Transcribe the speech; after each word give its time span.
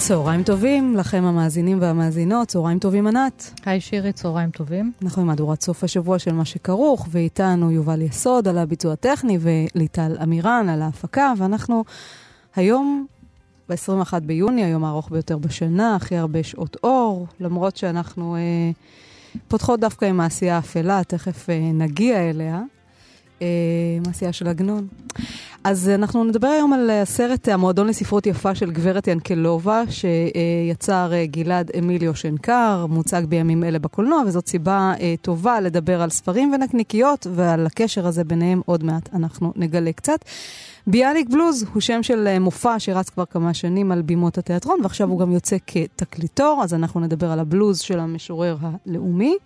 צהריים 0.00 0.42
טובים 0.42 0.96
לכם 0.96 1.24
המאזינים 1.24 1.80
והמאזינות, 1.80 2.48
צהריים 2.48 2.78
טובים 2.78 3.06
ענת. 3.06 3.60
היי 3.64 3.80
שירי, 3.80 4.12
צהריים 4.12 4.50
טובים. 4.50 4.92
אנחנו 5.02 5.22
עם 5.22 5.28
מהדורת 5.28 5.62
סוף 5.62 5.84
השבוע 5.84 6.18
של 6.18 6.32
מה 6.32 6.44
שכרוך, 6.44 7.08
ואיתנו 7.10 7.70
יובל 7.70 8.02
יסוד 8.02 8.48
על 8.48 8.58
הביצוע 8.58 8.92
הטכני 8.92 9.38
וליטל 9.40 10.16
אמירן 10.22 10.68
על 10.68 10.82
ההפקה, 10.82 11.32
ואנחנו 11.36 11.84
היום 12.56 13.06
ב-21 13.68 14.20
ביוני, 14.22 14.64
היום 14.64 14.84
הארוך 14.84 15.10
ביותר 15.10 15.38
בשנה, 15.38 15.96
הכי 15.96 16.16
הרבה 16.16 16.42
שעות 16.42 16.76
אור, 16.84 17.26
למרות 17.40 17.76
שאנחנו 17.76 18.36
אה, 18.36 18.40
פותחות 19.48 19.80
דווקא 19.80 20.04
עם 20.04 20.20
העשייה 20.20 20.56
האפלה, 20.56 21.04
תכף 21.04 21.50
אה, 21.50 21.70
נגיע 21.72 22.30
אליה. 22.30 22.60
אה, 23.42 23.46
מעשייה 24.06 24.32
של 24.32 24.48
עגנון. 24.48 24.86
אז 25.64 25.88
אנחנו 25.88 26.24
נדבר 26.24 26.48
היום 26.48 26.72
על 26.72 26.90
הסרט 26.90 27.48
המועדון 27.48 27.86
לספרות 27.86 28.26
יפה 28.26 28.54
של 28.54 28.70
גברת 28.70 29.08
ינקלובה, 29.08 29.82
שיצר 29.90 31.12
אה, 31.12 31.26
גלעד 31.26 31.70
אמיליו 31.78 32.14
שנקר, 32.14 32.86
מוצג 32.88 33.22
בימים 33.28 33.64
אלה 33.64 33.78
בקולנוע, 33.78 34.22
וזאת 34.26 34.48
סיבה 34.48 34.92
אה, 35.00 35.14
טובה 35.22 35.60
לדבר 35.60 36.02
על 36.02 36.10
ספרים 36.10 36.52
ונקניקיות, 36.52 37.26
ועל 37.34 37.66
הקשר 37.66 38.06
הזה 38.06 38.24
ביניהם 38.24 38.60
עוד 38.66 38.84
מעט 38.84 39.08
אנחנו 39.14 39.52
נגלה 39.56 39.92
קצת. 39.92 40.24
ביאליק 40.86 41.28
בלוז 41.28 41.64
הוא 41.72 41.80
שם 41.80 42.02
של 42.02 42.38
מופע 42.38 42.78
שרץ 42.78 43.10
כבר 43.10 43.24
כמה 43.24 43.54
שנים 43.54 43.92
על 43.92 44.02
בימות 44.02 44.38
התיאטרון, 44.38 44.78
ועכשיו 44.82 45.08
הוא 45.08 45.18
גם 45.18 45.32
יוצא 45.32 45.56
כתקליטור, 45.66 46.60
אז 46.64 46.74
אנחנו 46.74 47.00
נדבר 47.00 47.30
על 47.30 47.40
הבלוז 47.40 47.78
של 47.78 48.00
המשורר 48.00 48.56
הלאומי. 48.60 49.36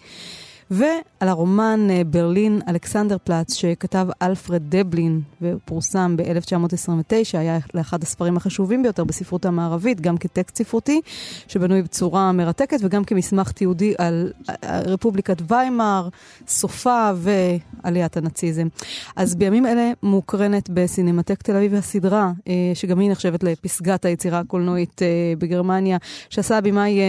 ועל 0.71 1.29
הרומן 1.29 1.87
אה, 1.91 2.03
ברלין 2.07 2.61
אלכסנדר 2.69 3.17
פלאץ, 3.25 3.55
שכתב 3.55 4.07
אלפרד 4.23 4.63
דבלין 4.69 5.21
ופורסם 5.43 6.17
ב-1929, 6.17 7.39
היה 7.39 7.59
לאחד 7.75 8.03
הספרים 8.03 8.37
החשובים 8.37 8.83
ביותר 8.83 9.05
בספרות 9.05 9.47
המערבית, 9.47 10.01
גם 10.01 10.17
כטקסט 10.17 10.57
ספרותי, 10.57 11.01
שבנוי 11.49 11.83
בצורה 11.83 12.33
מרתקת, 12.33 12.77
וגם 12.81 13.05
כמסמך 13.05 13.53
תיעודי 13.53 13.95
על 13.99 14.33
אה, 14.49 14.81
רפובליקת 14.81 15.43
ויימאר, 15.49 16.09
סופה 16.49 17.11
ועליית 17.17 18.17
הנאציזם. 18.17 18.69
אז 19.17 19.35
בימים 19.35 19.67
אלה 19.67 19.93
מוקרנת 20.03 20.71
בסינמטק 20.71 21.43
תל 21.43 21.57
אביב 21.57 21.75
הסדרה, 21.75 22.33
אה, 22.49 22.53
שגם 22.75 22.99
היא 22.99 23.11
נחשבת 23.11 23.43
לפסגת 23.43 24.05
היצירה 24.05 24.39
הקולנועית 24.39 25.01
בגרמניה, 25.39 25.97
שעשה 26.31 26.59
הבמאי 26.59 27.01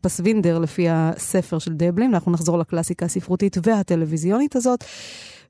פסווינדר 0.00 0.58
לפי 0.58 0.86
הספר 0.90 1.58
של 1.58 1.72
דבלין, 1.74 2.10
ואנחנו 2.10 2.32
נחזור 2.32 2.58
לקלאסיקה 2.68 3.06
הספרותית 3.06 3.56
והטלוויזיונית 3.62 4.56
הזאת. 4.56 4.84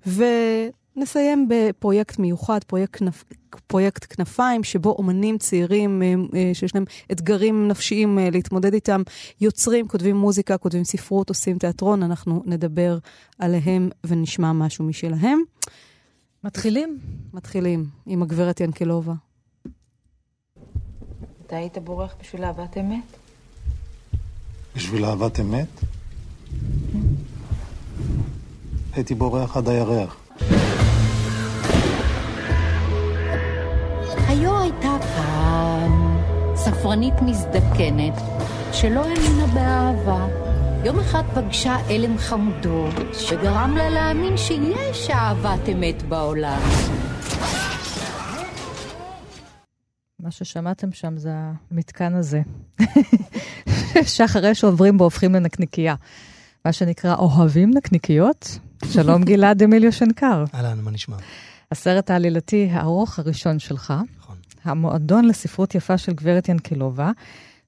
ונסיים 0.07 1.49
בפרויקט 1.49 2.19
מיוחד, 2.19 2.65
פרויקט, 2.65 2.97
כנף, 2.97 3.25
פרויקט 3.67 4.07
כנפיים, 4.17 4.65
שבו 4.65 4.91
אומנים 4.91 5.39
צעירים 5.39 6.03
אה, 6.03 6.15
אה, 6.35 6.51
שיש 6.55 6.75
להם 6.75 6.85
אתגרים 7.13 7.69
נפשיים 7.69 8.19
אה, 8.19 8.31
להתמודד 8.31 8.75
איתם, 8.75 9.03
יוצרים, 9.41 9.89
כותבים 9.89 10.17
מוזיקה, 10.17 10.59
כותבים 10.59 10.85
ספרות, 10.85 11.29
עושים 11.29 11.59
תיאטרון, 11.59 12.03
אנחנו 12.03 12.43
נדבר 12.47 12.99
עליהם 13.39 13.91
ונשמע 14.05 14.53
משהו 14.53 14.85
משלהם. 14.85 15.39
מתחילים? 16.45 16.99
מתחילים 17.33 17.85
עם 18.07 18.23
הגברת 18.23 18.61
ינקלובה. 18.61 19.15
אתה 21.47 21.57
היית 21.57 21.78
בורח 21.78 22.15
בשביל 22.21 22.45
אהבת 22.45 22.78
אמת? 22.78 23.17
בשביל 24.77 25.05
אהבת 25.05 25.41
אמת? 25.41 25.69
הייתי 28.92 29.14
בורח 29.14 29.56
עד 29.56 29.69
הירח. 29.69 30.16
היו 34.28 34.60
הייתה 34.60 34.97
פעם 35.16 36.19
ספרנית 36.56 37.14
מזדקנת 37.22 38.12
שלא 38.72 39.04
האמינה 39.04 39.47
באהבה. 39.47 40.28
יום 40.84 40.98
אחד 40.98 41.22
פגשה 41.34 41.76
אלם 41.91 42.19
חמודות 42.19 42.94
שגרם 43.12 43.75
לה 43.76 43.91
להאמין 43.91 44.36
שיש 44.36 45.10
אהבת 45.10 45.69
אמת 45.72 46.03
בעולם. 46.03 46.60
מה 50.20 50.30
ששמעתם 50.30 50.92
שם 50.92 51.16
זה 51.16 51.30
המתקן 51.70 52.15
הזה, 52.15 52.42
שאחרי 54.16 54.54
שעוברים 54.54 54.98
בו 54.98 55.04
הופכים 55.04 55.34
לנקניקייה. 55.34 55.94
מה 56.65 56.73
שנקרא 56.73 57.15
אוהבים 57.15 57.71
נקניקיות. 57.75 58.59
שלום 58.85 59.25
גלעד 59.25 59.63
אמיליו 59.63 59.93
שנקר. 59.93 60.45
אהלן, 60.55 60.79
מה 60.81 60.91
נשמע? 60.91 61.17
הסרט 61.73 62.11
העלילתי 62.11 62.69
הארוך 62.73 63.19
הראשון 63.19 63.59
שלך, 63.59 63.95
נכון. 64.19 64.37
המועדון 64.65 65.25
לספרות 65.25 65.75
יפה 65.75 65.99
של 65.99 66.13
גברת 66.13 66.49
ינקלובה, 66.49 67.11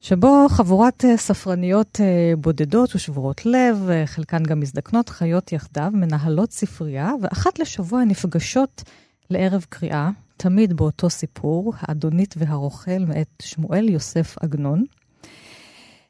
שבו 0.01 0.47
חבורת 0.49 1.05
אה, 1.05 1.17
ספרניות 1.17 2.01
אה, 2.01 2.37
בודדות 2.37 2.95
ושבורות 2.95 3.47
לב, 3.47 3.89
אה, 3.91 4.07
חלקן 4.07 4.43
גם 4.43 4.61
מזדקנות, 4.61 5.09
חיות 5.09 5.53
יחדיו, 5.53 5.91
מנהלות 5.95 6.53
ספרייה, 6.53 7.13
ואחת 7.23 7.59
לשבוע 7.59 8.05
נפגשות 8.05 8.83
לערב 9.31 9.67
קריאה, 9.69 10.11
תמיד 10.37 10.73
באותו 10.73 11.11
סיפור, 11.11 11.73
האדונית 11.79 12.35
והרוכל 12.39 12.99
מאת 13.09 13.43
שמואל 13.43 13.89
יוסף 13.89 14.37
עגנון. 14.41 14.85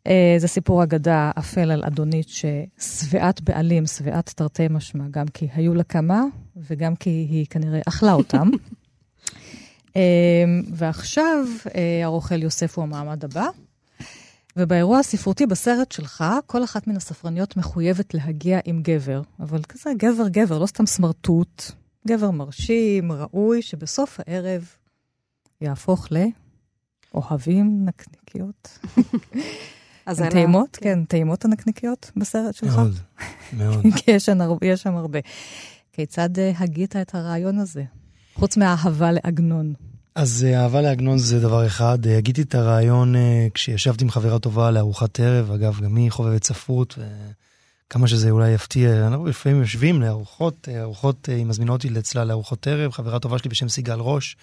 אה, 0.06 0.34
זה 0.38 0.48
סיפור 0.48 0.82
אגדה 0.82 1.30
אפל 1.38 1.70
על 1.70 1.84
אדונית 1.84 2.28
ששבעת 2.28 3.40
בעלים, 3.40 3.86
שבעת 3.86 4.32
תרתי 4.36 4.66
משמע, 4.70 5.04
גם 5.10 5.28
כי 5.28 5.48
היו 5.54 5.74
לה 5.74 5.84
כמה, 5.84 6.22
וגם 6.56 6.96
כי 6.96 7.10
היא 7.10 7.46
כנראה 7.50 7.80
אכלה 7.88 8.12
אותם. 8.12 8.48
אה, 9.96 10.44
ועכשיו 10.74 11.44
אה, 11.74 12.04
הרוכל 12.04 12.42
יוסף 12.42 12.78
הוא 12.78 12.82
המעמד 12.82 13.24
הבא. 13.24 13.46
ובאירוע 14.56 14.98
הספרותי 14.98 15.46
בסרט 15.46 15.92
שלך, 15.92 16.24
כל 16.46 16.64
אחת 16.64 16.86
מן 16.86 16.96
הספרניות 16.96 17.56
מחויבת 17.56 18.14
להגיע 18.14 18.60
עם 18.64 18.82
גבר, 18.82 19.22
אבל 19.40 19.62
כזה 19.62 19.90
גבר-גבר, 19.96 20.58
לא 20.58 20.66
סתם 20.66 20.86
סמרטוט, 20.86 21.72
גבר 22.08 22.30
מרשים, 22.30 23.12
ראוי, 23.12 23.62
שבסוף 23.62 24.20
הערב 24.20 24.68
יהפוך 25.60 26.08
לאוהבים 27.14 27.84
נקניקיות. 27.84 28.78
אז 30.10 30.20
הן 30.20 30.30
טעימות? 30.30 30.78
כן, 30.80 31.04
טעימות 31.04 31.44
הנקניקיות 31.44 32.10
בסרט 32.16 32.54
שלך? 32.54 32.76
מאוד, 32.76 32.94
מאוד. 33.52 33.82
כי 33.96 34.10
יש 34.10 34.24
שם, 34.24 34.40
הרבה, 34.40 34.66
יש 34.66 34.82
שם 34.82 34.96
הרבה. 34.96 35.18
כיצד 35.92 36.36
uh, 36.36 36.40
הגית 36.62 36.96
את 36.96 37.14
הרעיון 37.14 37.58
הזה? 37.58 37.82
חוץ 38.34 38.56
מהאהבה 38.56 39.12
לעגנון. 39.12 39.74
אז 40.14 40.46
uh, 40.48 40.56
אהבה 40.56 40.80
לעגנון 40.80 41.18
זה 41.18 41.40
דבר 41.40 41.66
אחד. 41.66 41.98
Uh, 42.06 42.08
הגיתי 42.08 42.42
את 42.42 42.54
הרעיון 42.54 43.14
uh, 43.14 43.18
כשישבתי 43.54 44.04
עם 44.04 44.10
חברה 44.10 44.38
טובה 44.38 44.70
לארוחת 44.70 45.20
ערב, 45.20 45.50
אגב, 45.50 45.80
גם 45.80 45.96
היא 45.96 46.10
חובבת 46.10 46.44
ספרות, 46.44 46.98
וכמה 47.88 48.08
שזה 48.08 48.30
אולי 48.30 48.50
יפתיע, 48.50 49.06
אנחנו 49.06 49.26
לפעמים 49.26 49.60
יושבים 49.60 50.02
לארוחות, 50.02 50.68
ארוחות, 50.80 51.28
היא 51.28 51.46
מזמינה 51.46 51.72
אותי 51.72 51.88
אצלה 51.98 52.24
לארוחות 52.24 52.66
ערב, 52.66 52.92
חברה 52.92 53.18
טובה 53.18 53.38
שלי 53.38 53.50
בשם 53.50 53.68
סיגל 53.68 53.98
ראש. 53.98 54.36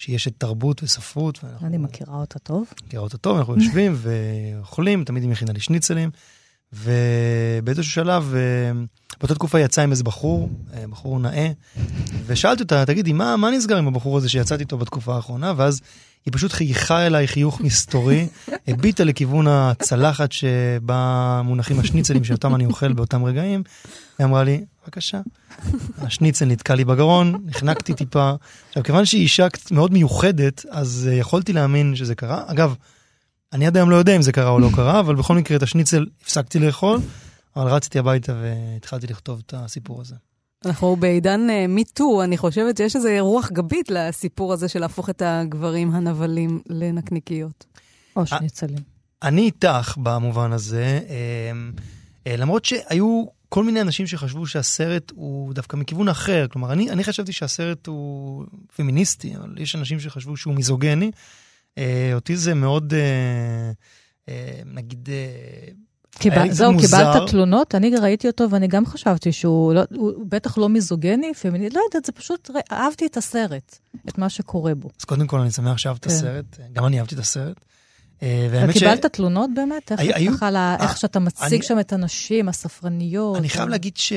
שהיא 0.00 0.16
אשת 0.16 0.32
תרבות 0.38 0.82
וספרות. 0.82 1.44
ואנחנו... 1.44 1.66
אני 1.66 1.78
מכירה 1.78 2.14
אותה 2.14 2.38
טוב. 2.38 2.64
מכירה 2.86 3.02
אותה 3.02 3.18
טוב, 3.18 3.38
אנחנו 3.38 3.56
יושבים 3.56 3.96
ואוכלים, 3.96 5.04
תמיד 5.04 5.22
היא 5.22 5.30
מכינה 5.30 5.52
לי 5.52 5.60
שניצלים. 5.60 6.10
ובאיזשהו 6.72 7.92
שלב, 7.92 8.34
אה, 8.34 8.40
באותה 9.20 9.34
תקופה 9.34 9.60
יצא 9.60 9.82
עם 9.82 9.90
איזה 9.90 10.04
בחור, 10.04 10.50
אה, 10.74 10.84
בחור 10.90 11.18
נאה, 11.18 11.50
ושאלתי 12.26 12.62
אותה, 12.62 12.86
תגידי, 12.86 13.12
מה, 13.12 13.36
מה 13.36 13.50
נסגר 13.50 13.76
עם 13.76 13.88
הבחור 13.88 14.16
הזה 14.16 14.28
שיצאתי 14.28 14.62
איתו 14.62 14.78
בתקופה 14.78 15.16
האחרונה? 15.16 15.52
ואז 15.56 15.80
היא 16.26 16.32
פשוט 16.32 16.52
חייכה 16.52 17.06
אליי 17.06 17.28
חיוך 17.28 17.60
מסתורי, 17.60 18.28
הביטה 18.68 19.04
לכיוון 19.04 19.46
הצלחת 19.48 20.32
שבה 20.32 21.40
מונחים 21.44 21.80
השניצלים 21.80 22.24
שאותם 22.24 22.54
אני 22.54 22.66
אוכל 22.66 22.92
באותם 22.92 23.24
רגעים, 23.24 23.62
היא 24.18 24.24
אמרה 24.24 24.44
לי, 24.44 24.64
בבקשה. 24.90 25.20
השניצל 25.98 26.44
נתקע 26.44 26.74
לי 26.74 26.84
בגרון, 26.84 27.42
נחנקתי 27.44 27.94
טיפה. 27.94 28.32
עכשיו, 28.68 28.82
כיוון 28.82 29.04
שהיא 29.04 29.22
אישה 29.22 29.46
מאוד 29.70 29.92
מיוחדת, 29.92 30.64
אז 30.70 31.08
uh, 31.10 31.14
יכולתי 31.14 31.52
להאמין 31.52 31.96
שזה 31.96 32.14
קרה. 32.14 32.44
אגב, 32.46 32.74
אני 33.52 33.66
עד 33.66 33.76
היום 33.76 33.90
לא 33.90 33.96
יודע 33.96 34.16
אם 34.16 34.22
זה 34.22 34.32
קרה 34.32 34.50
או 34.50 34.58
לא 34.58 34.68
קרה, 34.74 35.00
אבל 35.00 35.14
בכל 35.14 35.36
מקרה 35.36 35.56
את 35.56 35.62
השניצל 35.62 36.06
הפסקתי 36.22 36.58
לאכול, 36.58 36.98
אבל 37.56 37.66
רצתי 37.66 37.98
הביתה 37.98 38.32
והתחלתי 38.42 39.06
לכתוב 39.06 39.42
את 39.46 39.54
הסיפור 39.56 40.00
הזה. 40.00 40.14
אנחנו 40.64 40.96
בעידן 40.96 41.40
מיטו, 41.68 42.20
uh, 42.20 42.24
אני 42.24 42.36
חושבת 42.36 42.76
שיש 42.76 42.96
איזו 42.96 43.08
רוח 43.20 43.50
גבית 43.50 43.90
לסיפור 43.90 44.52
הזה 44.52 44.68
של 44.68 44.80
להפוך 44.80 45.10
את 45.10 45.22
הגברים 45.24 45.94
הנבלים 45.94 46.60
לנקניקיות. 46.68 47.66
או 48.16 48.26
שניצלים. 48.26 48.78
אני 49.22 49.40
איתך 49.40 49.94
במובן 50.02 50.52
הזה, 50.52 51.00
uh, 51.06 52.28
למרות 52.38 52.64
שהיו 52.64 53.39
כל 53.50 53.64
מיני 53.64 53.80
אנשים 53.80 54.06
שחשבו 54.06 54.46
שהסרט 54.46 55.10
הוא 55.14 55.54
דווקא 55.54 55.76
מכיוון 55.76 56.08
אחר. 56.08 56.46
כלומר, 56.50 56.72
אני, 56.72 56.90
אני 56.90 57.04
חשבתי 57.04 57.32
שהסרט 57.32 57.86
הוא 57.86 58.44
פמיניסטי, 58.76 59.36
אבל 59.36 59.54
יש 59.58 59.76
אנשים 59.76 60.00
שחשבו 60.00 60.36
שהוא 60.36 60.54
מיזוגני. 60.54 61.10
אה, 61.78 62.10
אותי 62.14 62.36
זה 62.36 62.54
מאוד, 62.54 62.94
אה, 62.94 63.72
אה, 64.28 64.62
נגיד, 64.66 65.08
אה, 65.12 65.72
קיבל, 66.18 66.50
זהו, 66.50 66.72
מוזר. 66.72 67.12
קיבלת 67.12 67.30
תלונות? 67.30 67.74
אני 67.74 67.96
ראיתי 67.96 68.26
אותו 68.26 68.50
ואני 68.50 68.68
גם 68.68 68.86
חשבתי 68.86 69.32
שהוא 69.32 69.74
לא, 69.74 69.82
הוא 69.90 70.12
בטח 70.28 70.58
לא 70.58 70.68
מיזוגני, 70.68 71.34
פמיני, 71.34 71.70
לא 71.70 71.80
יודעת, 71.86 72.04
זה 72.04 72.12
פשוט, 72.12 72.50
אהבתי 72.72 73.06
את 73.06 73.16
הסרט, 73.16 73.78
את 74.08 74.18
מה 74.18 74.28
שקורה 74.28 74.74
בו. 74.74 74.88
אז 75.00 75.04
קודם 75.04 75.26
כל 75.26 75.40
אני 75.40 75.50
שמח 75.50 75.78
שאהבת 75.78 76.04
כן. 76.04 76.10
את 76.10 76.14
הסרט, 76.14 76.58
גם 76.72 76.86
אני 76.86 76.98
אהבתי 76.98 77.14
את 77.14 77.20
הסרט. 77.20 77.64
אה, 78.22 78.66
וקיבלת 78.68 79.02
ש... 79.02 79.06
תלונות 79.12 79.50
באמת? 79.54 79.92
איך, 79.92 80.00
היו, 80.00 80.32
איך, 80.32 80.42
ה... 80.42 80.76
איך 80.80 80.96
שאתה 80.96 81.18
מציג 81.18 81.52
אני, 81.52 81.62
שם 81.62 81.80
את 81.80 81.92
הנשים, 81.92 82.48
הספרניות? 82.48 83.36
אני 83.36 83.48
חייב 83.48 83.68
להגיד 83.68 83.96
ש... 83.96 84.12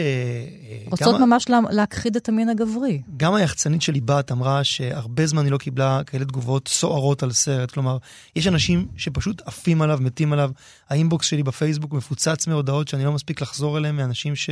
רוצות 0.85 1.15
גם... 1.15 1.29
ממש 1.29 1.49
לה, 1.49 1.59
להכחיד 1.69 2.15
את 2.15 2.29
המין 2.29 2.49
הגברי. 2.49 3.01
גם 3.17 3.33
היחצנית 3.33 3.81
שלי 3.81 4.01
בת 4.01 4.31
אמרה 4.31 4.63
שהרבה 4.63 5.25
זמן 5.25 5.43
היא 5.43 5.51
לא 5.51 5.57
קיבלה 5.57 6.01
כאלה 6.05 6.25
תגובות 6.25 6.67
סוערות 6.67 7.23
על 7.23 7.31
סרט. 7.31 7.71
כלומר, 7.71 7.97
יש 8.35 8.47
אנשים 8.47 8.87
שפשוט 8.97 9.41
עפים 9.45 9.81
עליו, 9.81 9.97
מתים 10.01 10.33
עליו. 10.33 10.51
האינבוקס 10.89 11.25
שלי 11.25 11.43
בפייסבוק 11.43 11.93
מפוצץ 11.93 12.47
מהודעות 12.47 12.87
שאני 12.87 13.05
לא 13.05 13.11
מספיק 13.11 13.41
לחזור 13.41 13.77
אליהן, 13.77 13.95
מאנשים 13.95 14.35
ש... 14.35 14.49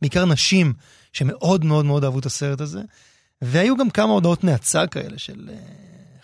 בעיקר 0.00 0.24
נשים 0.24 0.72
שמאוד 1.12 1.64
מאוד 1.64 1.84
מאוד 1.84 2.04
אהבו 2.04 2.18
את 2.18 2.26
הסרט 2.26 2.60
הזה. 2.60 2.80
והיו 3.42 3.76
גם 3.76 3.90
כמה 3.90 4.12
הודעות 4.12 4.44
נאצה 4.44 4.86
כאלה 4.86 5.18
של... 5.18 5.48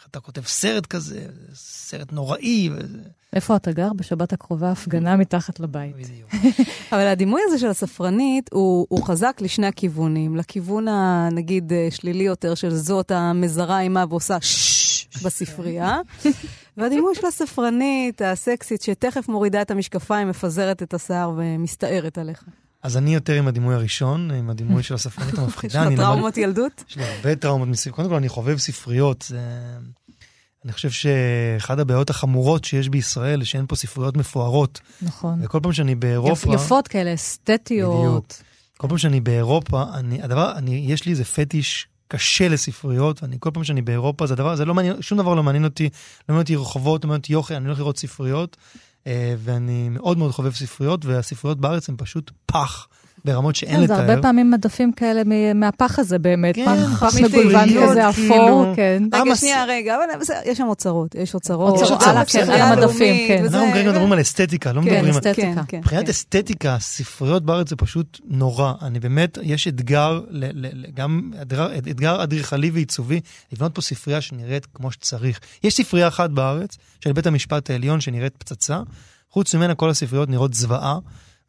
אה, 0.09 0.11
אתה 0.11 0.21
כותב 0.21 0.43
סרט 0.47 0.87
כזה, 0.87 1.27
סרט 1.55 2.13
נוראי. 2.13 2.71
וזה... 2.73 2.99
איפה 3.33 3.57
אתה 3.57 3.73
גר? 3.73 3.93
בשבת 3.97 4.33
הקרובה 4.33 4.71
הפגנה 4.71 5.17
מתחת 5.17 5.61
לבית. 5.61 5.97
בדיוק. 5.97 6.31
אבל 6.93 7.07
הדימוי 7.07 7.41
הזה 7.47 7.59
של 7.59 7.67
הספרנית 7.67 8.51
הוא, 8.53 8.87
הוא 8.89 9.05
חזק 9.05 9.39
לשני 9.41 9.67
הכיוונים. 9.67 10.37
לכיוון 10.37 10.89
הנגיד 10.89 11.73
שלילי 11.91 12.25
יותר 12.25 12.55
של 12.55 12.75
זאת 12.75 13.11
המזרה 13.11 13.79
עימה 13.79 14.05
ועושה 14.09 14.41
ששש 14.41 15.09
בספרייה, 15.25 15.99
והדימוי 16.77 17.15
של 17.15 17.27
הספרנית 17.27 18.23
הסקסית 18.23 18.83
שתכף 18.83 19.29
מורידה 19.29 19.63
את 19.63 19.71
המשקפיים, 19.71 20.29
מפזרת 20.29 20.83
את 20.83 20.95
השיער 20.95 21.33
ומסתערת 21.37 22.19
עליך. 22.19 22.45
אז 22.83 22.97
אני 22.97 23.15
יותר 23.15 23.33
עם 23.33 23.49
הדימוי 23.49 23.75
הראשון, 23.75 24.31
עם 24.31 24.51
הדימוי 24.51 24.83
של 24.83 24.95
הספרנית 24.95 25.39
המפחידה. 25.39 25.85
יש 25.87 25.93
לך 25.93 26.01
טראומות 26.01 26.37
ילדות? 26.37 26.85
יש 26.89 26.97
לי 26.97 27.05
הרבה 27.05 27.37
טראומות 27.37 27.69
מסביב. 27.69 27.95
קודם 27.95 28.09
כל, 28.09 28.15
אני 28.15 28.29
חובב 28.29 28.59
ספריות. 28.59 29.33
אני 30.69 30.73
חושב 30.73 30.91
שאחד 30.91 31.81
הבעיות 31.81 32.11
החמורות 32.11 32.65
שיש 32.65 32.89
בישראל, 32.89 33.45
שאין 33.45 33.67
פה 33.69 33.77
ספריות 33.77 34.17
מפוארות. 34.17 34.81
נכון. 35.03 35.39
וכל 35.43 35.61
פעם 35.63 35.73
שאני 35.73 35.95
באירופה... 35.95 36.55
יפות 36.55 36.89
כאלה, 36.89 37.15
אסתטיות. 37.15 37.99
בדיוק. 37.99 38.27
כל 38.77 38.89
פעם 38.89 38.99
שאני 38.99 39.21
באירופה, 39.21 39.85
אני, 39.95 40.23
הדבר, 40.23 40.53
אני, 40.57 40.85
יש 40.89 41.05
לי 41.05 41.13
איזה 41.13 41.25
פטיש 41.25 41.87
קשה 42.09 42.49
לספריות, 42.49 43.23
ואני 43.23 43.37
כל 43.41 43.51
פעם 43.55 43.65
שאני 43.65 43.83
באירופה, 43.83 44.27
זה 44.27 44.35
הדבר, 44.35 44.57
זה 44.57 44.65
לא 44.65 44.75
מעניין, 44.75 45.03
שום 45.03 45.19
דבר 45.19 45.35
לא 45.35 45.43
מעניין 45.43 45.65
אותי, 45.65 45.85
לא 45.85 45.91
מעניין 46.29 46.43
אותי 46.43 46.57
רחובות, 46.57 47.05
לא 47.05 47.09
מעניין 47.09 47.21
אותי 47.21 47.33
יוכי, 47.33 47.57
אני 47.57 47.67
הולך 47.67 47.79
לראות 47.79 47.99
ספריות, 47.99 48.57
אה, 49.07 49.35
ואני 49.39 49.89
מאוד 49.89 50.19
מאוד 50.19 50.33
חובב 50.33 50.55
ספריות, 50.55 51.05
והספריות 51.05 51.61
בארץ 51.61 51.89
הן 51.89 51.95
פשוט 51.99 52.31
פח. 52.47 52.89
ברמות 53.25 53.57
שאין 53.57 53.77
כן, 53.77 53.83
לתאר. 53.83 53.97
זה 53.97 54.03
הרבה 54.03 54.23
פעמים 54.23 54.51
מדפים 54.51 54.93
כאלה 54.93 55.23
מהפח 55.55 55.99
הזה 55.99 56.19
באמת, 56.19 56.55
כן, 56.55 56.87
פח 57.01 57.15
מגולבן 57.23 57.69
כזה 57.69 58.09
אפור, 58.09 58.25
כאילו. 58.25 58.73
כן. 58.77 59.03
רגע, 59.13 59.37
שנייה, 59.37 59.65
רגע, 59.65 59.97
אבל 59.97 60.35
יש 60.45 60.59
שם 60.59 60.65
אוצרות, 60.67 61.15
יש 61.15 61.35
אוצרות. 61.35 61.75
יש 61.83 61.91
אוצרות, 61.91 62.29
כן, 62.29 62.51
על 62.51 62.61
המדפים, 62.61 63.29
כן. 63.29 63.45
אנחנו 63.45 63.73
כרגע 63.73 63.91
מדברים 63.91 64.13
על 64.13 64.21
אסתטיקה, 64.21 64.73
לא 64.73 64.83
מדברים 64.83 65.05
על... 65.05 65.13
כן, 65.13 65.19
אסתטיקה. 65.19 65.79
מבחינת 65.79 66.09
אסתטיקה, 66.09 66.77
ספריות 66.81 67.45
בארץ 67.45 67.69
זה 67.71 67.77
פשוט 67.77 68.21
נורא. 68.25 68.73
אני 68.83 69.01
באמת, 69.01 69.39
יש 69.43 69.69
אתגר, 69.69 70.21
גם 70.95 71.31
אתגר 71.79 72.23
אדריכלי 72.23 72.71
ועיצובי, 72.71 73.21
לבנות 73.53 73.75
פה 73.75 73.81
ספרייה 73.81 74.21
שנראית 74.21 74.67
כמו 74.75 74.93
שצריך. 74.93 75.41
יש 75.65 75.75
ספרייה 75.75 76.09
אחת 76.09 76.31
בארץ, 76.31 76.77
של 77.01 77.13
בית 77.13 77.27
המשפט 77.27 77.71
העליון, 77.71 78.01
שנראית 78.01 78.37
פצצה. 78.37 78.81
חוץ 79.31 79.55
ממנה 79.55 79.75
כל 79.75 79.91
הספריות 79.91 80.29
נראות 80.29 80.55
זוועה. 80.55 80.99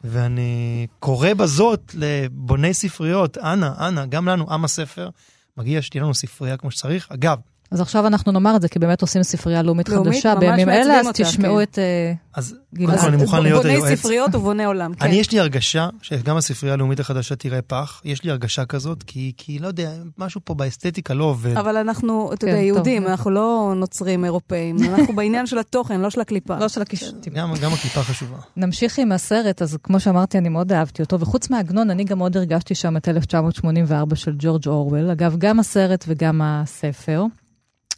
ואני 0.03 0.87
קורא 0.99 1.33
בזאת 1.33 1.91
לבוני 1.93 2.73
ספריות, 2.73 3.37
אנא, 3.37 3.69
אנא, 3.79 4.05
גם 4.05 4.27
לנו, 4.27 4.53
עם 4.53 4.65
הספר, 4.65 5.09
מגיע 5.57 5.81
שתהיה 5.81 6.03
לנו 6.03 6.13
ספרייה 6.13 6.57
כמו 6.57 6.71
שצריך. 6.71 7.07
אגב, 7.11 7.37
אז 7.71 7.81
עכשיו 7.81 8.07
אנחנו 8.07 8.31
נאמר 8.31 8.56
את 8.56 8.62
זה, 8.62 8.68
כי 8.68 8.80
באמת 8.80 9.01
עושים 9.01 9.24
ספרייה 9.24 9.62
לאומית, 9.62 9.89
לאומית 9.89 10.13
חדשה 10.13 10.36
בימים 10.36 10.69
אלה, 10.69 11.00
אז 11.00 11.07
תשמעו 11.13 11.56
כן. 11.56 11.62
את 11.62 11.80
אה, 11.80 12.13
אז 12.33 12.56
קודם 12.77 12.98
כל 12.98 13.07
אני 13.07 13.18
מוכן 13.18 13.44
להיות 13.44 13.66
היועץ. 13.66 13.81
בוני 13.83 13.98
ספריות 13.98 14.36
ובוני 14.36 14.66
עולם, 14.66 14.94
כן. 14.94 15.06
אני, 15.06 15.16
יש 15.16 15.31
לי 15.31 15.39
הרגשה 15.39 15.89
שגם 16.01 16.38
הספרייה 16.38 16.74
הלאומית 16.74 17.00
החדשה 17.00 17.36
תראה 17.36 17.62
פח, 17.62 18.01
יש 18.06 18.24
לי 18.24 18.31
הרגשה 18.31 18.66
כזאת, 18.66 19.04
כי, 19.04 19.33
כי 19.38 19.60
לא 19.60 19.68
יודע, 19.68 19.92
משהו 20.18 20.42
פה 20.44 20.54
באסתטיקה 20.54 21.13
לא 21.13 21.24
עובד. 21.24 21.57
אבל 21.57 21.77
אנחנו, 21.77 22.33
אתה 22.33 22.45
יודע, 22.45 22.57
כן, 22.57 22.63
יהודים, 22.63 23.07
אנחנו 23.07 23.31
לא 23.31 23.74
נוצרים 23.75 24.25
אירופאים, 24.25 24.77
אנחנו 24.83 25.16
בעניין 25.16 25.48
של 25.48 25.60
התוכן, 25.60 26.01
לא 26.01 26.10
של 26.10 26.21
הקליפה. 26.21 26.60
לא 26.60 26.68
של 26.68 26.81
הקישוטים. 26.81 27.33
גם 27.33 27.54
הקליפה 27.54 28.04
חשובה. 28.04 28.38
נמשיך 28.57 29.00
עם 29.00 29.12
הסרט, 29.12 29.62
אז 29.62 29.77
כמו 29.83 30.00
שאמרתי, 30.00 30.38
אני 30.38 30.50
מאוד 30.50 30.71
אהבתי 30.71 31.01
אותו, 31.01 31.19
וחוץ 31.19 31.50
מהעגנון, 31.50 31.89
אני 31.89 32.04
גם 32.04 32.18
מאוד 32.18 32.38
הרגשתי 32.38 32.75
שם 32.75 32.98
את 32.98 33.07
1984 33.07 34.16
של 34.16 34.36
ג'ורג' 34.39 34.68
אורוול. 34.68 35.10
אגב, 35.10 35.36
גם 35.38 35.60
הסרט 35.60 36.06
וגם 36.07 36.42
הספר. 36.44 37.25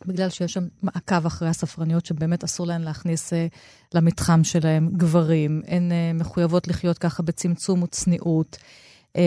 בגלל 0.06 0.30
שיש 0.30 0.54
שם 0.54 0.68
מעקב 0.84 1.26
אחרי 1.26 1.50
הספרניות 1.50 2.06
שבאמת 2.06 2.44
אסור 2.44 2.68
להן 2.68 2.82
להכניס 2.82 3.34
uh, 3.34 3.36
למתחם 3.94 4.44
שלהם 4.44 4.90
גברים, 4.98 5.62
הן 5.68 5.92
uh, 5.92 6.20
מחויבות 6.20 6.68
לחיות 6.68 6.98
ככה 6.98 7.24
בצמצום 7.24 7.84
וצניעות. 7.84 8.58
Uh, 9.18 9.20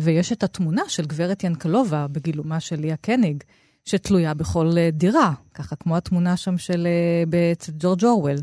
ויש 0.00 0.32
את 0.32 0.42
התמונה 0.42 0.82
של 0.88 1.06
גברת 1.06 1.44
ינקלובה 1.44 2.06
בגילומה 2.08 2.60
של 2.60 2.80
ליה 2.80 2.96
קניג, 2.96 3.42
שתלויה 3.84 4.34
בכל 4.34 4.72
דירה, 4.92 5.32
ככה 5.54 5.76
כמו 5.76 5.96
התמונה 5.96 6.36
שם 6.36 6.58
של 6.58 6.88
uh, 7.30 7.70
ג'ורג' 7.78 8.04
אורוול. 8.04 8.36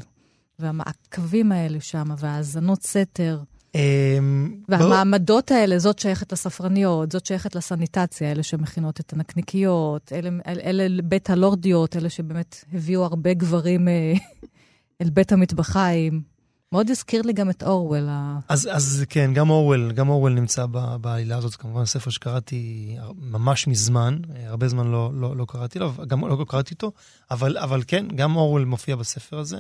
והמעקבים 0.59 1.51
האלה 1.51 1.81
שם, 1.81 2.09
והאזנות 2.17 2.83
סתר. 2.83 3.39
אמ, 3.75 4.56
והמעמדות 4.69 5.51
האלה, 5.51 5.80
זאת 5.80 6.00
שייכת 6.00 6.31
לספרניות, 6.31 7.12
זאת 7.12 7.25
שייכת 7.25 7.56
לסניטציה, 7.56 8.31
אלה 8.31 8.44
שמכינות 8.44 9.00
את 9.00 9.13
הנקניקיות, 9.13 10.13
אלה, 10.13 10.30
אלה, 10.48 11.01
בית 11.04 11.30
הלורדיות, 11.30 11.95
אלה 11.95 12.10
שבאמת 12.10 12.66
הביאו 12.74 13.04
הרבה 13.04 13.33
גברים 13.33 13.88
אה, 13.88 14.13
אל 15.01 15.10
בית 15.10 15.31
המטבחיים. 15.31 16.21
מאוד 16.71 16.89
הזכיר 16.89 17.21
לי 17.21 17.33
גם 17.33 17.50
את 17.50 17.63
אורוול. 17.63 18.10
אז, 18.50 18.69
אז 18.71 19.06
כן, 19.10 19.33
גם 19.33 19.50
אורוול, 19.50 19.92
גם 19.92 20.10
אורוול 20.10 20.33
נמצא 20.33 20.65
בעלילה 21.01 21.38
הזאת, 21.38 21.56
כמובן 21.56 21.86
ספר 21.86 22.10
שקראתי 22.10 22.96
ממש 23.17 23.67
מזמן, 23.67 24.17
הרבה 24.46 24.67
זמן 24.67 24.88
לא, 24.88 25.12
לא, 25.13 25.38
לא 25.38 25.46
קראתי 25.50 25.79
לו, 25.79 25.91
גם 26.08 26.27
לא 26.27 26.46
קראתי 26.48 26.74
אותו, 26.74 26.91
אבל, 27.32 27.58
אבל 27.58 27.82
כן, 27.88 28.05
גם 28.15 28.36
אורוול 28.36 28.65
מופיע 28.65 28.96
בספר 28.96 29.39
הזה. 29.39 29.60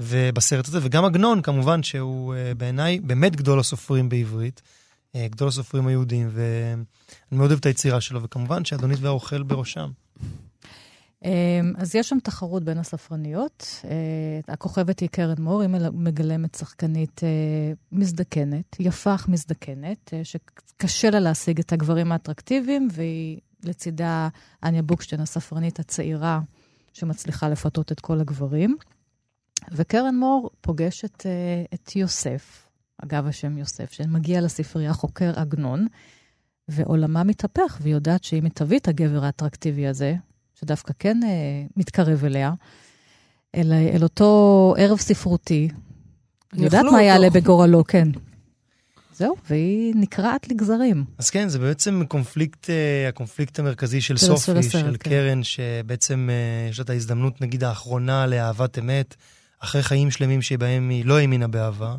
ובסרט 0.00 0.68
הזה, 0.68 0.78
וגם 0.82 1.04
עגנון 1.04 1.42
כמובן, 1.42 1.82
שהוא 1.82 2.34
אה, 2.34 2.54
בעיניי 2.54 3.00
באמת 3.00 3.36
גדול 3.36 3.60
הסופרים 3.60 4.08
בעברית, 4.08 4.62
אה, 5.14 5.26
גדול 5.30 5.48
הסופרים 5.48 5.86
היהודים, 5.86 6.28
ואני 6.32 6.84
מאוד 7.32 7.50
אוהב 7.50 7.58
את 7.58 7.66
היצירה 7.66 8.00
שלו, 8.00 8.22
וכמובן 8.22 8.64
שאדונית 8.64 8.98
והאוכל 9.00 9.42
בראשם. 9.42 9.90
אמ, 11.24 11.72
אז 11.76 11.94
יש 11.94 12.08
שם 12.08 12.18
תחרות 12.22 12.64
בין 12.64 12.78
הספרניות. 12.78 13.80
אה, 13.84 14.54
הכוכבת 14.54 15.00
היא 15.00 15.08
קרן 15.08 15.42
מור, 15.42 15.62
היא 15.62 15.70
מגלמת 15.92 16.54
שחקנית 16.54 17.20
מזדקנת, 17.92 18.76
יפה 18.80 19.14
אך 19.14 19.28
מזדקנת, 19.28 20.12
שקשה 20.22 21.10
לה 21.10 21.20
להשיג 21.20 21.58
את 21.58 21.72
הגברים 21.72 22.12
האטרקטיביים, 22.12 22.88
והיא 22.92 23.38
לצידה 23.64 24.28
אניה 24.62 24.82
בוקשטיין, 24.82 25.20
הספרנית 25.20 25.80
הצעירה, 25.80 26.40
שמצליחה 26.92 27.48
לפתות 27.48 27.92
את 27.92 28.00
כל 28.00 28.20
הגברים. 28.20 28.76
וקרן 29.72 30.16
מור 30.16 30.50
פוגשת 30.60 31.20
uh, 31.20 31.74
את 31.74 31.96
יוסף, 31.96 32.66
אגב 33.04 33.26
השם 33.26 33.58
יוסף, 33.58 33.92
שמגיע 33.92 34.40
לספרייה 34.40 34.92
חוקר 34.92 35.32
עגנון, 35.36 35.86
ועולמה 36.68 37.24
מתהפך, 37.24 37.78
והיא 37.80 37.94
יודעת 37.94 38.24
שאם 38.24 38.44
היא 38.44 38.52
תביא 38.54 38.78
את 38.78 38.88
הגבר 38.88 39.24
האטרקטיבי 39.24 39.86
הזה, 39.86 40.14
שדווקא 40.60 40.92
כן 40.98 41.20
uh, 41.22 41.72
מתקרב 41.76 42.24
אליה, 42.24 42.52
אל, 43.54 43.72
אל 43.72 44.02
אותו 44.02 44.74
ערב 44.78 44.98
ספרותי, 44.98 45.68
היא 46.52 46.64
יודעת 46.64 46.84
מה 46.92 47.02
יעלה 47.02 47.30
בגורלו, 47.30 47.84
כן. 47.84 48.08
זהו, 49.14 49.36
והיא 49.50 49.94
נקרעת 49.96 50.48
לגזרים. 50.48 51.04
אז 51.18 51.30
כן, 51.30 51.48
זה 51.48 51.58
בעצם 51.58 52.02
קונפליקט, 52.08 52.64
uh, 52.64 53.08
הקונפליקט 53.08 53.58
המרכזי 53.58 54.00
של 54.00 54.16
סופי, 54.16 54.62
של, 54.62 54.62
של 54.62 54.96
כן. 55.00 55.10
קרן, 55.10 55.42
שבעצם 55.42 56.28
יש 56.70 56.78
לה 56.78 56.84
את 56.84 56.90
ההזדמנות, 56.90 57.40
נגיד, 57.40 57.64
האחרונה 57.64 58.26
לאהבת 58.26 58.78
אמת. 58.78 59.14
אחרי 59.66 59.82
חיים 59.82 60.10
שלמים 60.10 60.42
שבהם 60.42 60.88
היא 60.88 61.04
לא 61.04 61.18
האמינה 61.18 61.48
באהבה. 61.48 61.96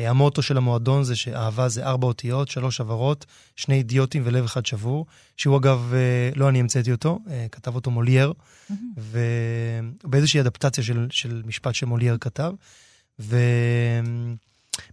אה, 0.00 0.10
המוטו 0.10 0.42
של 0.42 0.56
המועדון 0.56 1.04
זה 1.04 1.16
שאהבה 1.16 1.68
זה 1.68 1.86
ארבע 1.86 2.06
אותיות, 2.06 2.48
שלוש 2.48 2.80
עברות, 2.80 3.26
שני 3.56 3.74
אידיוטים 3.74 4.22
ולב 4.24 4.44
אחד 4.44 4.66
שבור, 4.66 5.06
שהוא 5.36 5.56
אגב, 5.56 5.92
אה, 5.94 6.30
לא 6.36 6.48
אני 6.48 6.60
המצאתי 6.60 6.92
אותו, 6.92 7.18
אה, 7.30 7.46
כתב 7.52 7.74
אותו 7.74 7.90
מולייר, 7.90 8.32
mm-hmm. 8.32 8.74
ובאיזושהי 10.04 10.40
אדפטציה 10.40 10.84
של, 10.84 11.06
של 11.10 11.42
משפט 11.46 11.74
שמולייר 11.74 12.16
כתב. 12.20 12.52
ו... 13.20 13.38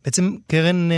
בעצם 0.05 0.35
קרן, 0.47 0.89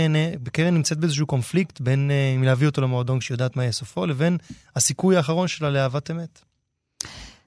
קרן 0.52 0.74
נמצאת 0.74 0.98
באיזשהו 0.98 1.26
קונפליקט 1.26 1.80
בין 1.80 2.10
אם 2.36 2.42
להביא 2.42 2.66
אותו 2.66 2.80
למועדון 2.80 3.18
כשהיא 3.18 3.34
יודעת 3.34 3.56
מה 3.56 3.62
יהיה 3.62 3.72
סופו, 3.72 4.06
לבין 4.06 4.38
הסיכוי 4.76 5.16
האחרון 5.16 5.48
שלה 5.48 5.70
לאהבת 5.70 6.10
אמת. 6.10 6.40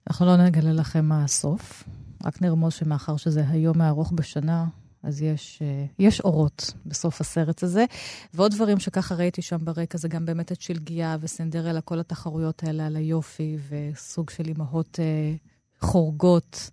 אנחנו 0.10 0.26
לא 0.26 0.38
נגלה 0.38 0.74
לכם 0.74 1.06
מה 1.06 1.24
הסוף, 1.24 1.84
רק 2.26 2.42
נרמוז 2.42 2.74
שמאחר 2.74 3.18
שזה 3.18 3.44
היום 3.50 3.82
הארוך 3.82 4.12
בשנה, 4.16 4.66
אז 5.04 5.22
יש, 5.22 5.60
אה, 5.62 5.86
יש 6.00 6.22
אורות 6.22 6.74
בסוף 6.86 7.22
הסרט 7.22 7.64
הזה. 7.64 7.86
ועוד 8.34 8.52
דברים 8.52 8.80
שככה 8.80 9.16
ראיתי 9.16 9.42
שם 9.42 9.58
ברקע, 9.62 9.98
זה 9.98 10.08
גם 10.08 10.26
באמת 10.26 10.52
את 10.52 10.62
שלגיה 10.62 11.18
וסינדרלה, 11.22 11.82
כל 11.82 12.00
התחרויות 12.00 12.64
האלה 12.64 12.86
על 12.86 12.96
היופי, 12.96 13.58
וסוג 13.70 14.30
של 14.30 14.48
אימהות 14.48 15.00
אה, 15.00 15.34
חורגות. 15.80 16.70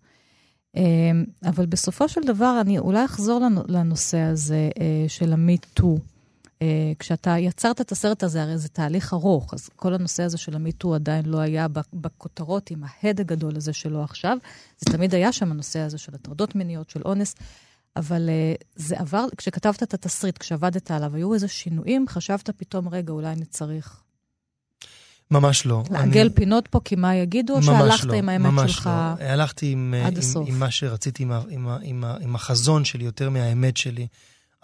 אה, 0.77 0.83
אבל 1.49 1.67
בסופו 1.67 2.09
של 2.09 2.21
דבר, 2.27 2.59
אני 2.61 2.79
אולי 2.79 3.05
אחזור 3.05 3.41
לנושא 3.69 4.19
הזה 4.19 4.71
אה, 4.81 5.05
של 5.09 5.33
המיטו. 5.33 5.99
אה, 6.63 6.93
כשאתה 6.99 7.39
יצרת 7.39 7.81
את 7.81 7.93
הסרט 7.93 8.23
הזה, 8.23 8.43
הרי 8.43 8.59
זה 8.59 8.69
תהליך 8.69 9.13
ארוך, 9.13 9.55
אז 9.55 9.69
כל 9.77 9.95
הנושא 9.95 10.23
הזה 10.23 10.39
של 10.39 10.55
המיטו 10.55 10.95
עדיין 10.95 11.27
לא 11.27 11.39
היה 11.39 11.67
בכותרות 11.93 12.71
עם 12.71 12.83
ההד 12.87 13.21
הגדול 13.21 13.57
הזה 13.57 13.73
שלו 13.73 14.03
עכשיו. 14.03 14.39
זה 14.79 14.93
תמיד 14.93 15.15
היה 15.15 15.33
שם 15.33 15.51
הנושא 15.51 15.79
הזה 15.79 15.99
של 15.99 16.15
הטרדות 16.15 16.55
מיניות, 16.55 16.91
של 16.91 17.03
אונס. 17.05 17.35
אבל 17.97 18.29
uh, 18.29 18.65
זה 18.77 18.99
עבר, 18.99 19.27
כשכתבת 19.37 19.83
את 19.83 19.95
התסריט, 19.95 20.39
כשעבדת 20.39 20.91
עליו, 20.91 21.15
היו 21.15 21.35
איזה 21.35 21.49
שינויים? 21.49 22.07
חשבת 22.09 22.51
פתאום, 22.51 22.89
רגע, 22.89 23.13
אולי 23.13 23.33
אני 23.33 23.45
צריך... 23.45 24.01
ממש 25.31 25.67
לא. 25.67 25.83
לעגל 25.91 26.21
אני... 26.21 26.31
פינות 26.31 26.69
פה, 26.69 26.81
כי 26.85 26.97
מה 26.97 27.15
יגידו, 27.15 27.57
או 27.57 27.63
שהלכת 27.63 28.05
לא, 28.05 28.15
עם 28.15 28.29
האמת 28.29 28.53
ממש 28.53 28.73
שלך 28.73 28.87
לא. 28.87 29.25
הלכתי 29.25 29.73
עם, 29.73 29.95
עד 30.07 30.13
עם, 30.13 30.19
הסוף? 30.19 30.49
עם 30.49 30.59
מה 30.59 30.71
שרציתי, 30.71 31.23
עם, 31.23 31.33
עם, 31.33 31.69
עם, 31.83 32.05
עם 32.21 32.35
החזון 32.35 32.85
שלי, 32.85 33.05
יותר 33.05 33.31
מהאמת 33.31 33.77
שלי, 33.77 34.07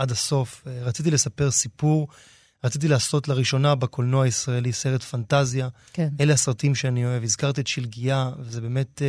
עד 0.00 0.10
הסוף. 0.10 0.64
אה, 0.66 0.82
רציתי 0.82 1.10
לספר 1.10 1.50
סיפור, 1.50 2.08
רציתי 2.64 2.88
לעשות 2.88 3.28
לראשונה 3.28 3.74
בקולנוע 3.74 4.24
הישראלי 4.24 4.72
סרט 4.72 5.02
פנטזיה. 5.02 5.68
כן. 5.92 6.08
אלה 6.20 6.32
הסרטים 6.32 6.74
שאני 6.74 7.04
אוהב. 7.04 7.22
הזכרת 7.22 7.58
את 7.58 7.66
שלגיה, 7.66 8.30
וזה 8.38 8.60
באמת... 8.60 9.02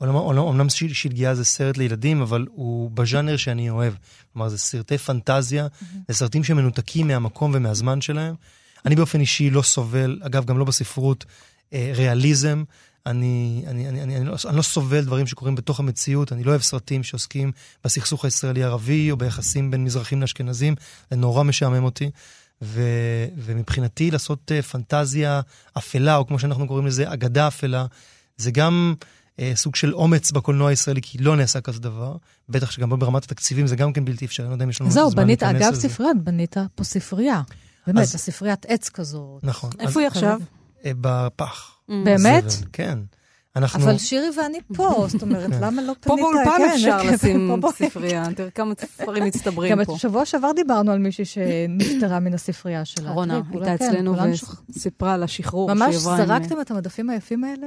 אומנם 0.00 0.68
שלגיה 0.68 1.34
זה 1.34 1.44
סרט 1.44 1.76
לילדים, 1.76 2.22
אבל 2.22 2.46
הוא 2.50 2.90
בז'אנר 2.90 3.36
שאני 3.36 3.70
אוהב. 3.70 3.94
כלומר, 4.32 4.48
זה 4.48 4.58
סרטי 4.58 4.98
פנטזיה, 4.98 5.66
זה 6.08 6.14
סרטים 6.14 6.44
שמנותקים 6.44 7.06
מהמקום 7.08 7.50
ומהזמן 7.54 8.00
שלהם. 8.00 8.34
אני 8.86 8.96
באופן 8.96 9.20
אישי 9.20 9.50
לא 9.50 9.62
סובל, 9.62 10.20
אגב, 10.22 10.44
גם 10.44 10.58
לא 10.58 10.64
בספרות, 10.64 11.24
אה, 11.72 11.92
ריאליזם. 11.94 12.64
אני, 13.10 13.64
אני, 13.66 13.88
אני, 13.88 14.02
אני, 14.02 14.16
אני, 14.16 14.24
לא, 14.24 14.36
אני 14.48 14.56
לא 14.56 14.62
סובל 14.62 15.04
דברים 15.04 15.26
שקורים 15.26 15.54
בתוך 15.54 15.80
המציאות, 15.80 16.32
אני 16.32 16.44
לא 16.44 16.50
אוהב 16.50 16.62
סרטים 16.62 17.02
שעוסקים 17.02 17.52
בסכסוך 17.84 18.24
הישראלי-ערבי 18.24 19.10
או 19.10 19.16
ביחסים 19.16 19.70
בין 19.70 19.84
מזרחים 19.84 20.20
לאשכנזים, 20.20 20.74
זה 21.10 21.16
נורא 21.16 21.42
משעמם 21.42 21.84
אותי. 21.84 22.10
ו, 22.62 22.82
ומבחינתי 23.36 24.10
לעשות 24.10 24.50
uh, 24.58 24.62
פנטזיה 24.62 25.40
אפלה, 25.78 26.16
או 26.16 26.26
כמו 26.26 26.38
שאנחנו 26.38 26.66
קוראים 26.68 26.86
לזה, 26.86 27.12
אגדה 27.12 27.48
אפלה, 27.48 27.86
זה 28.36 28.50
גם 28.50 28.94
אה, 29.40 29.52
סוג 29.54 29.76
של 29.76 29.94
אומץ 29.94 30.30
בקולנוע 30.30 30.68
הישראלי, 30.68 31.00
כי 31.02 31.18
לא 31.18 31.36
נעשה 31.36 31.60
כזה 31.60 31.80
דבר. 31.80 32.16
בטח 32.48 32.70
שגם 32.70 32.90
ברמת 32.90 33.24
התקציבים 33.24 33.66
זה 33.66 33.76
גם 33.76 33.92
כן 33.92 34.04
בלתי 34.04 34.24
אפשרי, 34.24 34.46
אני 34.46 34.50
לא 34.50 34.54
יודע 34.54 34.64
אם 34.64 34.70
יש 34.70 34.80
לנו 34.80 34.90
זהו, 34.90 35.10
זמן 35.10 35.22
בנית, 35.22 35.42
להיכנס 35.42 35.62
אגב 35.62 35.72
לזה. 35.72 35.88
ספריות, 35.88 36.16
בנית 36.24 36.56
פה 36.74 36.84
ספרייה. 36.84 37.42
באמת, 37.86 38.02
אז- 38.02 38.14
הספריית 38.14 38.66
עץ 38.68 38.88
כזאת. 38.88 39.44
נכון. 39.44 39.70
איפה 39.80 40.00
היא 40.00 40.08
עכשיו? 40.08 40.40
אה, 40.84 40.92
בפח. 41.00 41.77
באמת? 41.88 42.50
זבל, 42.50 42.66
כן. 42.72 42.98
אנחנו... 43.56 43.84
אבל 43.84 43.98
שירי 43.98 44.26
ואני 44.36 44.58
פה, 44.74 45.04
זאת 45.08 45.22
אומרת, 45.22 45.50
למה 45.60 45.82
לא 45.82 45.92
פנית? 46.00 46.04
פה 46.04 46.16
באולפן 46.16 46.50
כן, 46.58 46.70
אפשר 46.74 46.98
כן, 47.02 47.12
לשים 47.14 47.60
ספרייה, 47.72 48.24
תראה 48.36 48.50
כמה 48.50 48.72
ספרים 48.98 49.24
מצטברים 49.28 49.70
גם 49.78 49.84
פה. 49.84 49.94
בשבוע 49.94 50.24
שעבר 50.24 50.52
דיברנו 50.56 50.92
על 50.92 50.98
מישהי 50.98 51.24
שנפטרה 51.24 52.20
מן 52.20 52.34
הספרייה 52.34 52.84
שלה. 52.84 53.10
רונה 53.10 53.40
הייתה 53.52 53.64
כן, 53.78 53.88
אצלנו 53.88 54.14
וסיפרה 54.70 55.14
על 55.14 55.22
השחרור 55.22 55.74
ממש 55.74 55.94
שהיא 55.94 56.00
עברה 56.00 56.16
עם- 56.20 56.26
זרקתם 56.26 56.60
את 56.60 56.70
המדפים 56.70 57.10
היפים 57.10 57.44
האלה? 57.44 57.66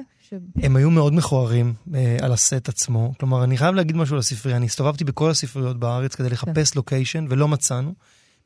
הם 0.64 0.76
היו 0.76 0.90
מאוד 0.92 1.14
מכוערים 1.14 1.74
אה, 1.96 2.18
על 2.22 2.32
הסט 2.34 2.70
עצמו. 2.70 3.14
כלומר, 3.20 3.44
אני 3.44 3.58
חייב 3.58 3.76
להגיד 3.76 3.96
משהו 3.98 4.16
על 4.16 4.20
הספרייה. 4.20 4.58
אני 4.58 4.66
הסתובבתי 4.66 5.04
בכל 5.04 5.30
הספריות 5.32 5.80
בארץ 5.80 6.16
כדי 6.16 6.30
לחפש 6.30 6.76
לוקיישן, 6.76 7.26
ולא 7.30 7.48
מצאנו. 7.48 7.94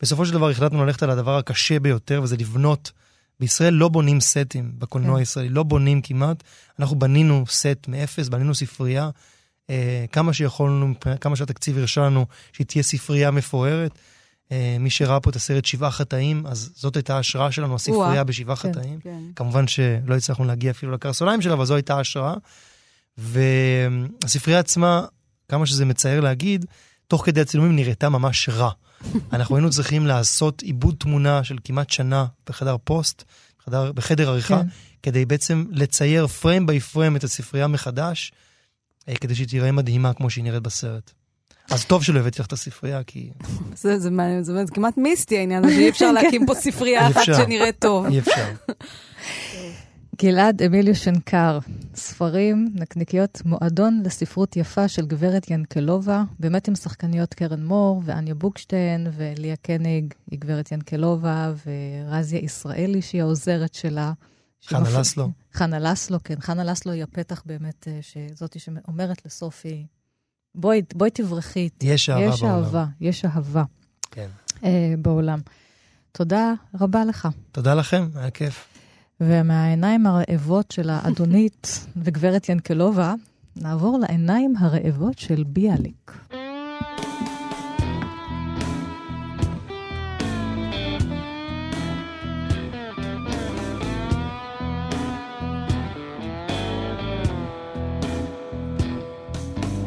בסופו 0.01 0.25
של 0.25 0.33
דבר 0.33 0.49
החלטנו 0.49 0.85
ללכת 0.85 1.03
על 1.03 1.09
הדבר 1.09 1.37
הקשה 1.37 1.79
ביותר, 1.79 2.19
וזה 2.23 2.37
לבנות. 2.37 2.91
בישראל 3.39 3.73
לא 3.73 3.89
בונים 3.89 4.19
סטים 4.21 4.71
בקולנוע 4.77 5.13
כן. 5.13 5.19
הישראלי, 5.19 5.49
לא 5.49 5.63
בונים 5.63 6.01
כמעט. 6.01 6.43
אנחנו 6.79 6.99
בנינו 6.99 7.45
סט 7.47 7.87
מאפס, 7.87 8.27
בנינו 8.27 8.55
ספרייה. 8.55 9.09
אה, 9.69 10.05
כמה 10.11 10.33
שיכולנו, 10.33 10.93
כמה 11.21 11.35
שהתקציב 11.35 11.77
הרשה 11.77 12.01
לנו, 12.01 12.25
שהיא 12.53 12.67
תהיה 12.67 12.83
ספרייה 12.83 13.31
מפוארת. 13.31 13.99
אה, 14.51 14.77
מי 14.79 14.89
שראה 14.89 15.19
פה 15.19 15.29
את 15.29 15.35
הסרט 15.35 15.65
שבעה 15.65 15.91
חטאים, 15.91 16.47
אז 16.47 16.71
זאת 16.75 16.95
הייתה 16.95 17.15
ההשראה 17.15 17.51
שלנו, 17.51 17.75
הספרייה 17.75 18.11
או-אה. 18.11 18.23
בשבעה 18.23 18.55
כן. 18.55 18.73
חטאים. 18.73 18.99
כן. 18.99 19.19
כמובן 19.35 19.67
שלא 19.67 20.15
הצלחנו 20.17 20.45
להגיע 20.45 20.71
אפילו 20.71 20.91
לקרסוליים 20.91 21.41
שלה, 21.41 21.53
אבל 21.53 21.65
זו 21.65 21.75
הייתה 21.75 21.97
ההשראה. 21.97 22.33
והספרייה 23.17 24.59
עצמה, 24.59 25.05
כמה 25.49 25.65
שזה 25.65 25.85
מצער 25.85 26.19
להגיד, 26.19 26.65
תוך 27.07 27.25
כדי 27.25 27.41
הצילומים 27.41 27.75
נראתה 27.75 28.09
ממש 28.09 28.49
רע. 28.49 28.71
אנחנו 29.33 29.55
היינו 29.55 29.69
צריכים 29.69 30.05
לעשות 30.05 30.61
עיבוד 30.61 30.95
תמונה 30.99 31.43
של 31.43 31.57
כמעט 31.63 31.89
שנה 31.89 32.25
בחדר 32.49 32.75
פוסט, 32.83 33.23
בחדר, 33.59 33.91
בחדר 33.91 34.29
עריכה, 34.29 34.61
כן. 34.61 34.67
כדי 35.03 35.25
בעצם 35.25 35.65
לצייר 35.71 36.27
פריים 36.27 36.65
ביי 36.65 36.79
פריים 36.79 37.15
את 37.15 37.23
הספרייה 37.23 37.67
מחדש, 37.67 38.31
אה, 39.09 39.15
כדי 39.15 39.35
שהיא 39.35 39.47
תיראה 39.47 39.71
מדהימה 39.71 40.13
כמו 40.13 40.29
שהיא 40.29 40.43
נראית 40.43 40.63
בסרט. 40.63 41.11
אז 41.71 41.85
טוב 41.85 42.03
שלא 42.03 42.19
הבאתי 42.19 42.41
לך 42.41 42.47
את 42.47 42.53
הספרייה, 42.53 43.03
כי 43.03 43.29
זה, 43.75 43.99
זה, 43.99 44.09
מעניין, 44.09 44.43
זה, 44.43 44.65
זה 44.65 44.73
כמעט 44.73 44.97
מיסטי 44.97 45.37
העניין 45.37 45.65
הזה, 45.65 45.75
שאי 45.75 45.89
אפשר 45.89 46.11
להקים 46.21 46.45
פה 46.45 46.55
ספרייה 46.55 47.07
אחת. 47.07 47.23
שנראית 47.25 47.79
טוב. 47.79 48.05
אי 48.05 48.19
אפשר. 48.19 48.45
גלעד 50.21 50.61
אמיליו 50.61 50.95
שנקר, 50.95 51.59
ספרים, 51.95 52.67
נקניקיות, 52.73 53.41
מועדון 53.45 54.01
לספרות 54.05 54.55
יפה 54.55 54.87
של 54.87 55.05
גברת 55.05 55.51
ינקלובה, 55.51 56.23
באמת 56.39 56.67
עם 56.67 56.75
שחקניות 56.75 57.33
קרן 57.33 57.63
מור 57.65 58.01
ואניה 58.05 58.35
בוקשטיין 58.35 59.07
וליה 59.11 59.55
קניג, 59.55 60.13
היא 60.31 60.39
גברת 60.39 60.71
ינקלובה, 60.71 61.53
ורזיה 61.65 62.39
ישראלי 62.39 63.01
שהיא 63.01 63.21
העוזרת 63.21 63.73
שלה. 63.73 64.13
חנה 64.67 64.79
מפ- 64.79 64.95
לסלו. 64.99 65.29
חנה 65.53 65.79
לסלו, 65.79 66.17
כן. 66.23 66.35
חנה 66.39 66.63
לסלו 66.63 66.91
היא 66.91 67.03
הפתח 67.03 67.43
באמת, 67.45 67.87
אה, 67.87 67.99
שזאתי 68.01 68.59
שאומרת 68.59 69.25
לסופי, 69.25 69.85
בואי, 70.55 70.81
בואי 70.95 71.09
תברחי 71.09 71.59
איתי. 71.59 71.87
יש 71.87 72.09
אהבה 72.09 72.25
יש 72.25 72.41
בעולם. 72.41 72.63
אהבה, 72.63 72.85
יש 73.01 73.25
אהבה 73.25 73.63
כן. 74.11 74.27
אה, 74.63 74.93
בעולם. 74.99 75.39
תודה 76.11 76.53
רבה 76.81 77.05
לך. 77.05 77.27
תודה 77.51 77.73
לכם, 77.73 78.07
היה 78.15 78.31
כיף. 78.31 78.67
ומהעיניים 79.21 80.07
הרעבות 80.07 80.71
של 80.71 80.89
האדונית 80.89 81.85
וגברת 82.03 82.49
ינקלובה, 82.49 83.13
נעבור 83.55 83.99
לעיניים 83.99 84.53
הרעבות 84.59 85.19
של 85.19 85.43
ביאליק. 85.47 86.11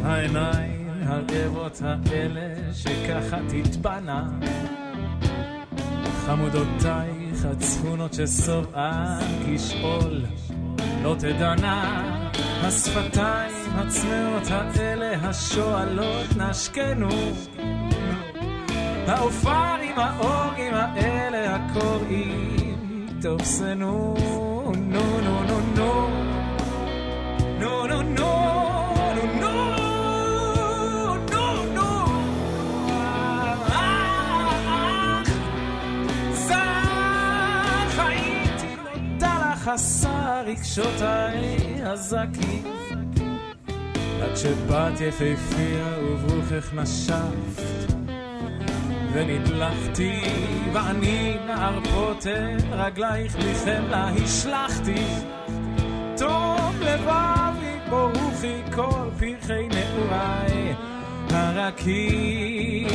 העיניים 0.02 0.88
הרעבות 1.02 1.80
האלה 1.82 2.72
שככה 2.72 3.38
תטבענה 3.48 4.28
חמודותייך 6.28 7.44
הצפונות 7.44 8.14
ששובען 8.14 9.20
כשאול. 9.46 10.24
לא 11.02 11.16
תדענה 11.18 12.02
השפתיים 12.62 13.70
הצמאות 13.74 14.50
האלה 14.50 15.28
השואלות 15.28 16.26
נשקנו. 16.36 17.08
העופרים 19.06 19.98
האורים 19.98 20.74
האלה 20.74 21.56
הקוראים 21.56 23.06
תופסנו 23.22 24.14
עשה 39.78 40.42
רגשות 40.46 41.00
האי 41.00 41.82
עד 44.22 44.36
שבאת 44.36 45.00
יפהפייה 45.00 45.98
וברוכך 46.02 46.74
נשפת. 46.74 47.92
ונדלחתי 49.12 50.20
ואני 50.72 51.36
נער 51.46 51.80
פוטר 51.84 52.46
רגלייך 52.70 53.36
בחמלה 53.36 54.08
השלכתי. 54.08 55.04
תום 56.16 56.72
לבבי 56.80 57.76
ברוכי 57.90 58.62
כל 58.74 59.10
פרחי 59.18 59.68
נעוריי 59.68 60.74
הרקים 61.30 62.88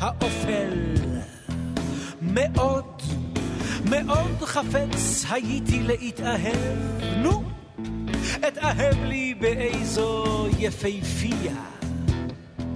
האופל. 0.00 0.94
מאוד, 2.22 3.02
מאוד 3.90 4.42
חפץ 4.42 5.24
הייתי 5.30 5.82
להתאהב, 5.82 6.56
נו, 7.16 7.42
אתאהב 8.48 9.04
לי 9.04 9.34
באיזו 9.34 10.46
יפהפייה, 10.58 11.64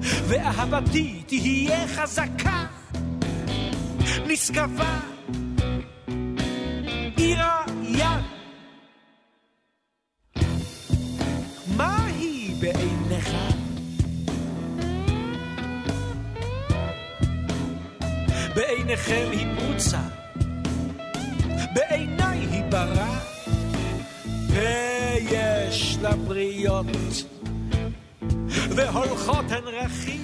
ואהבתי 0.00 1.22
תהיה 1.26 1.88
חזקה, 1.88 2.66
נשגבה, 4.26 5.00
עירה 7.16 7.64
יד. 7.82 8.24
מה 11.76 12.06
היא 12.06 12.56
בעיניך? 12.60 13.63
בעיניכם 18.86 19.28
היא 19.30 19.46
פרוצה, 19.58 20.00
בעיניי 21.74 22.38
היא 22.38 22.62
ברא, 22.70 23.18
ויש 24.48 25.98
לה 26.02 26.16
בריות, 26.16 26.86
והולכות 28.48 29.44
הן 29.50 29.64
רכיל. 29.64 30.20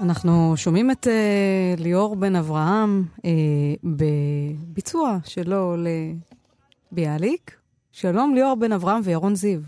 אנחנו 0.00 0.52
שומעים 0.56 0.90
את 0.90 1.06
uh, 1.06 1.80
ליאור 1.80 2.16
בן 2.16 2.36
אברהם 2.36 3.04
uh, 3.16 3.20
בביצוע 3.84 5.18
שלו 5.24 5.76
לביאליק. 6.92 7.56
שלום 7.92 8.34
ליאור 8.34 8.54
בן 8.56 8.72
אברהם 8.72 9.00
וירון 9.04 9.34
זיו. 9.34 9.60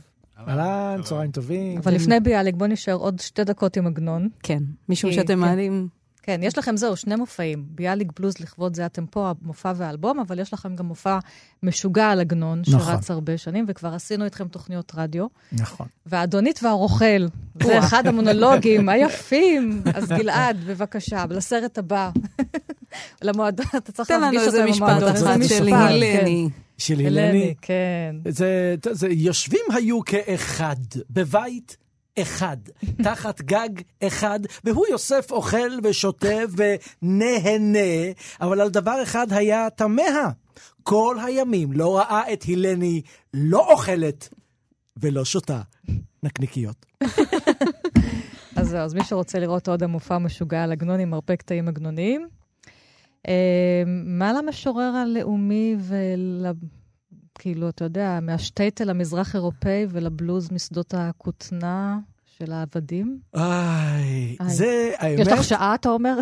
אהלן, 0.49 1.03
צהריים 1.03 1.31
טובים. 1.31 1.79
אבל 1.79 1.95
לפני 1.95 2.21
ביאליק, 2.21 2.55
בוא 2.55 2.67
נשאר 2.67 2.95
עוד 2.95 3.21
שתי 3.21 3.45
דקות 3.45 3.77
עם 3.77 3.87
עגנון. 3.87 4.29
כן, 4.43 4.63
משום 4.89 5.11
כי- 5.11 5.17
שאתם 5.17 5.27
כן. 5.35 5.39
מעלים... 5.39 5.96
כן, 6.27 6.41
יש 6.43 6.59
לכם 6.59 6.77
זהו, 6.77 6.97
שני 6.97 7.17
מופעים. 7.17 7.65
ביאליק 7.69 8.13
בלוז 8.21 8.35
לכבוד 8.41 8.77
זה 8.77 8.87
אתם 8.87 9.07
פה, 9.07 9.33
המופע 9.43 9.73
והאלבום, 9.77 10.21
אבל 10.21 10.39
יש 10.39 10.53
לכם 10.53 10.77
גם 10.77 10.87
מופע 10.87 11.19
משוגע 11.63 12.11
על 12.11 12.21
עגנון, 12.21 12.63
נכון. 12.69 12.81
שרץ 12.81 13.11
הרבה 13.11 13.39
שנים, 13.39 13.65
וכבר 13.69 13.95
עשינו 13.95 14.25
איתכם 14.25 14.49
תוכניות 14.49 14.93
רדיו. 14.95 15.27
נכון. 15.53 15.87
והאדונית 16.07 16.61
והרוכל, 16.63 17.27
זה 17.63 17.79
אחד 17.79 18.07
המונולוגים 18.07 18.89
היפים. 18.89 19.83
אז 19.95 20.09
גלעד, 20.09 20.57
בבקשה, 20.67 21.25
לסרט 21.31 21.79
הבא. 21.79 22.11
למועדון, 23.23 23.67
אתה 23.77 23.93
צריך 23.93 24.09
תן 24.09 24.15
לנו 24.15 24.33
להפגיש 24.33 24.47
איזה 24.47 24.57
אותו 24.57 24.67
עם 24.67 24.71
משפט 24.71 24.89
המועדון. 24.89 25.09
אחד 25.09 25.41
איזה 25.41 25.55
של 25.55 25.65
משפט, 25.65 25.79
הלני. 25.79 26.49
של 26.79 26.97
כן. 26.97 27.07
הלני. 27.07 27.21
הלני, 27.21 27.55
כן. 27.63 28.17
זה, 28.29 28.75
זה, 28.91 29.09
יושבים 29.09 29.65
היו 29.75 30.05
כאחד, 30.05 30.77
בבית 31.11 31.77
אחד, 32.19 32.57
תחת 33.03 33.41
גג 33.41 33.69
אחד, 34.03 34.41
והוא 34.65 34.87
יוסף 34.91 35.31
אוכל 35.31 35.79
ושותה 35.83 36.37
ונהנה, 36.57 38.13
אבל 38.41 38.61
על 38.61 38.71
דבר 38.71 39.03
אחד 39.03 39.27
היה 39.33 39.71
תמה. 39.71 40.31
כל 40.83 41.17
הימים 41.27 41.73
לא 41.73 41.97
ראה 41.97 42.33
את 42.33 42.45
הלני 42.49 43.03
לא 43.35 43.73
אוכלת 43.73 44.29
ולא 44.97 45.25
שותה 45.25 45.61
נקניקיות. 46.23 46.87
אז 48.57 48.69
זהו, 48.69 48.81
אז 48.81 48.95
מי 48.95 49.05
שרוצה 49.05 49.39
לראות 49.39 49.69
עוד 49.69 49.83
המופע 49.83 50.19
משוגע 50.19 50.63
על 50.63 50.73
עגנון 50.73 51.01
עם 51.01 51.15
הרבה 51.15 51.37
קטעים 51.37 51.69
עגנוניים. 51.69 52.29
אה, 53.29 53.83
מה 54.05 54.33
למשורר 54.33 54.93
הלאומי 54.97 55.77
ול... 55.81 56.47
כאילו, 57.39 57.69
אתה 57.69 57.85
יודע, 57.85 58.19
מהשטייטל 58.23 58.91
המזרח-אירופאי 58.91 59.87
ולבלוז 59.91 60.49
משדות 60.53 60.95
הכותנה 60.97 61.99
של 62.39 62.53
העבדים? 62.53 63.19
איי, 63.35 63.45
איי. 64.41 64.51
זה 64.51 64.93
האמת, 64.99 65.19
יש 65.27 65.33
לך 65.33 65.45
שעה, 65.45 65.75
אתה 65.75 65.89
אומר? 65.89 66.17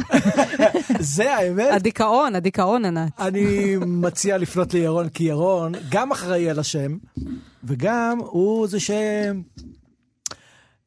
זה 1.01 1.35
האמת. 1.37 1.69
הדיכאון, 1.73 2.35
הדיכאון, 2.35 2.85
ענת. 2.85 3.13
אני 3.21 3.77
מציע 3.87 4.39
לפנות 4.39 4.75
לירון, 4.75 5.09
כי 5.09 5.25
ירון 5.25 5.73
גם 5.91 6.13
אחראי 6.13 6.51
על 6.51 6.59
השם, 6.59 6.97
וגם 7.65 8.19
הוא 8.19 8.67
זה 8.67 8.81
ש... 8.81 8.91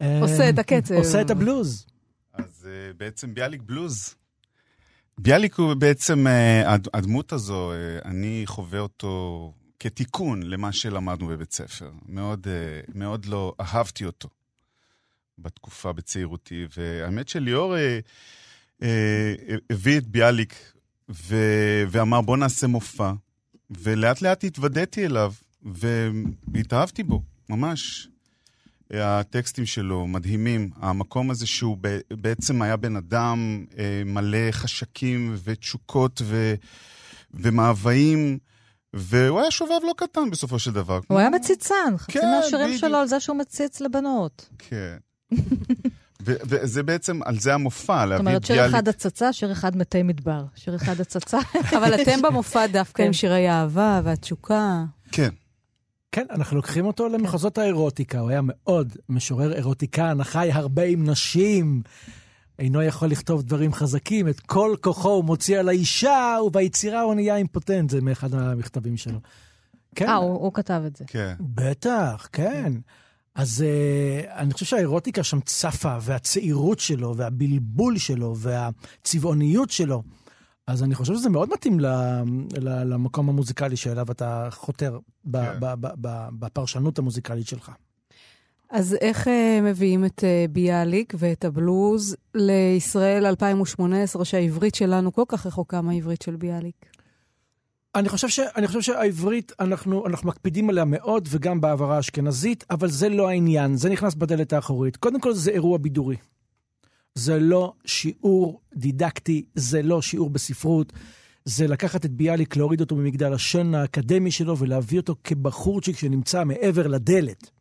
אה, 0.01 0.19
עושה 0.21 0.49
את 0.49 0.59
הקצב. 0.59 0.93
עושה 0.95 1.21
את 1.21 1.29
הבלוז. 1.29 1.85
אז 2.33 2.67
אה, 2.69 2.93
בעצם 2.97 3.33
ביאליק 3.33 3.61
בלוז. 3.65 4.15
ביאליק 5.19 5.55
הוא 5.55 5.73
בעצם, 5.73 6.27
אה, 6.27 6.73
הד- 6.73 6.87
הדמות 6.93 7.33
הזו, 7.33 7.71
אני 8.05 8.43
חווה 8.45 8.79
אותו 8.79 9.53
כתיקון 9.79 10.43
למה 10.43 10.71
שלמדנו 10.71 11.27
בבית 11.27 11.53
ספר. 11.53 11.91
מאוד, 12.05 12.47
אה, 12.47 12.81
מאוד 12.95 13.25
לא 13.25 13.53
אהבתי 13.59 14.05
אותו 14.05 14.29
בתקופה 15.39 15.93
בצעירותי, 15.93 16.65
והאמת 16.77 17.29
שליאור 17.29 17.77
אה, 17.77 17.99
אה, 18.83 19.33
הביא 19.69 19.97
את 19.97 20.07
ביאליק 20.07 20.73
ו, 21.09 21.35
ואמר 21.89 22.21
בוא 22.21 22.37
נעשה 22.37 22.67
מופע, 22.67 23.11
ולאט 23.69 24.21
לאט 24.21 24.43
התוודעתי 24.43 25.05
אליו, 25.05 25.33
והתאהבתי 26.53 27.03
בו, 27.03 27.21
ממש. 27.49 28.07
הטקסטים 28.91 29.65
שלו 29.65 30.07
מדהימים. 30.07 30.69
המקום 30.75 31.31
הזה 31.31 31.47
שהוא 31.47 31.77
בעצם 32.11 32.61
היה 32.61 32.77
בן 32.77 32.95
אדם 32.95 33.65
אה, 33.77 34.01
מלא 34.05 34.51
חשקים 34.51 35.35
ותשוקות 35.43 36.21
ו, 36.25 36.55
ומאוויים, 37.33 38.37
והוא 38.97 39.39
היה 39.39 39.51
שובב 39.51 39.79
לא 39.83 39.93
קטן 39.97 40.29
בסופו 40.31 40.59
של 40.59 40.71
דבר. 40.71 40.99
הוא 41.07 41.19
היה 41.19 41.29
מציצן, 41.29 41.93
חצי 41.97 42.11
כן, 42.11 42.31
מהשירים 42.35 42.67
בדיוק. 42.67 42.81
שלו 42.81 42.97
על 42.97 43.07
זה 43.07 43.19
שהוא 43.19 43.37
מציץ 43.37 43.81
לבנות. 43.81 44.49
כן. 44.59 44.97
ו- 46.25 46.35
וזה 46.45 46.83
בעצם, 46.83 47.19
על 47.25 47.39
זה 47.39 47.53
המופע, 47.53 47.99
זאת 47.99 48.09
להביא 48.09 48.19
אומרת, 48.19 48.41
את 48.41 48.45
שיר 48.45 48.55
ביאליק. 48.55 48.73
אחד 48.75 48.87
הצצה, 48.87 49.33
שיר 49.33 49.51
אחד 49.51 49.77
מתי 49.77 50.03
מדבר. 50.03 50.43
שיר 50.55 50.75
אחד 50.75 51.01
הצצה. 51.01 51.37
אבל 51.77 52.01
אתם 52.01 52.21
במופע 52.21 52.67
דווקא 52.67 53.03
כן. 53.03 53.07
עם 53.07 53.13
שירי 53.13 53.47
האהבה 53.47 54.01
והתשוקה. 54.03 54.83
כן. 55.11 55.29
כן, 56.11 56.25
אנחנו 56.31 56.55
לוקחים 56.55 56.85
אותו 56.85 57.09
למחוזות 57.09 57.57
האירוטיקה, 57.57 58.19
הוא 58.19 58.29
היה 58.29 58.41
מאוד 58.43 58.93
משורר 59.09 59.53
אירוטיקן, 59.53 60.23
חי 60.23 60.49
הרבה 60.53 60.83
עם 60.83 61.09
נשים, 61.09 61.81
אינו 62.59 62.83
יכול 62.83 63.07
לכתוב 63.07 63.43
דברים 63.43 63.73
חזקים, 63.73 64.27
את 64.27 64.39
כל 64.39 64.75
כוחו 64.81 65.09
הוא 65.09 65.23
מוציא 65.23 65.59
על 65.59 65.69
האישה, 65.69 66.37
וביצירה 66.45 67.01
הוא 67.01 67.15
נהיה 67.15 67.35
אימפוטנט, 67.35 67.89
זה 67.89 68.01
מאחד 68.01 68.33
המכתבים 68.33 68.97
שלו. 68.97 69.19
כן, 69.95 70.07
אה, 70.07 70.15
הוא 70.15 70.31
הוא 70.31 70.53
כתב 70.53 70.81
את 70.87 70.95
זה. 70.95 71.05
כן. 71.07 71.33
בטח, 71.39 72.27
כן. 72.31 72.73
אז 73.35 73.63
uh, 73.63 74.31
אני 74.31 74.53
חושב 74.53 74.65
שהאירוטיקה 74.65 75.23
שם 75.23 75.39
צפה, 75.39 75.97
והצעירות 76.01 76.79
שלו, 76.79 77.17
והבלבול 77.17 77.97
שלו, 77.97 78.35
והצבעוניות 78.37 79.69
שלו. 79.69 80.03
אז 80.67 80.83
אני 80.83 80.95
חושב 80.95 81.15
שזה 81.15 81.29
מאוד 81.29 81.49
מתאים 81.53 81.79
ל, 81.79 81.85
ל, 82.57 82.83
למקום 82.93 83.29
המוזיקלי 83.29 83.75
שאליו 83.75 84.11
אתה 84.11 84.47
חותר 84.51 84.99
ב, 85.25 85.37
כן. 85.37 85.59
ב, 85.59 85.73
ב, 85.79 85.87
ב, 86.01 86.27
בפרשנות 86.39 86.99
המוזיקלית 86.99 87.47
שלך. 87.47 87.71
אז 88.69 88.97
איך 89.01 89.27
אה, 89.27 89.59
מביאים 89.63 90.05
את 90.05 90.23
אה, 90.23 90.45
ביאליק 90.49 91.13
ואת 91.17 91.45
הבלוז 91.45 92.15
לישראל 92.35 93.25
2018, 93.25 94.25
שהעברית 94.25 94.75
שלנו 94.75 95.13
כל 95.13 95.23
כך 95.27 95.45
רחוקה 95.45 95.81
מהעברית 95.81 96.21
של 96.21 96.35
ביאליק? 96.35 96.85
אני 97.95 98.09
חושב, 98.09 98.27
ש, 98.27 98.39
אני 98.39 98.67
חושב 98.67 98.81
שהעברית, 98.81 99.51
אנחנו, 99.59 100.07
אנחנו 100.07 100.29
מקפידים 100.29 100.69
עליה 100.69 100.85
מאוד, 100.85 101.27
וגם 101.31 101.61
בהעברה 101.61 101.95
האשכנזית, 101.95 102.65
אבל 102.69 102.89
זה 102.89 103.09
לא 103.09 103.29
העניין, 103.29 103.75
זה 103.75 103.89
נכנס 103.89 104.15
בדלת 104.15 104.53
האחורית. 104.53 104.97
קודם 104.97 105.21
כל, 105.21 105.33
זה 105.33 105.51
אירוע 105.51 105.77
בידורי. 105.77 106.15
זה 107.15 107.39
לא 107.39 107.73
שיעור 107.85 108.61
דידקטי, 108.75 109.45
זה 109.55 109.81
לא 109.81 110.01
שיעור 110.01 110.29
בספרות, 110.29 110.93
זה 111.45 111.67
לקחת 111.67 112.05
את 112.05 112.11
ביאליק, 112.11 112.55
להוריד 112.55 112.81
אותו 112.81 112.95
ממגדל 112.95 113.33
השן 113.33 113.75
האקדמי 113.75 114.31
שלו 114.31 114.57
ולהביא 114.57 114.99
אותו 114.99 115.15
כבחורצ'יק 115.23 115.97
שנמצא 115.97 116.43
מעבר 116.43 116.87
לדלת. 116.87 117.56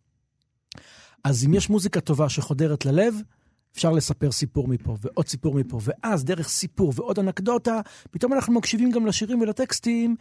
אז 1.27 1.45
אם 1.45 1.55
יש 1.55 1.71
מוזיקה 1.71 2.01
טובה 2.01 2.29
שחודרת 2.29 2.85
ללב, 2.85 3.15
אפשר 3.75 3.93
לספר 3.93 4.33
סיפור 4.33 4.69
מפה, 4.69 4.97
ועוד 5.01 5.29
סיפור 5.29 5.55
מפה, 5.55 5.79
ואז 5.83 6.25
דרך 6.25 6.49
סיפור 6.49 6.93
ועוד 6.97 7.19
אנקדוטה, 7.19 7.81
פתאום 8.11 8.33
אנחנו 8.33 8.53
מקשיבים 8.55 8.91
גם 8.91 9.07
לשירים 9.07 9.41
ולטקסטים, 9.41 10.17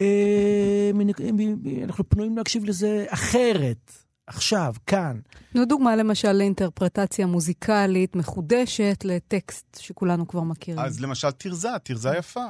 אה, 0.00 0.90
מ- 0.94 1.84
אנחנו 1.84 2.08
פנויים 2.08 2.36
להקשיב 2.36 2.64
לזה 2.64 3.04
אחרת, 3.08 3.92
עכשיו, 4.26 4.74
כאן. 4.86 5.20
תנו 5.52 5.64
דוגמה 5.64 5.96
למשל 5.96 6.32
לאינטרפרטציה 6.32 7.26
מוזיקלית 7.26 8.16
מחודשת 8.16 9.02
לטקסט 9.04 9.78
שכולנו 9.80 10.28
כבר 10.28 10.42
מכירים. 10.42 10.80
אז 10.80 11.00
למשל 11.00 11.30
תרזה, 11.30 11.68
תרזה 11.82 12.10
יפה. 12.18 12.46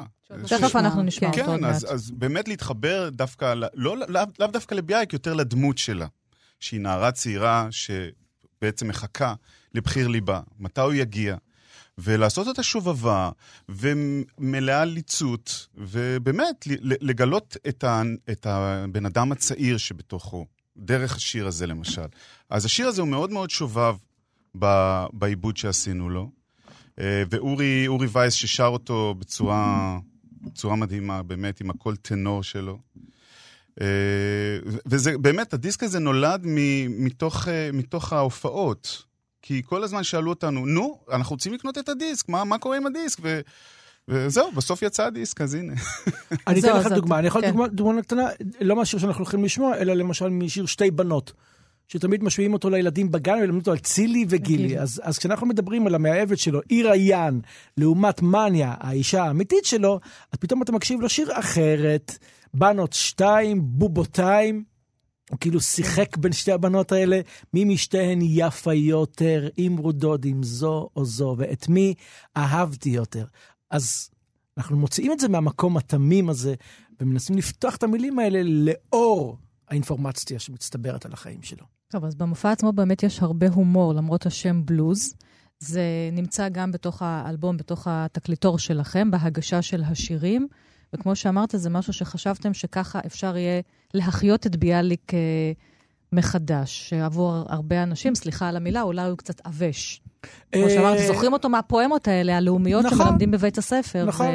תכף 0.47 0.77
אנחנו 0.77 1.03
נשמע 1.03 1.29
אותו 1.29 1.41
עוד 1.41 1.61
כן, 1.61 1.65
אז, 1.65 1.85
מעט. 1.85 2.19
באמת 2.19 2.49
להתחבר 2.49 3.09
דווקא, 3.13 3.55
לא, 3.75 3.97
לאו 4.09 4.23
לא 4.39 4.47
דווקא 4.47 4.75
לביאליק, 4.75 5.13
יותר 5.13 5.35
לדמות 5.35 5.79
שלה, 5.79 6.07
שהיא 6.61 6.81
נערה 6.81 7.13
צעירה 7.13 7.69
שבעצם 7.71 8.89
מחכה 8.89 9.35
לבחיר 9.75 10.09
ליבה, 10.09 10.41
מתי 10.59 10.81
הוא 10.81 10.93
יגיע, 10.93 11.37
ולעשות 11.99 12.47
אותה 12.47 12.63
שובבה 12.63 13.31
ומלאה 13.69 14.85
ליצות, 14.85 15.67
ובאמת 15.75 16.65
לגלות 16.83 17.57
את, 17.69 17.85
ה, 17.85 18.03
את 18.31 18.47
הבן 18.47 19.07
אדם 19.07 19.33
הצעיר 19.33 19.77
שבתוכו, 19.77 20.47
דרך 20.77 21.17
השיר 21.17 21.47
הזה 21.47 21.67
למשל. 21.67 22.07
אז 22.51 22.65
השיר 22.65 22.89
הזה 22.89 23.03
הוא 23.03 23.09
מאוד 23.09 23.31
מאוד 23.31 23.51
שובב 23.51 23.97
בעיבוד 25.13 25.57
שעשינו 25.57 26.11
לו. 26.11 26.31
אה, 27.01 27.23
ואורי 27.31 27.87
אורי 27.87 28.07
וייס 28.13 28.35
ששר 28.35 28.67
אותו 28.67 29.15
בצורה, 29.19 29.99
בצורה 30.41 30.77
מדהימה, 30.77 31.23
באמת, 31.23 31.61
עם 31.61 31.71
הקול 31.71 31.97
טנור 31.97 32.43
שלו. 32.43 32.79
אה, 33.81 33.87
וזה 34.87 35.19
באמת, 35.19 35.55
הדיסק 35.55 35.83
הזה 35.83 35.99
נולד 35.99 36.41
מ- 36.45 37.05
מתוך, 37.05 37.49
אה, 37.49 37.71
מתוך 37.73 38.13
ההופעות. 38.13 39.03
כי 39.43 39.63
כל 39.67 39.85
הזמן 39.85 40.03
שאלו 40.03 40.31
אותנו, 40.31 40.67
נו, 40.67 40.99
אנחנו 41.13 41.35
רוצים 41.35 41.55
לקנות 41.55 41.79
את 41.79 41.89
הדיסק, 41.89 42.29
מה, 42.29 42.45
מה 42.45 42.59
קורה 42.59 42.77
עם 42.77 42.87
הדיסק? 42.87 43.19
ו... 43.23 43.41
וזהו, 44.09 44.53
בסוף 44.53 44.83
יצא 44.83 45.07
הדיסק, 45.07 45.41
אז 45.41 45.55
הנה. 45.55 45.73
אני 46.47 46.61
אתן 46.61 46.77
לך 46.77 46.87
דוגמה, 46.87 47.19
אני 47.19 47.27
יכול 47.27 47.43
כן. 47.43 47.51
דוגמה 47.51 47.69
דוגמה 47.69 48.03
קטנה, 48.03 48.29
לא 48.61 48.77
מהשיר 48.77 48.99
שאנחנו 48.99 49.25
הולכים 49.25 49.45
לשמוע, 49.45 49.77
אלא 49.77 49.95
למשל 49.95 50.29
משיר 50.29 50.67
שתי 50.67 50.91
בנות. 50.91 51.33
שתמיד 51.89 52.25
משמיעים 52.25 52.53
אותו 52.53 52.71
לילדים 52.71 53.13
בגן 53.13 53.35
ולמדים 53.35 53.59
אותו 53.59 53.71
על 53.71 53.79
צילי 53.79 54.27
וגילי. 54.29 54.63
גילי. 54.63 54.79
אז, 54.79 55.01
אז 55.05 55.19
כשאנחנו 55.19 55.47
מדברים 55.47 55.87
על 55.87 55.95
המאהבת 55.95 56.39
שלו, 56.39 56.61
עיר 56.69 56.91
היאן, 56.91 57.39
לעומת 57.77 58.23
מניה, 58.23 58.75
האישה 58.79 59.23
האמיתית 59.23 59.65
שלו, 59.65 60.01
אז 60.33 60.39
פתאום 60.39 60.63
אתה 60.63 60.73
מקשיב 60.73 61.01
לשיר 61.01 61.29
אחרת, 61.33 62.19
בנות 62.55 62.93
שתיים, 62.93 63.61
בובותיים. 63.65 64.65
הוא 65.31 65.39
כאילו 65.39 65.61
שיחק 65.61 66.17
בין 66.17 66.33
שתי 66.33 66.53
הבנות 66.53 66.93
האלה, 66.93 67.21
מי 67.55 67.65
משתיהן 67.65 68.19
יפה 68.23 68.75
יותר, 68.75 69.49
אם 69.59 69.77
רודוד, 69.79 70.25
עם 70.25 70.43
זו 70.43 70.89
או 70.97 71.05
זו, 71.05 71.35
ואת 71.39 71.69
מי 71.69 71.95
אהבתי 72.37 72.91
יותר. 72.91 73.25
אז 73.71 74.11
אנחנו 74.59 74.77
מוציאים 74.77 75.13
את 75.13 75.21
זה 75.21 75.29
מהמקום 75.29 75.77
התמים 75.77 76.29
הזה, 76.29 76.55
ומנסים 77.01 77.37
לפתוח 77.37 77.77
את 77.77 77.83
המילים 77.83 78.19
האלה 78.19 78.41
לאור 78.43 79.39
האינפורמציה 79.69 80.39
שמצטברת 80.39 81.07
על 81.07 81.13
החיים 81.13 81.43
שלו. 81.43 81.65
טוב, 81.89 82.05
אז 82.05 82.15
במופע 82.15 82.53
עצמו 82.53 82.73
באמת 82.73 83.03
יש 83.03 83.23
הרבה 83.23 83.49
הומור, 83.49 83.95
למרות 83.95 84.27
השם 84.27 84.67
בלוז. 84.67 85.15
זה 85.59 85.83
נמצא 86.13 86.49
גם 86.49 86.73
בתוך 86.73 87.03
האלבום, 87.03 87.57
בתוך 87.57 87.87
התקליטור 87.91 88.59
שלכם, 88.59 89.11
בהגשה 89.11 89.63
של 89.63 89.83
השירים. 89.83 90.49
וכמו 90.93 91.17
שאמרת, 91.17 91.55
זה 91.57 91.71
משהו 91.71 91.93
שחשבתם 91.93 92.55
שככה 92.55 93.01
אפשר 93.07 93.37
יהיה 93.37 93.61
להחיות 93.95 94.47
את 94.47 94.57
ביאליק 94.57 95.15
אה, 95.15 95.53
מחדש, 96.13 96.89
שעבור 96.89 97.35
הרבה 97.49 97.83
אנשים, 97.83 98.15
סליחה 98.15 98.49
על 98.49 98.57
המילה, 98.57 98.83
אולי 98.83 99.09
הוא 99.09 99.17
קצת 99.17 99.41
עבש. 99.47 100.01
כמו 100.53 100.63
אה, 100.63 100.71
שאמרת, 100.71 100.99
זוכרים 101.07 101.33
אותו 101.33 101.49
מהפואמות 101.49 102.09
האלה, 102.09 102.37
הלאומיות 102.37 102.85
נכון. 102.85 102.99
שמלמדים 102.99 103.31
בבית 103.31 103.59
הספר. 103.59 104.05
נכון. 104.05 104.27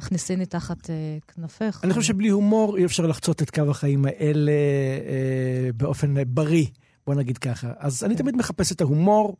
והכניסיני 0.00 0.46
תחת 0.46 0.90
אה, 0.90 0.94
כנפך. 1.34 1.80
אני 1.84 1.92
חושב 1.92 2.08
שבלי 2.08 2.28
הומור 2.28 2.76
אי 2.76 2.84
אפשר 2.84 3.06
לחצות 3.06 3.42
את 3.42 3.50
קו 3.50 3.70
החיים 3.70 4.04
האלה 4.04 4.52
אה, 4.52 5.70
באופן 5.76 6.14
בריא, 6.26 6.66
בוא 7.06 7.14
נגיד 7.14 7.38
ככה. 7.38 7.72
אז 7.78 8.04
אני 8.04 8.16
תמיד 8.16 8.36
מחפש 8.36 8.72
את 8.72 8.80
ההומור, 8.80 9.36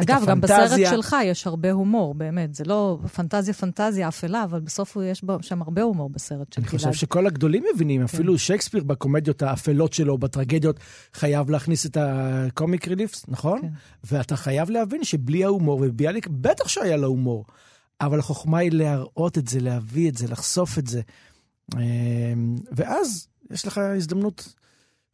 אגב, 0.00 0.24
גם 0.26 0.40
בסרט. 0.40 0.80
שלך 0.90 1.16
יש 1.24 1.46
הרבה 1.46 1.72
הומור, 1.72 2.14
באמת. 2.14 2.54
זה 2.54 2.64
לא 2.64 2.98
פנטזיה 3.14 3.54
פנטזיה 3.54 4.08
אפלה, 4.08 4.44
אבל 4.44 4.60
בסוף 4.60 4.96
יש 5.04 5.24
שם 5.40 5.62
הרבה 5.62 5.82
הומור 5.82 6.10
בסרט 6.10 6.52
של 6.52 6.60
אני 6.60 6.68
גלעד. 6.68 6.76
חושב 6.76 6.92
שכל 6.92 7.26
הגדולים 7.26 7.64
מבינים, 7.74 8.02
אפילו 8.02 8.38
שייקספיר 8.38 8.82
בקומדיות 8.84 9.42
האפלות 9.42 9.92
שלו, 9.92 10.18
בטרגדיות, 10.18 10.80
חייב 11.14 11.50
להכניס 11.50 11.86
את 11.86 11.96
הקומיק 12.00 12.88
ריליפס, 12.88 13.24
נכון? 13.28 13.60
כן. 13.60 13.68
ואתה 14.04 14.36
חייב 14.36 14.70
להבין 14.70 15.04
שבלי 15.04 15.44
ההומור, 15.44 15.80
וביאליק 15.82 16.26
בטח 16.26 16.68
שהיה 16.68 16.96
לו 16.96 17.06
הומור, 17.06 17.44
אבל 18.00 18.18
החוכמה 18.18 18.58
היא 18.58 18.72
להראות 18.72 19.38
את 19.38 19.48
זה, 19.48 19.60
להביא 19.60 20.08
את 20.08 20.16
זה, 20.16 20.26
לחשוף 20.28 20.78
את 20.78 20.86
זה. 20.86 21.00
אמ, 21.74 22.56
ואז 22.72 23.28
יש 23.50 23.66
לך 23.66 23.78
הזדמנות 23.78 24.54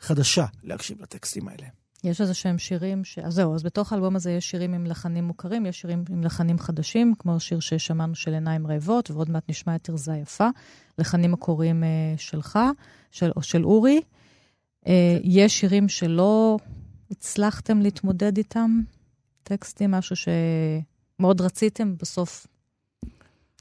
חדשה 0.01 0.47
להקשיב 0.62 1.03
לטקסטים 1.03 1.49
האלה. 1.49 1.66
יש 2.05 2.21
איזה 2.21 2.35
שהם 2.35 2.59
שירים 2.59 3.05
ש... 3.05 3.19
אז 3.19 3.35
זהו, 3.35 3.55
אז 3.55 3.62
בתוך 3.62 3.93
האלבום 3.93 4.17
הזה 4.17 4.33
יש 4.33 4.51
שירים 4.51 4.75
עם 4.75 4.87
לחנים 4.87 5.25
מוכרים, 5.25 5.67
יש 5.67 5.81
שירים 5.81 6.05
עם 6.11 6.25
לחנים 6.25 6.59
חדשים, 6.59 7.14
כמו 7.19 7.40
שיר 7.40 7.61
ששמענו 7.61 8.14
של 8.14 8.35
עיניים 8.35 8.67
רעבות, 8.67 9.11
ועוד 9.11 9.31
מעט 9.31 9.43
נשמע 9.49 9.75
את 9.75 9.85
תרזה 9.85 10.14
יפה, 10.23 10.49
לחנים 10.99 11.33
מקוריים 11.33 11.85
אה, 11.85 11.88
שלך, 12.17 12.59
של, 13.11 13.31
או 13.37 13.43
של 13.43 13.64
אורי. 13.64 14.01
אה, 14.87 15.19
יש 15.23 15.61
שירים 15.61 15.88
שלא 15.88 16.59
הצלחתם 17.11 17.81
להתמודד 17.81 18.37
איתם, 18.37 18.81
טקסטים, 19.43 19.90
משהו 19.90 20.17
שמאוד 20.17 21.40
רציתם, 21.40 21.95
בסוף 21.97 22.47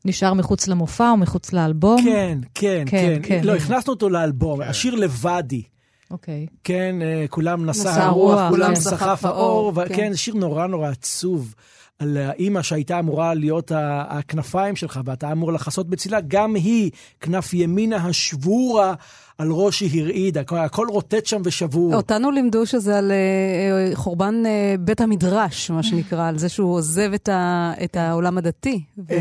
נשאר 0.06 0.34
מחוץ 0.34 0.68
למופע 0.68 1.10
או 1.10 1.18
מחוץ 1.18 1.54
לאלבום. 1.54 2.02
כן, 2.04 2.40
כן, 2.54 2.84
כן, 2.88 3.20
כן. 3.24 3.42
כן. 3.42 3.44
לא, 3.44 3.56
הכנסנו 3.56 3.94
אותו 3.94 4.10
לאלבום, 4.10 4.62
השיר 4.62 4.96
לבדי. 4.96 5.64
אוקיי. 6.13 6.47
כן, 6.63 6.95
אה, 7.02 7.26
כולם 7.30 7.65
נסע 7.65 7.89
נסע 7.89 8.04
הרוח, 8.04 8.39
הרוח, 8.39 8.49
כולם 8.49 8.67
כן. 8.67 8.76
סחף 8.76 9.26
האור, 9.26 9.73
כן. 9.76 9.82
וכן, 9.93 10.15
שיר 10.15 10.34
נורא 10.34 10.67
נורא 10.67 10.89
עצוב. 10.89 11.56
על 11.99 12.17
האימא 12.17 12.62
שהייתה 12.62 12.99
אמורה 12.99 13.34
להיות 13.34 13.71
הכנפיים 14.08 14.76
שלך, 14.76 14.99
ואתה 15.06 15.32
אמור 15.32 15.54
לחסות 15.54 15.89
בצילה, 15.89 16.21
גם 16.28 16.56
היא, 16.56 16.91
כנף 17.21 17.54
ימינה 17.54 17.95
השבורה 17.95 18.93
על 19.38 19.48
ראש 19.52 19.80
היא 19.80 20.02
הרעידה, 20.04 20.41
הכל- 20.52 20.88
רוטט 20.89 21.26
שם 21.26 21.41
ושבור. 21.46 21.96
אותנו 21.96 22.32
לימדו 22.32 22.65
שזה 22.65 22.98
על 22.98 23.12
אה, 23.12 23.15
אה, 23.15 23.96
חורבן 23.96 24.43
אה, 24.46 24.76
בית 24.80 25.02
המדרש, 25.02 25.72
מה 25.72 25.84
שנקרא, 25.84 26.28
על 26.28 26.38
זה 26.38 26.50
שהוא 26.50 26.74
עוזב 26.76 27.13
את 27.13 27.30
ה- 27.30 27.74
את 27.84 27.96
העולם 27.98 28.38
הדתי. 28.38 28.84
ו- 29.10 29.13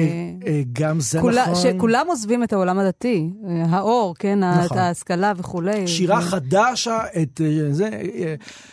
גם 0.72 1.01
זה 1.01 1.20
כולה- 1.20 1.42
נכון. 1.51 1.55
שכולם 1.77 2.07
עוזבים 2.09 2.42
את 2.44 2.53
העולם 2.53 2.79
הדתי, 2.79 3.31
האור, 3.68 4.14
כן, 4.18 4.38
נכון. 4.44 4.64
את 4.64 4.83
ההשכלה 4.83 5.33
וכולי. 5.37 5.88
שירה 5.88 6.18
ו- 6.18 6.22
חדשה, 6.22 6.98
את 7.22 7.40
זה... 7.70 7.88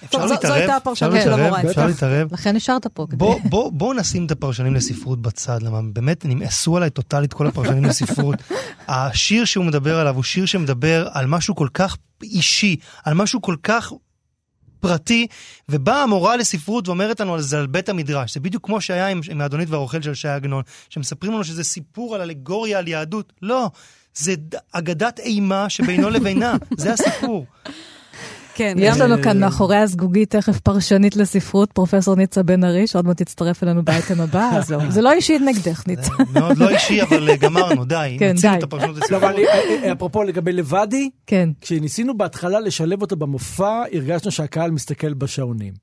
אפשר 0.06 0.20
זו- 0.22 0.28
זו 0.28 0.34
להתערב? 0.34 0.54
הייתה 0.54 0.76
הפרשנות 0.76 1.12
של 1.12 1.18
להתערב? 1.18 1.40
המורה. 1.40 1.62
אפשר. 1.62 1.86
להתערב? 1.86 2.34
לכן 2.34 2.56
נשארת 2.56 2.88
פה. 2.88 3.06
כדי- 3.10 3.18
בוא- 3.18 3.40
בוא- 3.50 3.72
בואו 3.72 3.94
נשים 3.94 4.26
את 4.26 4.32
הפרשנים 4.32 4.74
לספרות 4.76 5.22
בצד, 5.22 5.62
למה 5.62 5.80
באמת 5.94 6.26
נמאסו 6.26 6.78
עליי 6.78 6.90
טוטאלית 6.90 7.34
כל 7.34 7.48
הפרשנים 7.48 7.86
לספרות. 7.86 8.36
השיר 8.88 9.46
שהוא 9.46 9.66
מדבר 9.66 10.00
עליו 10.00 10.16
הוא 10.16 10.24
שיר 10.24 10.46
שמדבר 10.46 11.08
על 11.12 11.29
משהו 11.30 11.56
כל 11.56 11.68
כך 11.74 11.98
אישי, 12.24 12.76
על 13.04 13.14
משהו 13.14 13.42
כל 13.42 13.56
כך 13.64 13.94
פרטי, 14.80 15.28
ובאה 15.70 16.04
המורה 16.04 16.38
לספרות 16.38 16.88
ואומרת 16.88 17.20
לנו 17.20 17.34
על 17.34 17.42
זה 17.42 17.60
על 17.60 17.68
בית 17.68 17.90
המדרש. 17.90 18.34
זה 18.34 18.40
בדיוק 18.40 18.66
כמו 18.66 18.82
שהיה 18.82 19.08
עם, 19.08 19.22
עם 19.32 19.42
האדונית 19.42 19.70
והרוכל 19.70 20.02
של 20.02 20.14
ש"י 20.14 20.28
עגנון, 20.28 20.64
שמספרים 20.90 21.34
לנו 21.34 21.44
שזה 21.44 21.64
סיפור 21.64 22.16
על 22.16 22.22
אלגוריה 22.22 22.80
על 22.80 22.88
יהדות. 22.88 23.34
לא, 23.42 23.70
זה 24.14 24.36
אגדת 24.72 25.20
אימה 25.20 25.70
שבינו 25.70 26.10
לבינה, 26.10 26.56
זה 26.78 26.94
הסיפור. 26.94 27.46
כן, 28.60 28.76
יש 28.80 28.98
לנו 28.98 29.22
כאן 29.24 29.40
מאחורי 29.40 29.78
הזגוגית 29.78 30.30
תכף 30.36 30.60
פרשנית 30.60 31.16
לספרות, 31.16 31.72
פרופסור 31.72 32.16
ניצה 32.16 32.44
בן 32.44 32.64
ארי, 32.64 32.88
שעוד 32.88 33.08
מעט 33.08 33.22
תצטרף 33.22 33.64
אלינו 33.64 33.84
באייטם 33.84 34.22
הבא, 34.22 34.50
אז 34.54 34.68
זהו. 34.68 34.82
זה 34.96 35.02
לא 35.02 35.12
אישי 35.12 35.40
נגדך, 35.40 35.84
ניצה. 35.88 36.12
זה 36.34 36.40
מאוד 36.40 36.58
לא 36.58 36.70
אישי, 36.70 37.02
אבל 37.02 37.30
אה, 37.30 37.36
גמרנו, 37.36 37.86
די. 37.86 38.16
כן, 38.20 38.36
די. 38.42 38.48
את 38.58 38.64
הפרשנות 38.64 38.96
לא, 38.96 39.02
לספרות. 39.02 39.24
אה, 39.24 39.84
אה, 39.84 39.92
אפרופו 39.92 40.24
לגבי 40.24 40.52
לבדי, 40.52 41.10
כן. 41.28 41.50
כשניסינו 41.62 42.18
בהתחלה 42.18 42.60
לשלב 42.60 43.02
אותו 43.02 43.16
במופע, 43.16 43.84
הרגשנו 43.94 44.32
שהקהל 44.32 44.72
מסתכל 44.72 45.14
בשעונים. 45.14 45.74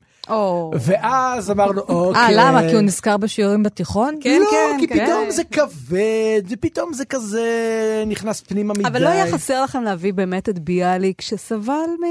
ואז 0.80 1.50
אמרנו, 1.50 1.80
אוקיי. 1.80 2.22
אה, 2.22 2.28
למה? 2.32 2.60
כי 2.68 2.74
הוא 2.74 2.82
נזכר 2.82 3.16
בשיעורים 3.16 3.62
בתיכון? 3.62 4.14
כן, 4.20 4.40
לא, 4.40 4.50
כן, 4.50 4.76
כי 4.80 4.86
כן. 4.88 5.06
פתאום 5.06 5.30
זה 5.30 5.44
כבד, 5.44 6.42
ופתאום 6.48 6.92
זה 6.92 7.04
כזה 7.04 7.44
נכנס 8.06 8.40
פנימה 8.40 8.74
מדי. 8.74 8.88
אבל 8.88 9.02
לא 9.02 9.08
היה 9.08 9.32
חסר 9.32 9.62
לכם 9.62 9.82
להביא 9.82 10.12
באמת 10.12 10.48
את 10.48 10.58
ביאליק, 10.58 11.20
שסבל 11.20 11.72
מ... 11.72 12.04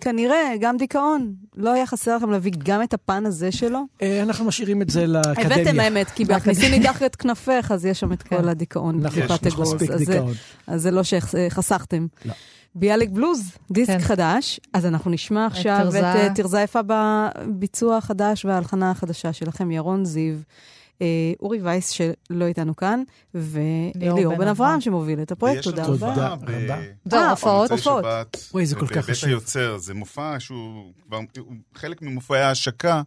כנראה, 0.00 0.52
גם 0.60 0.76
דיכאון. 0.76 1.32
לא 1.56 1.72
היה 1.72 1.86
חסר 1.86 2.16
לכם 2.16 2.30
להביא 2.30 2.52
גם 2.58 2.82
את 2.82 2.94
הפן 2.94 3.26
הזה 3.26 3.52
שלו? 3.52 3.80
אה, 4.02 4.22
אנחנו 4.22 4.44
משאירים 4.44 4.82
את 4.82 4.90
זה 4.90 5.06
לאקדמיה. 5.06 5.56
הבאתם 5.56 5.80
האמת, 5.80 6.10
כי 6.10 6.24
בהכניסי 6.24 6.78
מתחת 6.78 7.02
את 7.02 7.16
כנפך, 7.16 7.70
אז 7.74 7.86
יש 7.86 8.00
שם 8.00 8.12
את 8.12 8.22
כן. 8.22 8.36
כל 8.36 8.48
הדיכאון 8.48 9.00
נכון, 9.00 9.22
יש. 9.46 9.58
מספיק 9.58 9.90
דיכאון. 9.90 10.32
אז 10.66 10.82
זה 10.82 10.90
לא 10.90 11.02
שחסכתם. 11.02 12.06
לא. 12.24 12.32
ביאליק 12.74 13.10
בלוז, 13.10 13.40
דיסק 13.70 13.92
כן. 13.92 13.98
חדש, 13.98 14.60
אז 14.72 14.86
אנחנו 14.86 15.10
נשמע 15.10 15.46
עכשיו 15.46 15.76
את 15.78 15.84
תרזה. 15.84 16.04
אה, 16.04 16.34
תרזה 16.34 16.60
יפה 16.60 16.80
בביצוע 16.86 17.96
החדש 17.96 18.44
וההלחנה 18.44 18.90
החדשה 18.90 19.32
שלכם, 19.32 19.70
ירון 19.70 20.04
זיו. 20.04 20.34
אה, 21.02 21.06
אורי 21.42 21.60
וייס 21.62 21.88
שלא 21.90 22.44
איתנו 22.44 22.76
כאן, 22.76 23.02
וליאור 23.34 24.36
בן 24.36 24.48
אברהם. 24.48 24.80
שמוביל 24.80 25.22
את 25.22 25.32
הפרויקט, 25.32 25.66
לנו 25.66 25.74
תודה 25.74 25.84
תודה 25.86 26.06
רבה. 26.06 26.28
הופעה 26.32 26.36
ב- 26.36 26.50
רבה. 26.50 26.76
זהו, 27.04 27.20
אה, 27.20 27.30
הופעות. 27.30 27.70
במוצאי 27.70 27.76
הופעות. 27.92 28.04
שבת, 28.04 28.36
וואי, 28.52 28.66
זה 28.66 28.76
כל 28.76 28.86
כך 28.86 28.92
בבית 28.96 29.10
חשוב. 29.10 29.28
היוצר, 29.28 29.76
זה 29.78 29.94
מופע 29.94 30.36
שהוא 30.38 30.92
כבר 31.06 31.18
חלק 31.74 32.02
ממופעי 32.02 32.40
ההשקה 32.40 33.02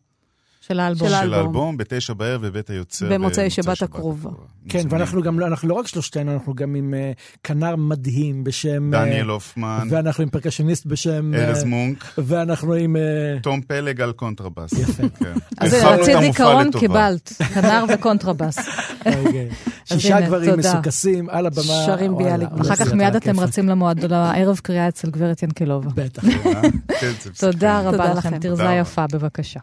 של 0.67 0.79
האלבום. 0.79 1.09
של 1.09 1.15
של 1.15 1.33
האלבום. 1.33 1.77
בתשע 1.77 2.13
בערב 2.13 2.47
בבית 2.47 2.69
היוצר. 2.69 3.09
במוצאי 3.09 3.49
שבת 3.49 3.81
הקרובה. 3.81 4.29
כן. 4.69 4.83
ואנחנו 4.89 5.21
גם, 5.21 5.39
אנחנו 5.43 5.69
לא 5.69 5.73
רק 5.73 5.87
שלושתנו, 5.87 6.33
אנחנו 6.33 6.53
גם 6.53 6.75
עם 6.75 6.93
אה, 6.93 7.11
כנר 7.43 7.75
מדהים 7.75 8.43
בשם... 8.43 8.93
אה, 8.93 9.05
דניאל 9.05 9.27
הופמן, 9.27 9.87
ואנחנו 9.89 10.23
עם 10.23 10.29
פרקשניסט 10.29 10.85
בשם... 10.85 11.33
אה, 11.33 11.47
ארז 11.47 11.63
מונק, 11.63 12.13
ואנחנו 12.17 12.73
עם... 12.73 12.95
אה, 12.95 13.01
תום 13.41 13.61
פלג 13.61 14.01
על 14.01 14.11
קונטרבאס. 14.11 14.73
יפה. 14.73 15.03
כן. 15.19 15.33
אז 15.57 15.75
דיכאון 16.19 16.67
לטובה. 16.67 16.79
קיבלת, 16.79 17.31
כנר 17.53 17.85
וקונטרבאס. 17.93 18.57
אוקיי. 19.25 19.49
שישה 19.85 20.21
גברים 20.21 20.49
תודה. 20.55 20.69
מסוכסים 20.69 21.29
על 21.29 21.45
הבמה. 21.45 21.83
שרים 21.85 22.17
ביאליק. 22.17 22.49
אחר 22.61 22.75
כך 22.75 22.93
מיד 22.93 23.15
אתם. 23.15 23.39
רצים 23.39 23.69
למועדון, 23.69 24.11
לערב 24.11 24.59
קריאה 24.63 24.87
אצל 24.87 25.09
גברת 25.09 25.43
ינקלובה. 25.43 25.89
בטח. 25.95 26.23
אה? 26.25 26.61
כן. 26.99 27.11
תודה 27.39 27.79
רבה 27.79 27.91
תודה 27.91 28.13
לכם. 28.13 28.29
תרזה 28.29 28.49
תודה 28.49 28.63
רבה. 28.63 28.79
יפה, 28.79 29.05
בבקשה. 29.11 29.59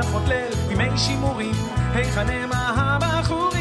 אחות 0.00 0.22
ליל 0.28 0.54
בימי 0.68 0.98
שימורים, 0.98 1.54
היכן 1.94 2.26
המה 2.28 2.72
הבחורים? 2.76 3.54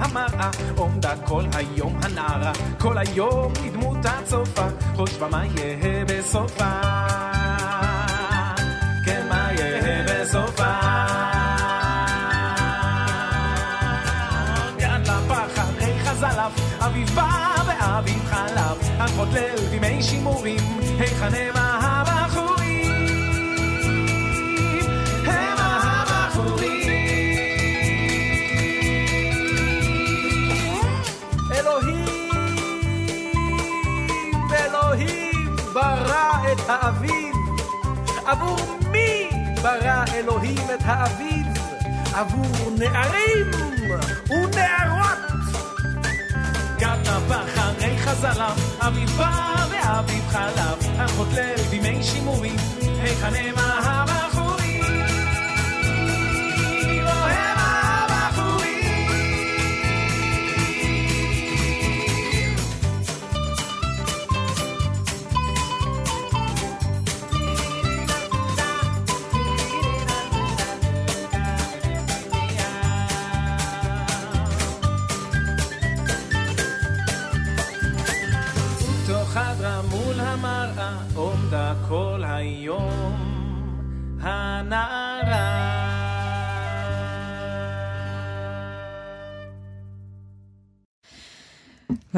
המראה, 0.00 0.50
עומדה 0.76 1.16
כל 1.26 1.44
היום 1.52 2.00
הנערה, 2.02 2.52
כל 2.78 2.98
היום 2.98 3.52
כדמות 3.54 3.98
הצופה, 4.04 4.66
חושבה 4.96 5.28
מה 5.28 5.44
יהא 5.46 6.04
בסופה. 6.06 7.09
אחות 19.04 19.28
ליל 19.32 19.68
בימי 19.70 20.02
שימורים, 20.02 20.60
היכן 20.98 21.34
המה 21.34 21.78
הבחורים? 21.82 23.06
המה 25.26 25.80
הבחורים. 25.82 26.90
אלוהים, 31.52 32.30
אלוהים 34.52 35.56
ברא 35.72 36.52
את 36.52 36.60
האביב. 36.68 37.34
עבור 38.26 38.78
מי 38.90 39.30
ברא 39.62 40.04
אלוהים 40.14 40.66
את 40.74 40.80
האביב? 40.84 41.46
עבור 42.14 42.70
נערים 42.78 43.50
ונערות. 44.30 45.18
גד 46.78 46.98
נפח 47.00 47.69
חזריו, 48.10 48.56
אביב 48.78 49.10
בא 49.10 49.54
ואביב 49.70 50.24
חלב, 50.28 51.00
אחות 51.04 51.28
ליל 51.34 51.62
בימי 51.70 52.02
שימורים, 52.02 52.56
היכן 52.80 53.32
המה 53.34 53.99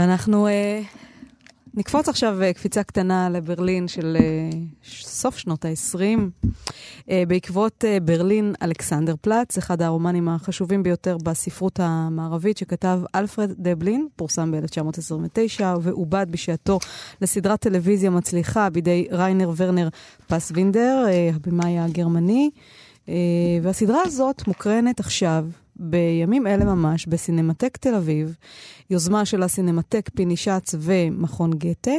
ואנחנו 0.03 0.47
אה, 0.47 0.83
נקפוץ 1.75 2.09
עכשיו 2.09 2.43
אה, 2.43 2.53
קפיצה 2.53 2.83
קטנה 2.83 3.29
לברלין 3.31 3.88
של 3.88 4.17
אה, 4.21 4.59
סוף 4.85 5.38
שנות 5.38 5.65
ה-20. 5.65 6.01
אה, 7.11 7.23
בעקבות 7.29 7.85
אה, 7.85 8.01
ברלין 8.01 8.55
אלכסנדר 8.62 9.15
פלץ, 9.21 9.59
אחד 9.59 9.83
הרומנים 9.83 10.29
החשובים 10.29 10.83
ביותר 10.83 11.17
בספרות 11.23 11.81
המערבית 11.83 12.59
שכתב 12.59 13.01
אלפרד 13.15 13.51
דבלין, 13.59 14.09
פורסם 14.17 14.53
ב-1929 14.53 15.62
ועובד 15.83 16.27
בשעתו 16.31 16.79
לסדרת 17.21 17.61
טלוויזיה 17.61 18.11
מצליחה 18.11 18.71
בידי 18.71 19.09
ריינר 19.11 19.51
ורנר 19.57 19.88
פסווינדר, 20.27 21.05
אה, 21.09 21.31
הבמאי 21.35 21.79
הגרמני. 21.79 22.51
אה, 23.09 23.15
והסדרה 23.62 24.01
הזאת 24.05 24.47
מוקרנת 24.49 25.01
עכשיו, 25.01 25.47
בימים 25.83 26.47
אלה 26.47 26.64
ממש, 26.64 27.07
בסינמטק 27.07 27.77
תל 27.77 27.95
אביב, 27.95 28.37
יוזמה 28.90 29.25
של 29.25 29.42
הסינמטק 29.42 30.11
פיני 30.14 30.37
שץ 30.37 30.75
ומכון 30.79 31.51
גתה. 31.51 31.90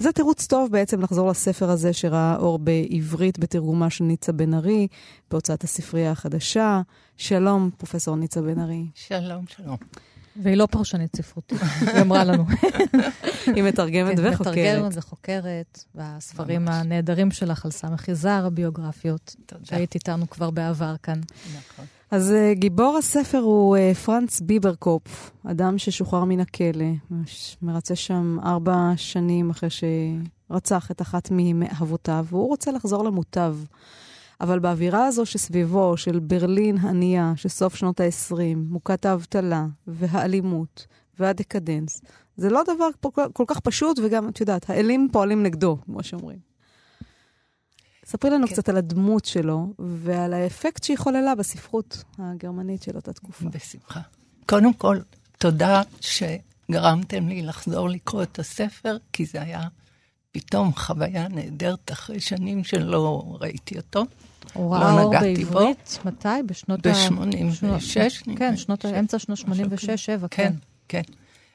וזה 0.00 0.12
תירוץ 0.12 0.46
טוב 0.46 0.70
בעצם 0.72 1.00
לחזור 1.00 1.30
לספר 1.30 1.70
הזה 1.70 1.92
שראה 1.92 2.36
אור 2.36 2.58
בעברית 2.58 3.38
בתרגומה 3.38 3.90
של 3.90 4.04
ניצה 4.04 4.32
בן 4.32 4.54
ארי, 4.54 4.88
בהוצאת 5.30 5.64
הספרייה 5.64 6.10
החדשה. 6.10 6.80
שלום, 7.16 7.70
פרופסור 7.78 8.16
ניצה 8.16 8.42
בן 8.42 8.58
ארי. 8.58 8.86
שלום, 8.94 9.44
שלום. 9.46 9.76
והיא 10.36 10.56
לא 10.56 10.66
פרשנית 10.66 11.16
ספרותית, 11.16 11.58
היא 11.80 12.00
אמרה 12.00 12.24
לנו. 12.24 12.44
היא 13.54 13.62
מתרגמת 13.62 14.16
כן, 14.16 14.32
וחוקרת. 14.32 14.56
מתרגמת 14.56 14.92
וחוקרת, 14.94 15.84
והספרים 15.94 16.68
הנהדרים 16.68 17.30
שלך 17.30 17.64
על 17.64 17.70
סמך 17.70 18.08
יזהר, 18.08 18.46
הביוגרפיות, 18.46 19.36
שהיית 19.64 19.94
איתנו 19.94 20.30
כבר 20.30 20.50
בעבר 20.50 20.94
כאן. 21.02 21.20
נכון. 21.56 21.84
אז 22.10 22.30
uh, 22.32 22.58
גיבור 22.58 22.96
הספר 22.98 23.38
הוא 23.38 23.76
uh, 23.76 23.94
פרנץ 23.94 24.40
ביברקופ, 24.40 25.30
אדם 25.44 25.78
ששוחרר 25.78 26.24
מן 26.24 26.40
הכלא, 26.40 26.84
מרצה 27.62 27.96
שם 27.96 28.36
ארבע 28.44 28.92
שנים 28.96 29.50
אחרי 29.50 29.68
שרצח 29.70 30.90
את 30.90 31.02
אחת 31.02 31.28
מאהבותיו, 31.30 32.26
והוא 32.28 32.48
רוצה 32.48 32.72
לחזור 32.72 33.04
למוטב. 33.04 33.56
אבל 34.40 34.58
באווירה 34.58 35.06
הזו 35.06 35.26
שסביבו, 35.26 35.96
של 35.96 36.18
ברלין 36.18 36.78
ענייה, 36.78 37.32
של 37.36 37.48
סוף 37.48 37.74
שנות 37.74 38.00
ה-20, 38.00 38.56
מוכת 38.56 39.06
האבטלה 39.06 39.66
והאלימות 39.86 40.86
והדקדנס, 41.18 42.02
זה 42.36 42.50
לא 42.50 42.62
דבר 42.62 42.88
כל, 43.00 43.22
כל 43.32 43.44
כך 43.46 43.60
פשוט, 43.60 43.98
וגם, 44.02 44.28
את 44.28 44.40
יודעת, 44.40 44.70
האלים 44.70 45.08
פועלים 45.12 45.42
נגדו, 45.42 45.78
כמו 45.84 46.02
שאומרים. 46.02 46.38
ספרי 48.04 48.30
לנו 48.30 48.46
כן. 48.46 48.52
קצת 48.52 48.68
על 48.68 48.76
הדמות 48.76 49.24
שלו 49.24 49.72
ועל 49.78 50.32
האפקט 50.32 50.82
שהיא 50.82 50.98
חוללה 50.98 51.34
בספרות 51.34 52.04
הגרמנית 52.18 52.82
של 52.82 52.96
אותה 52.96 53.12
תקופה. 53.12 53.48
בשמחה. 53.48 54.00
קודם 54.46 54.72
כל, 54.72 54.98
תודה 55.38 55.82
שגרמתם 56.00 57.28
לי 57.28 57.42
לחזור 57.42 57.88
לקרוא 57.88 58.22
את 58.22 58.38
הספר, 58.38 58.96
כי 59.12 59.26
זה 59.26 59.42
היה 59.42 59.68
פתאום 60.32 60.72
חוויה 60.74 61.28
נהדרת 61.28 61.92
אחרי 61.92 62.20
שנים 62.20 62.64
שלא 62.64 63.36
ראיתי 63.40 63.76
אותו. 63.76 64.04
הוא 64.52 64.76
לא 64.76 64.82
ראה 64.82 65.02
אור 65.02 65.10
נגעתי 65.10 65.44
בו. 65.44 65.50
בעברית, 65.52 65.98
מתי? 66.04 66.28
בשנות 66.46 66.86
ה... 66.86 66.92
ב-86, 66.92 66.98
שנות- 67.04 67.28
נדמה 68.26 68.36
כן, 68.38 68.50
לי. 68.50 68.56
שנות 68.56 68.84
אמצע 68.84 69.18
שנות 69.18 69.38
86-7, 69.38 69.44
כן, 70.30 70.52
כן. 70.88 70.88
כן. 70.88 71.02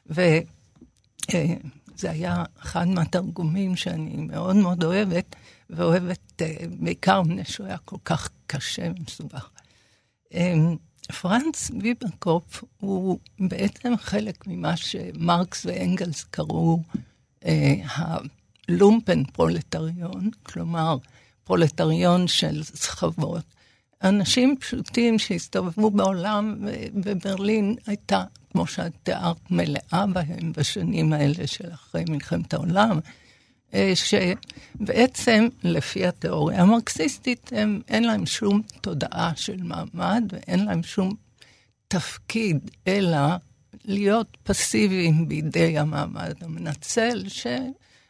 וזה 0.10 0.42
היה 2.12 2.44
אחד 2.60 2.88
מהתרגומים 2.88 3.76
שאני 3.76 4.16
מאוד 4.18 4.56
מאוד 4.56 4.84
אוהבת, 4.84 5.36
ואוהבת 5.70 6.42
אה, 6.42 6.56
בעיקר 6.80 7.22
מפני 7.22 7.46
שהוא 7.46 7.68
היה 7.68 7.78
כל 7.78 7.98
כך 8.06 8.30
קשה 8.48 8.88
ומסובך. 9.00 9.50
אה, 10.34 10.54
פרנץ 11.22 11.70
ביברקופ 11.70 12.64
הוא 12.80 13.18
בעצם 13.40 13.94
חלק 13.98 14.48
ממה 14.48 14.78
שמרקס 14.78 15.66
ואנגלס 15.66 16.24
קראו 16.24 16.80
הלומפן 18.70 19.24
פרולטריון, 19.24 20.30
כלומר, 20.44 20.98
פרולטריון 21.44 22.28
של 22.28 22.64
סחבות. 22.64 23.44
אנשים 24.04 24.56
פשוטים 24.60 25.20
שהסתובבו 25.20 25.92
בעולם, 25.92 26.56
ובברלין 26.94 27.76
הייתה, 27.88 28.24
כמו 28.52 28.68
שאת 28.68 28.92
תיארת, 29.04 29.52
מלאה 29.52 30.06
בהם 30.14 30.52
בשנים 30.58 31.14
האלה 31.14 31.48
של 31.48 31.74
אחרי 31.74 32.04
מלחמת 32.10 32.54
העולם, 32.54 33.00
אה, 33.74 33.94
שבעצם, 33.96 35.48
לפי 35.64 36.06
התיאוריה 36.06 36.62
המרקסיסטית, 36.62 37.50
הם, 37.56 37.82
אין 37.88 38.04
להם 38.04 38.26
שום 38.26 38.62
תודעה 38.82 39.32
של 39.36 39.64
מעמד, 39.64 40.24
ואין 40.32 40.66
להם 40.66 40.84
שום 40.84 41.14
תפקיד, 41.88 42.72
אלא 42.88 43.20
להיות 43.86 44.38
פסיביים 44.44 45.28
בידי 45.28 45.78
המעמד 45.78 46.34
המנצל, 46.42 47.24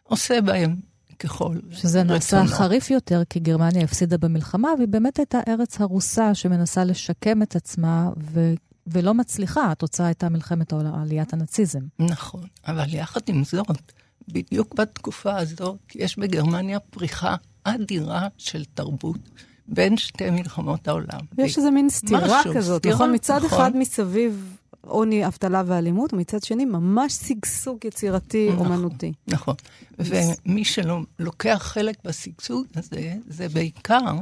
שעושה 0.07 0.41
בהם 0.41 0.75
ככל 1.19 1.55
שזה 1.71 2.03
נעשה. 2.03 2.45
חריף 2.47 2.91
יותר, 2.91 3.21
כי 3.29 3.39
גרמניה 3.39 3.83
הפסידה 3.83 4.17
במלחמה, 4.17 4.69
והיא 4.77 4.87
באמת 4.87 5.17
הייתה 5.17 5.39
ארץ 5.47 5.81
הרוסה 5.81 6.35
שמנסה 6.35 6.83
לשקם 6.83 7.41
את 7.41 7.55
עצמה, 7.55 8.09
ו... 8.17 8.53
ולא 8.87 9.13
מצליחה. 9.13 9.71
התוצאה 9.71 10.05
הייתה 10.05 10.29
מלחמת 10.29 10.73
עליית 10.73 11.33
הנאציזם. 11.33 11.79
נכון, 11.99 12.43
אבל 12.67 12.93
יחד 12.93 13.21
עם 13.27 13.43
זאת, 13.43 13.91
בדיוק 14.27 14.75
בתקופה 14.75 15.37
הזאת, 15.37 15.77
יש 15.95 16.19
בגרמניה 16.19 16.79
פריחה 16.79 17.35
אדירה 17.63 18.27
של 18.37 18.65
תרבות, 18.73 19.19
בין 19.67 19.97
שתי 19.97 20.29
מלחמות 20.29 20.87
העולם. 20.87 21.19
יש 21.37 21.57
איזה 21.57 21.71
מין 21.71 21.89
סתירה 21.89 22.39
משהו, 22.39 22.53
כזאת, 22.53 22.81
סתירה, 22.81 22.95
נכון? 22.95 23.13
מצד 23.13 23.39
נכון. 23.45 23.59
אחד 23.59 23.75
מסביב 23.75 24.57
עוני, 24.87 25.27
אבטלה 25.27 25.63
ואלימות, 25.65 26.13
ומצד 26.13 26.43
שני 26.43 26.65
ממש 26.65 27.13
שגשוג 27.13 27.77
יצירתי, 27.85 28.49
נכון. 28.53 28.65
אומנותי. 28.65 29.13
נכון. 29.27 29.55
ומי 29.99 30.65
שלא 30.65 30.99
לוקח 31.19 31.59
חלק 31.61 31.97
בשגשוג 32.05 32.65
הזה, 32.75 33.13
זה 33.27 33.49
בעיקר 33.49 34.15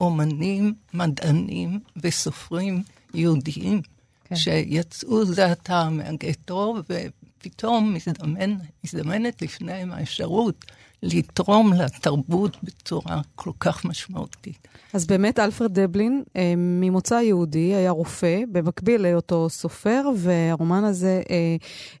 אומנים, 0.00 0.74
מדענים 0.94 1.80
וסופרים 1.96 2.82
יהודיים, 3.14 3.82
כן. 4.24 4.36
שיצאו 4.36 5.24
זה 5.24 5.52
עתה 5.52 5.88
מהגטו, 5.90 6.76
ופתאום 6.90 7.94
מזדמן, 7.94 8.56
מזדמנת 8.84 9.42
לפניהם 9.42 9.92
האפשרות 9.92 10.64
לתרום 11.02 11.72
לתרבות 11.72 12.56
בצורה 12.62 13.20
כל 13.34 13.50
כך 13.60 13.84
משמעותית. 13.84 14.68
אז 14.92 15.06
באמת 15.06 15.38
אלפרד 15.38 15.80
דבלין, 15.80 16.22
אה, 16.36 16.54
ממוצא 16.56 17.14
יהודי, 17.14 17.74
היה 17.74 17.90
רופא, 17.90 18.40
במקביל 18.52 19.02
להיותו 19.02 19.48
סופר, 19.50 20.02
והרומן 20.16 20.84
הזה 20.84 21.22
אה, 21.30 21.56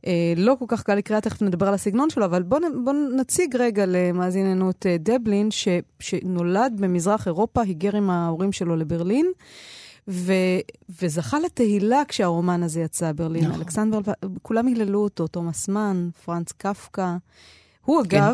אה, 0.06 0.32
לא 0.36 0.56
כל 0.58 0.64
כך 0.68 0.82
קל 0.82 0.94
לקריאה, 0.94 1.20
תכף 1.20 1.42
נדבר 1.42 1.68
על 1.68 1.74
הסגנון 1.74 2.10
שלו, 2.10 2.24
אבל 2.24 2.42
בואו 2.42 2.60
בוא 2.84 2.92
נציג 3.16 3.56
רגע 3.56 3.84
למאזיננו 3.86 4.70
את 4.70 4.86
אה, 4.86 4.96
דבלין, 4.98 5.50
ש, 5.50 5.68
שנולד 6.00 6.72
במזרח 6.78 7.26
אירופה, 7.26 7.62
היגר 7.62 7.96
עם 7.96 8.10
ההורים 8.10 8.52
שלו 8.52 8.76
לברלין. 8.76 9.26
ו, 10.08 10.32
וזכה 11.02 11.38
לתהילה 11.38 12.02
כשהרומן 12.08 12.62
הזה 12.62 12.80
יצא, 12.80 13.12
ברלין. 13.12 13.44
נכון. 13.44 13.60
אלכסנדר, 13.60 13.98
כולם 14.42 14.66
היללו 14.66 14.98
אותו, 14.98 15.26
תומאס 15.26 15.68
מן, 15.68 16.08
פרנץ 16.24 16.52
קפקה. 16.52 17.16
הוא 17.86 18.02
אגב, 18.02 18.32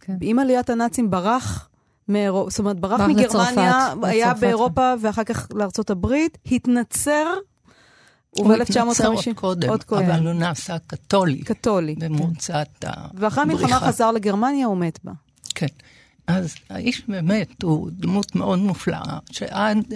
כן. 0.00 0.16
עם 0.20 0.38
עליית 0.38 0.70
הנאצים 0.70 1.10
ברח, 1.10 1.68
מאירופ... 2.08 2.50
זאת 2.50 2.58
אומרת, 2.58 2.80
ברח 2.80 3.00
מגרמניה, 3.00 3.94
היה 4.02 4.26
לצרפת. 4.26 4.40
באירופה 4.40 4.94
ואחר 5.00 5.24
כך 5.24 5.48
לארצות 5.54 5.90
הברית, 5.90 6.38
התנצר. 6.52 7.26
הוא 8.30 8.54
התנצר 8.54 9.06
עוד 9.06 9.24
קודם, 9.34 9.68
עוד 9.68 9.84
קודם, 9.84 10.10
אבל 10.10 10.26
הוא 10.26 10.32
נעשה 10.32 10.76
קתולי. 10.86 11.42
קתולי. 11.42 11.94
במוצאת 11.94 12.68
כן. 12.80 12.88
הבריחה. 12.90 13.10
ואחרי 13.14 13.42
המלחמה 13.42 13.80
חזר 13.80 14.10
לגרמניה, 14.10 14.66
הוא 14.66 14.76
מת 14.76 14.98
בה. 15.04 15.12
כן. 15.54 15.66
אז 16.26 16.54
האיש 16.70 17.02
באמת 17.08 17.62
הוא 17.62 17.90
דמות 17.92 18.34
מאוד 18.34 18.58
מופלאה, 18.58 19.18
שעד 19.30 19.94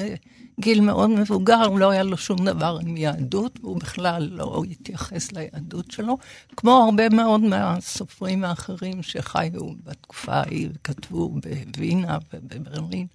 גיל 0.61 0.81
מאוד 0.81 1.11
מבוגר 1.11 1.69
לא 1.69 1.90
היה 1.90 2.03
לו 2.03 2.17
שום 2.17 2.45
דבר 2.45 2.79
עם 2.83 2.97
יהדות, 2.97 3.59
והוא 3.61 3.81
בכלל 3.81 4.29
לא 4.33 4.62
התייחס 4.71 5.33
ליהדות 5.33 5.90
שלו, 5.90 6.19
כמו 6.57 6.85
הרבה 6.85 7.09
מאוד 7.09 7.40
מהסופרים 7.40 8.45
האחרים 8.45 9.03
שחיו 9.03 9.51
בתקופה 9.85 10.33
ההיא 10.33 10.69
וכתבו 10.75 11.29
בווינה 11.29 12.19
ובברלין. 12.33 13.07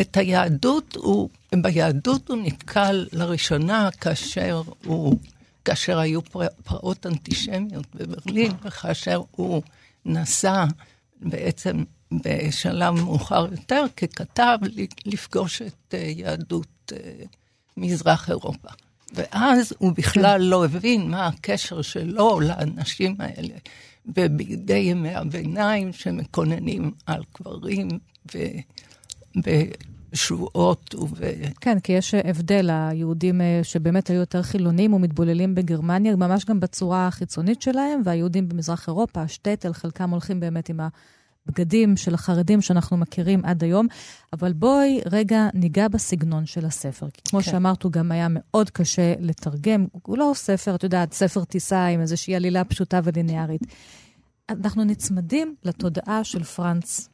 את 0.00 0.16
היהדות, 0.16 0.96
הוא, 0.96 1.28
ביהדות 1.62 2.28
הוא 2.28 2.38
נתקל 2.42 3.06
לראשונה 3.12 3.88
כאשר 4.00 4.62
הוא, 4.84 5.18
כאשר 5.64 5.98
היו 5.98 6.20
פרעות 6.64 7.06
אנטישמיות 7.06 7.86
בברלין, 7.94 8.52
וכאשר 8.62 9.22
הוא 9.30 9.62
נסע 10.04 10.64
בעצם 11.20 11.84
בשלב 12.12 12.94
מאוחר 12.94 13.46
יותר, 13.50 13.84
ככתב, 13.96 14.58
לפגוש 15.06 15.62
את 15.62 15.94
יהדות 16.16 16.92
מזרח 17.76 18.30
אירופה. 18.30 18.68
ואז 19.14 19.74
הוא 19.78 19.92
בכלל 19.96 20.42
לא 20.42 20.64
הבין 20.64 21.10
מה 21.10 21.26
הקשר 21.26 21.82
שלו 21.82 22.40
לאנשים 22.40 23.16
האלה 23.18 23.54
בבגדי 24.06 24.78
ימי 24.78 25.14
הביניים 25.14 25.92
שמקוננים 25.92 26.90
על 27.06 27.22
קברים 27.32 27.88
ובשבועות 30.12 30.94
וב... 30.94 31.20
כן, 31.60 31.80
כי 31.80 31.92
יש 31.92 32.14
הבדל, 32.14 32.70
היהודים 32.70 33.40
שבאמת 33.62 34.10
היו 34.10 34.20
יותר 34.20 34.42
חילונים 34.42 34.94
ומתבוללים 34.94 35.54
בגרמניה, 35.54 36.16
ממש 36.16 36.44
גם 36.44 36.60
בצורה 36.60 37.06
החיצונית 37.06 37.62
שלהם, 37.62 38.00
והיהודים 38.04 38.48
במזרח 38.48 38.88
אירופה, 38.88 39.22
השטטל, 39.22 39.72
חלקם 39.72 40.10
הולכים 40.10 40.40
באמת 40.40 40.68
עם 40.68 40.80
ה... 40.80 40.88
בגדים 41.48 41.96
של 41.96 42.14
החרדים 42.14 42.60
שאנחנו 42.60 42.96
מכירים 42.96 43.44
עד 43.44 43.64
היום, 43.64 43.86
אבל 44.32 44.52
בואי 44.52 45.00
רגע 45.10 45.48
ניגע 45.54 45.88
בסגנון 45.88 46.46
של 46.46 46.66
הספר. 46.66 47.06
כי 47.12 47.20
כמו 47.28 47.40
כן. 47.40 47.50
שאמרת, 47.50 47.82
הוא 47.82 47.92
גם 47.92 48.12
היה 48.12 48.26
מאוד 48.30 48.70
קשה 48.70 49.14
לתרגם. 49.20 49.86
הוא 50.02 50.18
לא 50.18 50.32
ספר, 50.34 50.74
את 50.74 50.82
יודעת, 50.82 51.12
ספר 51.12 51.44
טיסה 51.44 51.86
עם 51.86 52.00
איזושהי 52.00 52.36
עלילה 52.36 52.64
פשוטה 52.64 53.00
וליניארית. 53.04 53.60
אנחנו 54.50 54.84
נצמדים 54.84 55.54
לתודעה 55.64 56.24
של 56.24 56.44
פרנץ. 56.44 57.08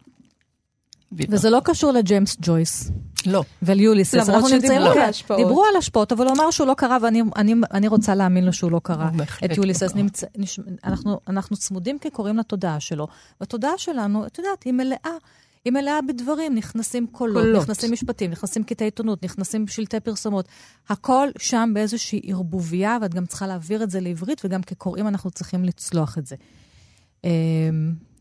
בידה. 1.13 1.37
וזה 1.37 1.51
לא 1.51 1.61
קשור 1.65 1.93
לג'יימס 1.93 2.37
ג'ויס. 2.41 2.91
לא. 3.27 3.45
וליוליסס. 3.63 4.29
למרות 4.29 4.51
שדיברו 4.51 4.91
על 4.91 4.99
ההשפעות. 4.99 5.41
דיברו 5.41 5.65
על 5.65 5.77
השפעות, 5.77 6.13
אבל 6.13 6.27
הוא 6.27 6.35
אמר 6.37 6.51
שהוא 6.51 6.67
לא 6.67 6.75
קרא, 6.75 6.99
ואני 7.03 7.23
אני, 7.37 7.55
אני 7.73 7.89
רוצה 7.89 8.15
להאמין 8.15 8.45
לו 8.45 8.53
שהוא 8.53 8.71
לא 8.71 8.81
קרא 8.83 9.09
את 9.45 9.57
יוליסס. 9.57 9.95
נמצ... 9.95 10.25
נש... 10.37 10.61
אנחנו, 10.85 11.21
אנחנו 11.29 11.57
צמודים 11.57 11.99
כקוראים 11.99 12.37
לתודעה 12.37 12.81
שלו. 12.81 13.07
והתודעה 13.41 13.73
שלנו, 13.77 14.27
את 14.27 14.39
יודעת, 14.39 14.63
היא 14.63 14.73
מלאה. 14.73 15.17
היא 15.65 15.73
מלאה 15.73 16.03
בדברים, 16.09 16.55
נכנסים 16.55 17.07
קולות, 17.07 17.45
קולות, 17.45 17.63
נכנסים 17.63 17.93
משפטים, 17.93 18.31
נכנסים 18.31 18.65
קטעי 18.65 18.87
עיתונות, 18.87 19.25
נכנסים 19.25 19.67
שלטי 19.67 20.01
פרסומות. 20.01 20.49
הכל 20.89 21.29
שם 21.39 21.71
באיזושהי 21.75 22.21
ערבוביה, 22.25 22.99
ואת 23.03 23.15
גם 23.15 23.27
צריכה 23.27 23.47
להעביר 23.47 23.83
את 23.83 23.91
זה 23.91 24.01
לעברית, 24.01 24.43
וגם 24.45 24.63
כקוראים 24.63 25.09
אנחנו 25.09 25.31
צריכים 25.31 25.65
לצלוח 25.65 26.19
את 26.19 26.27
זה. 26.27 26.37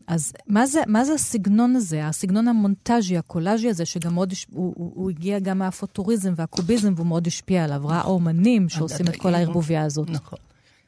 אז 0.06 0.32
מה 0.46 0.66
זה, 0.66 0.80
מה 0.86 1.04
זה 1.04 1.14
הסגנון 1.14 1.76
הזה, 1.76 2.06
הסגנון 2.06 2.48
המונטאז'י, 2.48 3.18
הקולאז'י 3.18 3.70
הזה, 3.70 3.86
שגם 3.86 4.14
מאוד, 4.14 4.32
הוא, 4.50 4.74
הוא, 4.76 4.92
הוא 4.94 5.10
הגיע 5.10 5.38
גם 5.38 5.58
מהפוטוריזם 5.58 6.32
והקוביזם, 6.36 6.92
והוא 6.96 7.06
מאוד 7.06 7.26
השפיע 7.26 7.64
עליו. 7.64 7.88
ראה 7.88 8.04
אומנים 8.04 8.68
שעושים 8.68 9.06
את 9.08 9.16
כל 9.16 9.34
הערבוביה 9.34 9.82
הזאת. 9.82 10.10
נכון. 10.10 10.38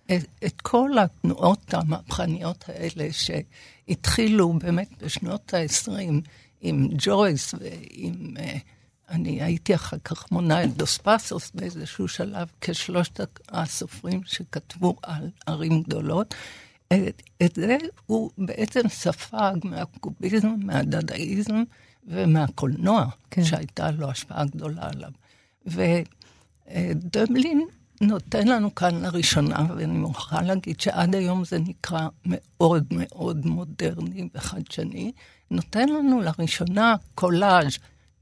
את, 0.06 0.26
את 0.46 0.60
כל 0.60 0.90
התנועות 0.98 1.74
המהפכניות 1.74 2.64
האלה 2.68 3.08
שהתחילו 3.12 4.52
באמת 4.52 5.02
בשנות 5.02 5.54
ה-20 5.54 5.90
עם 6.60 6.88
ג'ויס 6.98 7.54
ועם... 7.54 8.34
אני 9.08 9.42
הייתי 9.42 9.74
אחר 9.74 9.96
כך 10.04 10.32
מונה 10.32 10.64
את 10.64 10.76
דוס 10.76 10.98
פסוס 10.98 11.50
באיזשהו 11.54 12.08
שלב 12.08 12.48
כשלושת 12.60 13.20
הסופרים 13.48 14.20
שכתבו 14.24 14.96
על 15.02 15.30
ערים 15.46 15.82
גדולות. 15.82 16.34
את, 16.92 17.22
את 17.42 17.54
זה 17.54 17.76
הוא 18.06 18.30
בעצם 18.38 18.80
ספג 18.88 19.54
מהקוביזם, 19.64 20.54
מהדדאיזם 20.58 21.62
ומהקולנוע, 22.06 23.06
כן. 23.30 23.44
שהייתה 23.44 23.90
לו 23.90 24.10
השפעה 24.10 24.44
גדולה 24.44 24.88
עליו. 24.88 25.10
ודבלין 26.66 27.66
נותן 28.00 28.48
לנו 28.48 28.74
כאן 28.74 29.02
לראשונה, 29.02 29.66
ואני 29.76 29.98
מוכרחה 29.98 30.42
להגיד 30.42 30.80
שעד 30.80 31.14
היום 31.14 31.44
זה 31.44 31.58
נקרא 31.58 32.08
מאוד 32.26 32.84
מאוד 32.90 33.46
מודרני 33.46 34.28
וחדשני, 34.34 35.12
נותן 35.50 35.88
לנו 35.88 36.20
לראשונה 36.20 36.94
קולאז' 37.14 37.78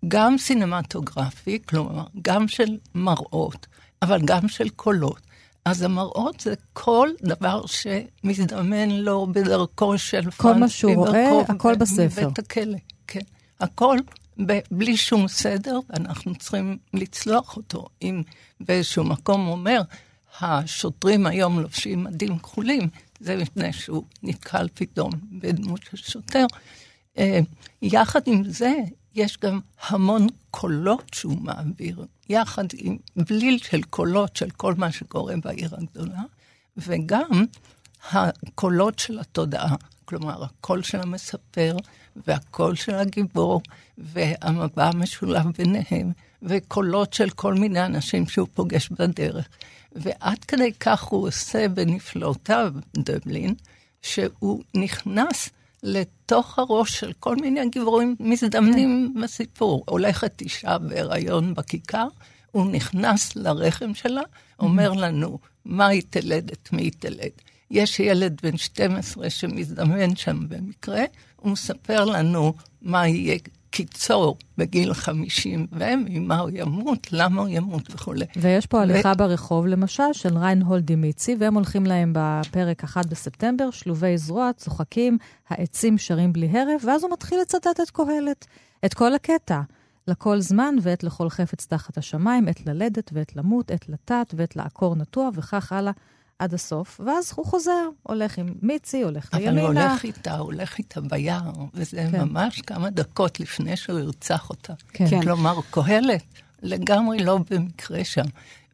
גם 0.08 0.38
סינמטוגרפי, 0.38 1.58
כלומר, 1.68 2.04
גם 2.22 2.48
של 2.48 2.78
מראות, 2.94 3.66
אבל 4.02 4.20
גם 4.24 4.48
של 4.48 4.68
קולות. 4.68 5.20
אז 5.64 5.82
המראות 5.82 6.40
זה 6.40 6.54
כל 6.72 7.08
דבר 7.22 7.64
שמזדמן 7.66 8.90
לו 8.90 9.26
בדרכו 9.32 9.98
של 9.98 10.22
פרנס. 10.22 10.36
כל 10.40 10.54
מה 10.54 10.68
שהוא 10.68 10.94
רואה, 10.94 11.40
הכל 11.48 11.74
בספר. 11.74 12.22
בבית 12.22 12.38
הכלא, 12.38 12.78
כן. 13.06 13.20
הכל 13.60 13.98
ב- 14.46 14.58
בלי 14.70 14.96
שום 14.96 15.28
סדר, 15.28 15.78
ואנחנו 15.90 16.34
צריכים 16.34 16.78
לצלוח 16.94 17.56
אותו. 17.56 17.86
אם 18.02 18.22
באיזשהו 18.60 19.04
מקום 19.04 19.48
אומר, 19.48 19.80
השוטרים 20.40 21.26
היום 21.26 21.60
לובשים 21.60 22.04
מדים 22.04 22.38
כחולים, 22.38 22.88
זה 23.20 23.36
מפני 23.36 23.72
שהוא 23.72 24.04
נתקל 24.22 24.68
פתאום 24.74 25.10
בדמות 25.32 25.80
של 25.90 25.96
שוטר. 25.96 26.46
יחד 27.82 28.20
עם 28.26 28.44
זה, 28.44 28.72
יש 29.14 29.38
גם 29.38 29.60
המון 29.88 30.26
קולות 30.50 31.10
שהוא 31.14 31.38
מעביר, 31.42 32.04
יחד 32.28 32.64
עם 32.74 32.96
בליל 33.16 33.58
של 33.58 33.82
קולות 33.82 34.36
של 34.36 34.50
כל 34.50 34.74
מה 34.74 34.92
שקורה 34.92 35.34
בעיר 35.44 35.74
הגדולה, 35.78 36.22
וגם 36.76 37.44
הקולות 38.12 38.98
של 38.98 39.18
התודעה, 39.18 39.74
כלומר, 40.04 40.44
הקול 40.44 40.82
של 40.82 41.00
המספר 41.00 41.76
והקול 42.26 42.74
של 42.74 42.94
הגיבור, 42.94 43.62
והמבע 43.98 44.84
המשולב 44.84 45.46
ביניהם, 45.58 46.12
וקולות 46.42 47.12
של 47.12 47.30
כל 47.30 47.54
מיני 47.54 47.84
אנשים 47.84 48.26
שהוא 48.26 48.48
פוגש 48.54 48.88
בדרך. 48.88 49.48
ועד 49.92 50.44
כדי 50.44 50.72
כך 50.80 51.02
הוא 51.02 51.28
עושה 51.28 51.68
בנפלאותיו, 51.68 52.72
דבלין, 52.96 53.54
שהוא 54.02 54.62
נכנס 54.74 55.50
לתוך 55.84 56.58
הראש 56.58 57.00
של 57.00 57.12
כל 57.20 57.36
מיני 57.36 57.68
גיבורים 57.68 58.16
מזדמנים 58.20 59.14
בסיפור. 59.22 59.84
הולכת 59.88 60.40
אישה 60.40 60.78
בהיריון 60.78 61.54
בכיכר, 61.54 62.06
הוא 62.52 62.66
נכנס 62.72 63.36
לרחם 63.36 63.94
שלה, 63.94 64.22
אומר 64.60 64.92
לנו 64.92 65.38
מה 65.64 65.86
היא 65.86 66.02
תלד, 66.10 66.50
את 66.50 66.72
מי 66.72 66.82
היא 66.82 66.92
תלד. 66.98 67.30
יש 67.70 68.00
ילד 68.00 68.40
בן 68.42 68.56
12 68.56 69.30
שמזדמן 69.30 70.16
שם 70.16 70.48
במקרה, 70.48 71.04
הוא 71.36 71.52
מספר 71.52 72.04
לנו 72.04 72.54
מה 72.82 73.08
יהיה 73.08 73.38
קיצור 73.74 74.38
בגיל 74.58 74.94
50, 74.94 75.66
וממה 75.72 76.38
הוא 76.38 76.50
ימות, 76.52 77.12
למה 77.12 77.40
הוא 77.40 77.48
ימות 77.48 77.94
וכולי. 77.94 78.24
ויש 78.36 78.66
פה 78.66 78.82
הליכה 78.82 79.12
ו... 79.14 79.18
ברחוב, 79.18 79.66
למשל, 79.66 80.12
של 80.12 80.38
ריינהולד 80.38 80.86
דימיצי, 80.86 81.36
והם 81.38 81.54
הולכים 81.54 81.86
להם 81.86 82.12
בפרק 82.16 82.84
1 82.84 83.06
בספטמבר, 83.06 83.70
שלובי 83.70 84.18
זרוע, 84.18 84.50
צוחקים, 84.56 85.18
העצים 85.48 85.98
שרים 85.98 86.32
בלי 86.32 86.58
הרף, 86.58 86.84
ואז 86.84 87.02
הוא 87.02 87.12
מתחיל 87.12 87.40
לצטט 87.40 87.80
את 87.82 87.90
קהלת, 87.90 88.46
את 88.84 88.94
כל 88.94 89.14
הקטע. 89.14 89.60
לכל 90.08 90.40
זמן 90.40 90.74
ועת 90.82 91.04
לכל 91.04 91.30
חפץ 91.30 91.66
תחת 91.66 91.98
השמיים, 91.98 92.48
עת 92.48 92.66
ללדת 92.66 93.10
ועת 93.12 93.36
למות, 93.36 93.70
עת 93.70 93.88
לטעת 93.88 94.34
ועת 94.36 94.56
לעקור 94.56 94.96
נטוע, 94.96 95.30
וכך 95.34 95.72
הלאה. 95.72 95.92
עד 96.38 96.54
הסוף, 96.54 97.00
ואז 97.04 97.32
הוא 97.36 97.46
חוזר, 97.46 97.88
הולך 98.02 98.38
עם 98.38 98.54
מיצי, 98.62 99.02
הולך 99.02 99.28
אבל 99.32 99.42
לימינה. 99.42 99.62
אבל 99.62 99.76
הוא 99.76 99.82
הולך 99.82 100.04
איתה, 100.04 100.36
הוא 100.36 100.44
הולך 100.44 100.78
איתה 100.78 101.00
ביער, 101.00 101.52
וזה 101.74 102.06
כן. 102.12 102.20
ממש 102.20 102.60
כמה 102.60 102.90
דקות 102.90 103.40
לפני 103.40 103.76
שהוא 103.76 103.98
ירצח 103.98 104.50
אותה. 104.50 104.72
כן. 104.92 105.06
כן. 105.10 105.22
כלומר, 105.22 105.60
קהלת 105.70 106.24
לגמרי 106.62 107.18
לא 107.18 107.38
במקרה 107.50 108.04
שם. 108.04 108.24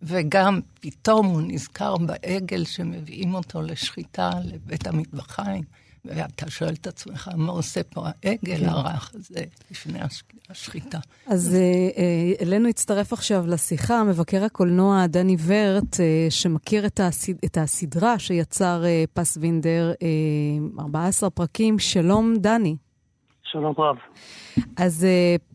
וגם 0.03 0.61
פתאום 0.81 1.27
הוא 1.27 1.43
נזכר 1.47 1.97
בעגל 1.97 2.65
שמביאים 2.65 3.35
אותו 3.35 3.63
לשחיטה 3.63 4.31
לבית 4.45 4.87
המטבחיים. 4.87 5.63
ואתה 6.05 6.51
שואל 6.51 6.75
את 6.81 6.87
עצמך, 6.87 7.31
מה 7.37 7.53
עושה 7.53 7.83
פה 7.83 8.07
העגל 8.07 8.57
כן. 8.57 8.69
הרך 8.69 9.13
הזה 9.15 9.45
לפני 9.71 9.99
השחיטה? 10.51 10.99
אז 11.27 11.55
אה, 11.55 11.61
אה, 11.61 12.33
אלינו 12.47 12.69
הצטרף 12.69 13.13
עכשיו 13.13 13.45
לשיחה 13.47 14.05
מבקר 14.05 14.45
הקולנוע 14.45 15.07
דני 15.07 15.37
ורט, 15.47 16.01
אה, 16.01 16.27
שמכיר 16.31 16.87
את, 16.87 17.01
הסד... 17.01 17.33
את 17.45 17.59
הסדרה 17.59 18.19
שיצר 18.19 18.83
פס 19.15 19.39
וינדר, 19.41 19.93
14 20.81 21.31
פרקים. 21.31 21.79
שלום, 21.79 22.35
דני. 22.37 22.77
שלום 23.43 23.75
רב. 23.79 23.97
אז 24.77 25.07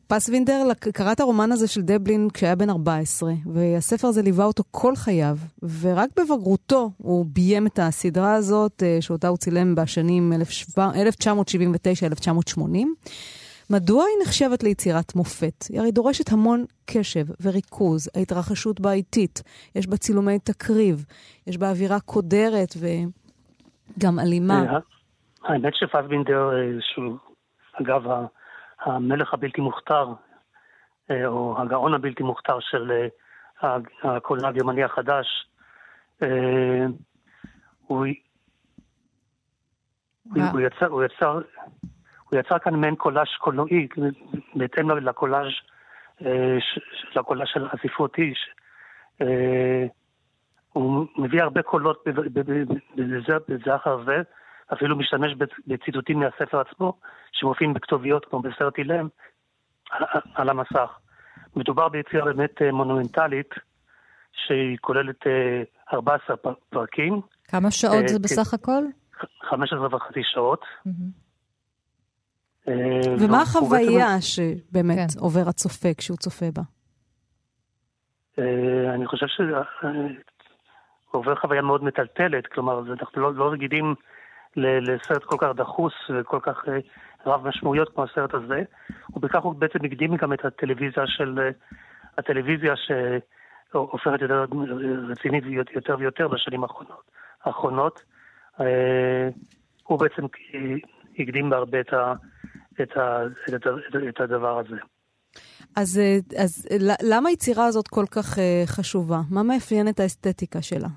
פסווינדר 0.08 0.74
קרא 0.93 1.12
את 1.12 1.20
הרומן 1.20 1.51
הזה 1.51 1.68
של 1.68 1.82
דבלין 1.82 2.28
כשהיה 2.34 2.56
בן 2.56 2.70
14, 2.70 3.32
והספר 3.53 4.08
הזה 4.08 4.22
ליווה 4.22 4.45
אותו 4.45 4.64
כל 4.72 4.95
חייו, 4.95 5.36
ורק 5.82 6.10
בבגרותו 6.18 6.89
הוא 6.97 7.26
ביים 7.34 7.68
את 7.68 7.80
הסדרה 7.82 8.34
הזאת, 8.34 8.84
אה, 8.84 8.97
שאותה 9.01 9.28
הוא 9.28 9.38
צילם 9.38 9.76
בשנים 9.76 10.34
1979-1980. 10.34 10.38
מדוע 13.70 14.03
היא 14.03 14.16
נחשבת 14.24 14.64
ליצירת 14.64 15.16
מופת? 15.16 15.64
היא 15.70 15.80
הרי 15.80 15.91
דורשת 15.91 16.32
המון 16.32 16.66
קשב 16.86 17.26
וריכוז, 17.41 18.10
ההתרחשות 18.16 18.80
בה 18.80 18.91
איטית, 18.91 19.43
יש 19.76 19.88
בה 19.88 19.97
צילומי 19.97 20.39
תקריב, 20.39 21.06
יש 21.47 21.58
בה 21.58 21.70
אווירה 21.70 21.99
קודרת 21.99 22.74
וגם 22.80 24.20
אלימה. 24.20 24.66
אה, 24.70 24.80
האמת 25.43 25.74
שפסבינדר, 25.76 26.49
אה, 26.49 26.56
אגב 27.82 28.01
המלך 28.82 29.34
הבלתי 29.34 29.61
מוכתר, 29.61 30.13
אה, 31.11 31.28
או 31.28 31.61
הגאון 31.61 31.93
הבלתי 31.93 32.23
מוכתר 32.23 32.59
של 32.59 32.91
אה, 33.63 33.78
הקולנוע 34.03 34.49
הגרמני 34.49 34.84
החדש, 34.84 35.47
אה, 36.23 36.86
הוא, 37.88 38.05
הוא, 40.23 40.59
יצר, 40.59 40.88
הוא, 40.88 41.03
יצר, 41.03 41.39
הוא 42.30 42.39
יצר 42.39 42.59
כאן 42.59 42.76
מעין 42.76 42.95
קולאז' 42.95 43.28
קולנועי, 43.39 43.88
בהתאם 44.55 44.91
לקולאז' 44.91 45.53
לקולאז' 47.15 47.47
של 47.47 47.67
הספרותי. 47.71 48.34
הוא 50.73 51.05
מביא 51.17 51.41
הרבה 51.41 51.61
קולות 51.61 52.03
בזה 53.47 53.76
אחר 53.76 54.03
זה, 54.05 54.21
אפילו 54.74 54.97
משתמש 54.97 55.32
בציטוטים 55.68 56.20
מהספר 56.20 56.59
עצמו, 56.59 56.93
שמופיעים 57.32 57.74
בכתוביות 57.74 58.26
כמו 58.26 58.39
בסרט 58.39 58.78
אילם, 58.78 59.07
על, 59.91 60.03
על 60.36 60.49
המסך. 60.49 60.89
מדובר 61.55 61.89
ביצירה 61.89 62.26
באמת 62.26 62.61
אה, 62.61 62.72
מונומנטלית, 62.72 63.49
שהיא 64.32 64.78
כוללת 64.82 65.20
14 65.93 66.36
אה, 66.45 66.51
פרקים. 66.70 67.22
כמה 67.47 67.72
שעות 67.72 68.03
אה, 68.03 68.07
זה 68.07 68.20
בסך 68.20 68.53
הכל? 68.53 68.84
15 69.49 69.95
וחצי 69.95 70.22
שעות. 70.24 70.66
ומה 73.20 73.41
החוויה 73.41 74.22
שבאמת 74.22 75.11
כן. 75.13 75.20
עובר 75.20 75.49
הצופה 75.49 75.93
כשהוא 75.97 76.18
צופה 76.18 76.45
בה? 76.53 76.61
אני 78.95 79.07
חושב 79.07 79.26
שזה 79.28 79.53
עובר 81.11 81.36
חוויה 81.36 81.61
מאוד 81.61 81.84
מטלטלת, 81.84 82.47
כלומר, 82.47 82.80
אנחנו 82.93 83.22
לא, 83.22 83.36
לא 83.36 83.51
רגילים 83.51 83.95
לסרט 84.58 85.24
כל 85.24 85.36
כך 85.39 85.47
דחוס 85.56 85.93
וכל 86.10 86.39
כך 86.41 86.64
אה, 86.68 86.78
רב 87.26 87.47
משמעויות 87.47 87.89
כמו 87.89 88.03
הסרט 88.03 88.34
הזה, 88.34 88.62
ובכך 89.16 89.43
הוא 89.43 89.56
בעצם 89.56 89.80
הקדים 89.86 90.16
גם 90.16 90.34
את 90.34 90.45
הטלוויזיה 90.45 91.03
של, 91.08 91.39
אה, 91.39 91.49
הטלוויזיה 92.18 92.74
שהופכת 92.76 94.22
יותר 94.22 94.45
רצינית 95.10 95.43
יותר 95.76 95.95
ויותר 95.99 96.28
בשנים 96.28 96.64
האחרונות. 96.64 97.12
האחרונות. 97.43 98.03
אה, 98.60 99.30
הוא 99.84 99.99
בעצם 99.99 100.26
הקדים 101.20 101.49
בהרבה 101.49 101.80
את, 101.80 101.93
ה, 101.93 102.14
את, 102.82 102.97
ה, 102.97 103.24
את, 103.56 103.68
ה, 103.68 103.70
את 104.10 104.22
הדבר 104.22 104.60
הזה. 104.60 104.76
אז, 105.76 106.01
אז 106.38 106.68
למה 107.03 107.30
היצירה 107.30 107.66
הזאת 107.66 107.88
כל 107.88 108.06
כך 108.12 108.38
חשובה? 108.66 109.20
מה 109.32 109.43
מאפיין 109.43 109.88
את 109.88 109.99
האסתטיקה 109.99 110.62
שלה? 110.62 110.88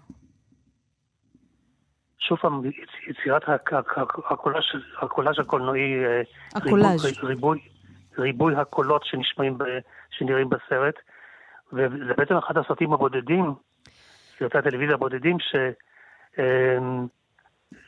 שוב 2.19 2.39
פעם, 2.39 2.63
יצירת 3.09 3.43
הקולאז' 5.01 5.39
הקולנועי, 5.39 6.05
אה, 6.05 6.23
הקולאז'. 6.55 7.25
ריבוי, 7.25 7.59
ריבוי 8.19 8.57
הקולות 8.57 9.05
שנשמעים, 9.05 9.59
שנראים 10.11 10.49
בסרט, 10.49 10.95
וזה 11.73 12.15
בעצם 12.17 12.37
אחד 12.37 12.59
הסרטים 12.59 12.93
הבודדים, 12.93 13.55
סרטי 14.39 14.59
הטלוויזיה 14.59 14.95
הבודדים, 14.95 15.37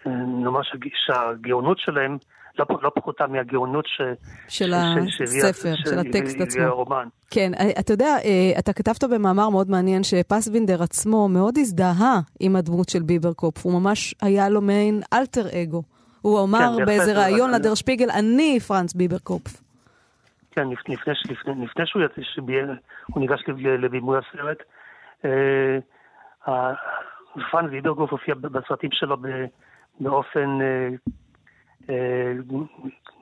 שנאמר 0.04 0.60
אה, 0.60 0.90
שהגאונות 0.94 1.78
שלהם 1.78 2.18
לא, 2.58 2.66
לא 2.82 2.90
פחותה 2.94 3.26
מהגאונות 3.26 3.86
ש... 3.86 4.00
של 4.48 4.74
הספר, 4.74 5.74
של, 5.76 5.90
של 5.90 5.98
הטקסט 5.98 6.40
עצמו. 6.40 6.62
הרומן. 6.62 7.08
כן, 7.30 7.52
אה, 7.54 7.70
אתה 7.80 7.92
יודע, 7.92 8.16
אה, 8.24 8.58
אתה 8.58 8.72
כתבת 8.72 9.04
במאמר 9.04 9.48
מאוד 9.48 9.70
מעניין 9.70 10.02
שפסבינדר 10.02 10.82
עצמו 10.82 11.28
מאוד 11.28 11.58
הזדהה 11.58 12.20
עם 12.40 12.56
הדמות 12.56 12.88
של 12.88 13.02
ביברקופ. 13.02 13.64
הוא 13.64 13.80
ממש 13.80 14.14
היה 14.22 14.48
לו 14.48 14.60
מעין 14.60 15.00
אלטר 15.12 15.62
אגו. 15.62 15.82
הוא 16.22 16.44
אמר 16.44 16.74
כן, 16.78 16.84
באיזה 16.84 17.18
ראיון 17.18 17.50
לדר 17.50 17.74
שפיגל, 17.74 18.10
אני 18.10 18.60
פרנץ 18.60 18.94
ביברקופ. 18.94 19.42
כן, 20.50 20.68
לפני, 20.68 20.94
לפני, 20.94 21.64
לפני 21.64 21.86
שהוא 21.86 22.02
יצא, 22.02 22.22
שהוא 22.22 23.20
ניגש 23.20 23.40
לבימוי 23.78 24.18
הסרט, 24.18 24.58
אה, 25.24 26.72
פרנץ 27.50 27.70
ביברקופ 27.70 28.10
הופיע 28.10 28.34
בסרטים 28.34 28.90
שלו 28.92 29.16
באופן 30.00 30.58
אה, 30.62 30.88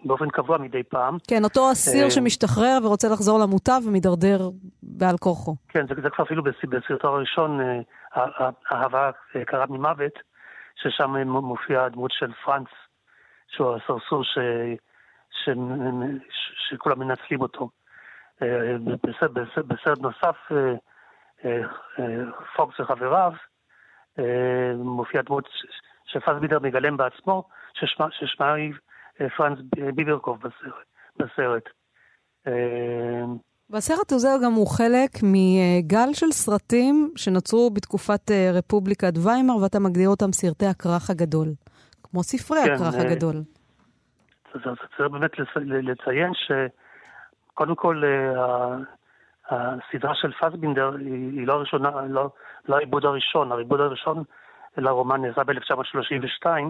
באופן 0.04 0.28
קבוע 0.28 0.58
מדי 0.58 0.82
פעם. 0.82 1.16
כן, 1.28 1.44
אותו 1.44 1.72
אסיר 1.72 2.04
אה, 2.04 2.10
שמשתחרר 2.10 2.78
ורוצה 2.84 3.08
לחזור 3.08 3.38
למוטב 3.38 3.80
ומידרדר 3.86 4.50
בעל 4.82 5.16
כורחו. 5.18 5.56
כן, 5.68 5.86
זה, 5.86 5.94
זה 6.02 6.10
כבר 6.10 6.24
אפילו 6.24 6.42
בסרטו 6.42 7.08
הראשון, 7.08 7.60
אה, 7.60 8.50
אהבה 8.72 9.10
קרה 9.46 9.66
ממוות, 9.68 10.12
ששם 10.76 11.16
מופיעה 11.26 11.84
הדמות 11.84 12.10
של 12.12 12.32
פרנץ, 12.44 12.68
שהוא 13.48 13.76
הסרסור 13.76 14.24
ש... 14.24 14.38
ש... 15.30 15.50
ש... 16.30 16.68
שכולם 16.68 16.98
מנצלים 16.98 17.40
אותו. 17.40 17.68
בסרט 19.66 19.98
נוסף, 20.00 20.36
פוקס 22.56 22.80
וחבריו, 22.80 23.32
מופיעה 24.76 25.22
דמות 25.22 25.48
שפסבידר 26.06 26.58
מגלם 26.58 26.96
בעצמו, 26.96 27.48
ששמה, 27.80 28.06
ששמה 28.10 28.52
היא 28.52 28.72
אה, 29.20 29.26
פרנס 29.36 29.58
ביברקוב 29.94 30.38
בסרט. 30.38 30.84
בסרט. 31.16 31.68
אה, 32.46 33.24
והסרט 33.70 34.12
הזה 34.12 34.28
גם 34.44 34.52
הוא 34.52 34.66
חלק 34.66 35.10
מגל 35.22 36.12
של 36.12 36.30
סרטים 36.30 37.10
שנוצרו 37.16 37.70
בתקופת 37.70 38.30
אה, 38.30 38.50
רפובליקת 38.54 39.12
ויימאר, 39.24 39.56
ואתה 39.56 39.78
מגדיר 39.80 40.08
אותם 40.08 40.32
סרטי 40.32 40.66
הכרך 40.66 41.10
הגדול, 41.10 41.48
כמו 42.02 42.22
ספרי 42.22 42.58
כן, 42.64 42.72
הכרך 42.72 42.94
הגדול. 42.94 43.36
צריך 44.52 45.00
באמת 45.10 45.30
לציין 45.64 46.32
שקודם 46.34 47.74
כל 47.74 48.02
הסדרה 49.50 50.14
של 50.14 50.32
פסבינדר 50.32 50.90
היא 51.00 51.46
לא 51.46 51.52
הראשונה, 51.52 51.90
לא, 52.08 52.30
לא 52.68 52.76
העיבוד 52.76 53.04
הראשון, 53.04 53.52
העיבוד 53.52 53.80
הראשון 53.80 54.24
לרומן 54.76 55.22
נעשה 55.22 55.44
ב-1932, 55.44 56.46
אה, 56.46 56.60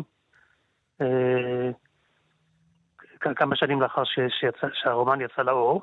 כמה 3.21 3.57
שנים 3.57 3.81
לאחר 3.81 4.03
שהרומן 4.73 5.21
יצא 5.21 5.43
לאור, 5.43 5.83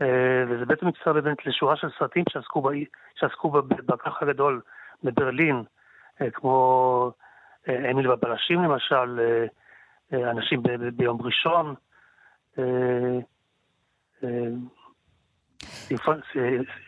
אה, 0.00 0.44
וזה 0.48 0.66
בעצם 0.66 0.86
מצטרף 0.86 1.24
באמת 1.24 1.46
לשורה 1.46 1.76
של 1.76 1.88
סרטים 1.98 2.24
שעסקו, 3.18 3.50
בכך 3.86 4.22
הגדול 4.22 4.60
בברלין, 5.02 5.62
אה, 6.20 6.30
כמו 6.30 7.12
אמיל 7.90 8.08
והבלשים 8.08 8.62
למשל, 8.62 9.20
אנשים 10.12 10.62
ביום 10.96 11.18
ראשון, 11.22 11.74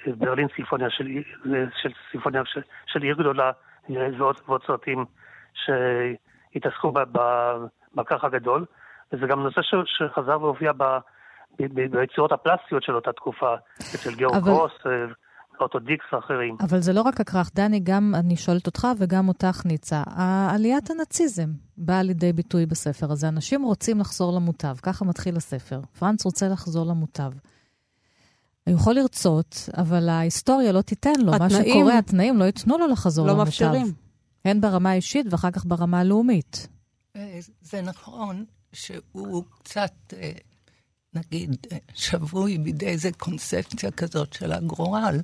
ברלין 0.06 0.48
סימפוניה 0.56 0.90
של, 2.86 3.02
עיר 3.02 3.16
גדולה 3.16 3.52
ועוד 4.18 4.62
סרטים 4.66 5.04
שהתעסקו 6.54 6.92
בכרך 7.94 8.24
הגדול, 8.24 8.64
וזה 9.12 9.26
גם 9.26 9.42
נושא 9.42 9.60
שחזר 9.84 10.42
והופיע 10.42 10.72
ביצירות 11.90 12.32
הפלסטיות 12.32 12.82
של 12.82 12.94
אותה 12.94 13.12
תקופה, 13.12 13.54
אצל 13.94 14.14
גיאורג 14.14 14.36
אבל... 14.36 14.52
קרוס, 14.52 14.72
אוטו 15.60 15.78
דיקס 15.78 16.04
ואחרים. 16.12 16.56
אבל 16.60 16.78
זה 16.80 16.92
לא 16.92 17.02
רק 17.02 17.20
הכרך, 17.20 17.50
דני, 17.54 17.80
גם 17.80 18.12
אני 18.14 18.36
שואלת 18.36 18.66
אותך 18.66 18.86
וגם 18.98 19.28
אותך, 19.28 19.62
ניצה. 19.64 20.02
עליית 20.50 20.90
הנאציזם 20.90 21.48
באה 21.76 22.02
לידי 22.02 22.32
ביטוי 22.32 22.66
בספר 22.66 23.12
הזה. 23.12 23.28
אנשים 23.28 23.62
רוצים 23.62 24.00
לחזור 24.00 24.36
למוטב, 24.36 24.74
ככה 24.82 25.04
מתחיל 25.04 25.36
הספר. 25.36 25.80
פרנץ 25.98 26.24
רוצה 26.24 26.48
לחזור 26.48 26.86
למוטב. 26.86 27.30
הוא 28.66 28.74
יכול 28.74 28.94
לרצות, 28.94 29.68
אבל 29.76 30.08
ההיסטוריה 30.08 30.72
לא 30.72 30.80
תיתן 30.82 31.10
לו. 31.18 31.34
התנאים, 31.34 31.52
מה 31.52 31.64
שקורה, 31.64 31.98
התנאים 31.98 32.38
לא 32.38 32.44
ייתנו 32.44 32.78
לו 32.78 32.86
לחזור 32.86 33.26
לא 33.26 33.32
למוטב. 33.32 33.62
לא 33.62 33.70
מאפשרים. 33.70 34.03
הן 34.44 34.60
ברמה 34.60 34.90
האישית 34.90 35.26
ואחר 35.30 35.50
כך 35.50 35.64
ברמה 35.64 36.00
הלאומית. 36.00 36.68
אה, 37.16 37.38
זה 37.62 37.82
נכון 37.82 38.44
שהוא 38.72 39.44
קצת, 39.58 39.92
אה, 40.12 40.32
נגיד, 41.14 41.56
אה, 41.72 41.78
שבוי 41.94 42.58
בידי 42.58 42.86
איזה 42.86 43.12
קונספציה 43.12 43.90
כזאת 43.90 44.32
של 44.32 44.52
הגורל, 44.52 45.20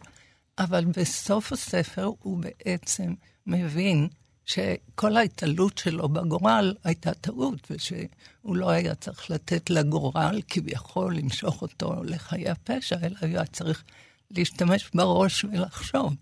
אבל 0.59 0.85
בסוף 0.85 1.53
הספר 1.53 2.11
הוא 2.23 2.43
בעצם 2.43 3.15
מבין 3.47 4.09
שכל 4.45 5.17
ההתעלות 5.17 5.79
שלו 5.79 6.09
בגורל 6.09 6.75
הייתה 6.85 7.15
טעות, 7.15 7.71
ושהוא 7.71 8.57
לא 8.57 8.71
היה 8.71 8.95
צריך 8.95 9.31
לתת 9.31 9.71
לגורל 9.71 10.41
כביכול 10.49 11.17
למשוך 11.17 11.63
אותו 11.63 12.05
לחיי 12.05 12.49
הפשע, 12.49 12.97
אלא 13.03 13.17
היה 13.21 13.45
צריך 13.45 13.85
להשתמש 14.31 14.91
בראש 14.95 15.45
ולחשוב. 15.45 16.15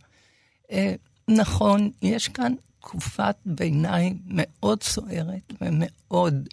נכון, 1.29 1.91
יש 2.03 2.29
כאן 2.29 2.55
תקופת 2.89 3.37
ביניים 3.47 4.19
מאוד 4.27 4.83
סוערת 4.83 5.53
ומאוד, 5.61 6.49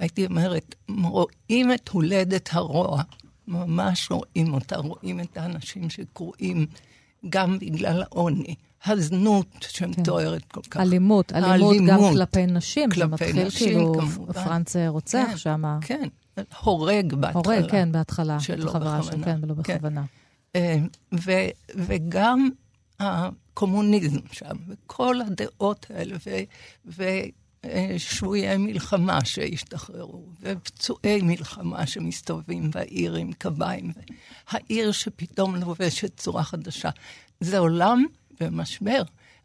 הייתי 0.00 0.26
אומרת, 0.26 0.74
רואים 1.02 1.72
את 1.72 1.88
הולדת 1.88 2.48
הרוע, 2.52 3.02
ממש 3.48 4.10
רואים 4.10 4.54
אותה, 4.54 4.76
רואים 4.76 5.20
את 5.20 5.36
האנשים 5.36 5.90
שקרועים 5.90 6.66
גם 7.28 7.58
בגלל 7.58 8.02
העוני. 8.02 8.54
הזנות 8.84 9.46
שמתוארת 9.60 10.42
כן. 10.42 10.48
כל 10.48 10.60
כך. 10.70 10.80
אלימות, 10.80 11.32
אלימות, 11.32 11.74
אלימות 11.74 11.88
גם 11.88 12.12
כלפי 12.12 12.46
נשים. 12.46 12.90
כלפי 12.90 13.00
זה 13.00 13.06
מתחיל 13.06 13.46
נשים, 13.46 13.68
כאילו 13.68 13.94
כמובן. 13.94 14.32
פרנץ 14.32 14.76
רוצח 14.88 15.26
כן, 15.30 15.36
שם. 15.36 15.78
כן, 15.80 16.08
הורג 16.62 17.14
בהתחלה. 17.14 17.42
הורג, 17.56 17.70
כן, 17.70 17.92
בהתחלה. 17.92 18.40
שלא 18.40 18.66
בכוונה. 18.66 19.02
של, 19.02 19.24
כן, 19.24 19.38
ולא 19.42 19.54
כן. 19.64 19.74
בכוונה. 19.74 20.04
אה, 20.56 20.76
ו, 21.14 21.32
וגם 21.76 22.48
הקומוניזם 23.00 24.20
שם, 24.32 24.56
וכל 24.68 25.20
הדעות 25.20 25.86
האלה, 25.90 26.16
ושבויי 27.64 28.56
מלחמה 28.56 29.24
שהשתחררו, 29.24 30.26
ופצועי 30.40 31.22
מלחמה 31.22 31.86
שמסתובבים 31.86 32.70
בעיר 32.70 33.14
עם 33.14 33.32
קביים, 33.32 33.92
העיר 34.48 34.92
שפתאום 34.92 35.56
לובשת 35.56 36.16
צורה 36.16 36.42
חדשה. 36.42 36.90
זה 37.40 37.58
עולם 37.58 38.04
במשבר, 38.40 39.02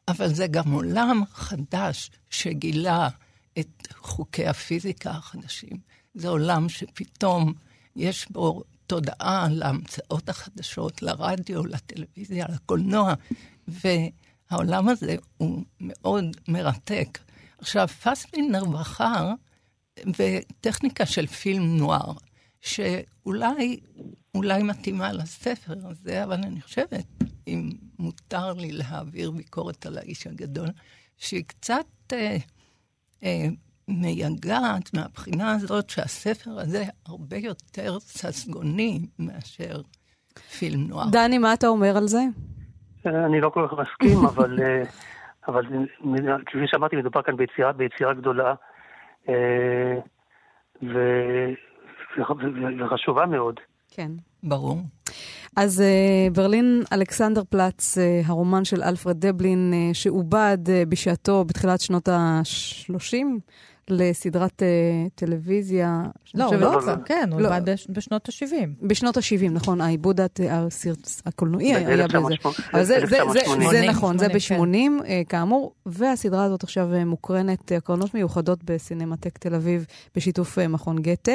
אבל 0.07 0.33
זה 0.33 0.47
גם 0.47 0.71
עולם 0.71 1.23
חדש 1.31 2.11
שגילה 2.29 3.09
את 3.59 3.87
חוקי 3.99 4.47
הפיזיקה 4.47 5.11
החדשים. 5.11 5.77
זה 6.13 6.29
עולם 6.29 6.69
שפתאום 6.69 7.53
יש 7.95 8.27
בו 8.29 8.63
תודעה 8.91 9.47
להמצאות 9.51 10.29
החדשות, 10.29 11.01
לרדיו, 11.01 11.65
לטלוויזיה, 11.65 12.45
לקולנוע, 12.49 13.13
והעולם 13.67 14.89
הזה 14.89 15.15
הוא 15.37 15.63
מאוד 15.79 16.25
מרתק. 16.47 17.19
עכשיו, 17.57 17.87
פסמינר 17.87 18.65
בחר 18.65 19.33
בטכניקה 19.99 21.05
של 21.05 21.27
פילם 21.27 21.77
נוער, 21.77 22.13
שאולי 22.61 23.79
אולי 24.35 24.63
מתאימה 24.63 25.13
לספר 25.13 25.73
הזה, 25.87 26.23
אבל 26.23 26.43
אני 26.43 26.61
חושבת, 26.61 27.05
אם 27.47 27.69
מותר 27.99 28.53
לי 28.53 28.71
להעביר 28.71 29.31
ביקורת 29.31 29.85
על 29.85 29.97
האיש 29.97 30.27
הגדול, 30.27 30.67
שהיא 31.17 31.43
קצת 31.47 31.85
אה, 32.13 32.37
אה, 33.23 33.47
מייגעת 33.91 34.93
מהבחינה 34.93 35.51
הזאת 35.51 35.89
שהספר 35.89 36.51
הזה 36.59 36.83
הרבה 37.05 37.37
יותר 37.37 37.99
ססגוני 37.99 38.99
מאשר 39.19 39.81
פילם 40.59 40.87
נוער. 40.87 41.09
דני, 41.11 41.37
מה 41.37 41.53
אתה 41.53 41.67
אומר 41.67 41.97
על 41.97 42.07
זה? 42.07 42.21
אני 43.05 43.41
לא 43.41 43.49
כל 43.49 43.67
כך 43.67 43.73
מסכים, 43.73 44.25
אבל, 44.35 44.59
אה, 44.61 44.81
אבל 45.47 45.65
כפי 46.45 46.67
שאמרתי, 46.67 46.95
מדובר 46.95 47.21
כאן 47.21 47.37
ביצירה, 47.37 47.71
ביצירה 47.71 48.13
גדולה 48.13 48.53
אה, 49.29 49.99
ו, 50.83 50.97
וחשובה 52.79 53.25
מאוד. 53.25 53.59
כן. 53.91 54.11
ברור. 54.43 54.77
אז 55.57 55.83
uh, 55.83 56.33
ברלין 56.33 56.83
אלכסנדר 56.93 57.43
פלץ, 57.49 57.97
uh, 57.97 58.01
הרומן 58.25 58.65
של 58.65 58.83
אלפרד 58.83 59.25
דבלין, 59.25 59.73
uh, 59.73 59.93
שעובד 59.93 60.57
uh, 60.65 60.89
בשעתו 60.89 61.45
בתחילת 61.45 61.81
שנות 61.81 62.07
ה-30, 62.07 63.25
לסדרת 63.89 64.61
uh, 64.61 65.09
טלוויזיה. 65.15 66.03
לא, 66.35 66.45
הוא 66.45 66.55
לא, 66.55 66.85
לא, 66.85 66.93
כן, 67.05 67.29
הוא 67.31 67.41
עבד 67.41 67.69
לא. 67.69 67.75
בשנות 67.89 68.29
ה-70. 68.29 68.87
בשנות 68.87 69.17
ה-70, 69.17 69.49
נכון, 69.51 69.81
העיבוד 69.81 70.19
הקולנועי 71.25 71.75
היה 71.75 72.07
בזה. 72.73 72.99
זה 73.71 73.87
נכון, 73.87 74.17
זה 74.17 74.27
ב-80, 74.27 75.03
כן. 75.05 75.23
כאמור, 75.29 75.73
והסדרה 75.85 76.43
הזאת 76.43 76.63
עכשיו 76.63 76.89
מוקרנת, 77.05 77.71
הקרנות 77.71 78.13
מיוחדות 78.13 78.63
בסינמטק 78.63 79.37
תל 79.37 79.55
אביב, 79.55 79.85
בשיתוף 80.15 80.57
מכון 80.57 81.01
גתה. 81.01 81.31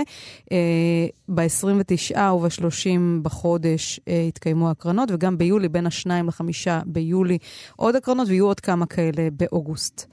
ב-29 1.28 2.18
וב-30 2.18 3.22
בחודש 3.22 4.00
התקיימו 4.28 4.70
הקרנות, 4.70 5.10
וגם 5.12 5.38
ביולי, 5.38 5.68
בין 5.68 5.86
ה-2 5.86 6.08
ל-5 6.08 6.70
ביולי, 6.86 7.38
עוד 7.76 7.96
הקרנות, 7.96 8.28
ויהיו 8.28 8.46
עוד 8.46 8.60
כמה 8.60 8.86
כאלה 8.86 9.28
באוגוסט. 9.32 10.06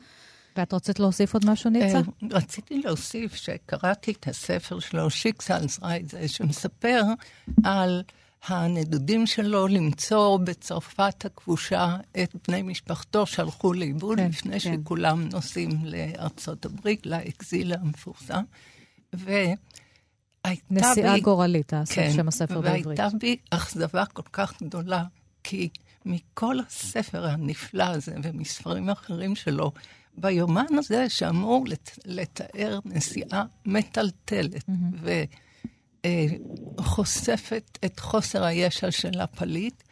ואת 0.57 0.73
רצית 0.73 0.99
להוסיף 0.99 1.33
עוד 1.33 1.45
משהו, 1.45 1.69
ניצה? 1.69 1.97
אה, 1.97 2.01
רציתי 2.31 2.81
להוסיף 2.81 3.35
שקראתי 3.35 4.11
את 4.11 4.27
הספר 4.27 4.79
שלו, 4.79 5.09
שיקסלס 5.09 5.79
רייזה, 5.83 6.27
שמספר 6.27 7.03
על 7.63 8.03
הנדודים 8.47 9.27
שלו 9.27 9.67
למצוא 9.67 10.37
בצרפת 10.37 11.25
הכבושה 11.25 11.97
את 12.23 12.35
בני 12.47 12.61
משפחתו 12.61 13.25
שהלכו 13.25 13.73
לאיבוד 13.73 14.17
כן, 14.17 14.27
לפני 14.29 14.59
כן. 14.59 14.75
שכולם 14.83 15.29
נוסעים 15.29 15.71
לארצות 15.83 16.65
הברית, 16.65 17.05
לאקזיל 17.05 17.73
המפורסם. 17.73 18.43
והייתה 19.13 20.63
נסיעה 20.71 21.13
בי... 21.13 21.21
גורלית, 21.21 21.73
כן, 21.89 22.11
שם 22.15 22.27
הספר 22.27 22.61
בעברית. 22.61 22.85
והייתה 22.85 23.17
בי 23.19 23.37
אכזבה 23.49 24.05
כל 24.05 24.23
כך 24.33 24.63
גדולה, 24.63 25.03
כי 25.43 25.69
מכל 26.05 26.59
הספר 26.59 27.25
הנפלא 27.25 27.83
הזה 27.83 28.15
ומספרים 28.23 28.89
אחרים 28.89 29.35
שלו, 29.35 29.71
ביומן 30.17 30.65
הזה 30.77 31.09
שאמור 31.09 31.65
לת, 31.67 31.99
לתאר 32.05 32.79
נסיעה 32.85 33.45
מטלטלת 33.65 34.63
mm-hmm. 34.69 36.07
וחושפת 36.79 37.77
את 37.85 37.99
חוסר 37.99 38.43
הישע 38.43 38.91
של 38.91 39.19
הפליט, 39.19 39.83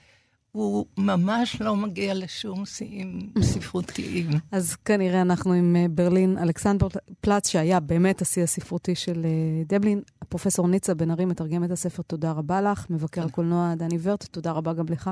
הוא 0.52 0.86
ממש 0.98 1.62
לא 1.62 1.76
מגיע 1.76 2.14
לשום 2.14 2.66
שיאים 2.66 3.32
ספרותיים. 3.42 4.30
אז 4.52 4.76
כנראה 4.76 5.22
אנחנו 5.22 5.54
עם 5.54 5.76
אה, 5.76 5.86
ברלין 5.90 6.38
אלכסנדר 6.38 6.88
פלץ, 7.22 7.48
שהיה 7.48 7.80
באמת 7.80 8.22
השיא 8.22 8.44
הספרותי 8.44 8.96
של 8.96 9.26
אה, 9.26 9.64
דבלין. 9.68 10.02
פרופסור 10.30 10.68
ניצה 10.68 10.94
בן 10.94 11.12
ארי 11.12 11.26
מתרגם 11.26 11.64
את 11.64 11.72
הספר, 11.72 12.02
תודה 12.04 12.32
רבה 12.32 12.62
לך. 12.62 12.86
מבקר 12.90 13.26
הקולנוע 13.26 13.76
דני 13.76 13.98
ורט, 14.02 14.24
תודה 14.24 14.52
רבה 14.52 14.74
גם 14.74 14.86
לך. 14.90 15.12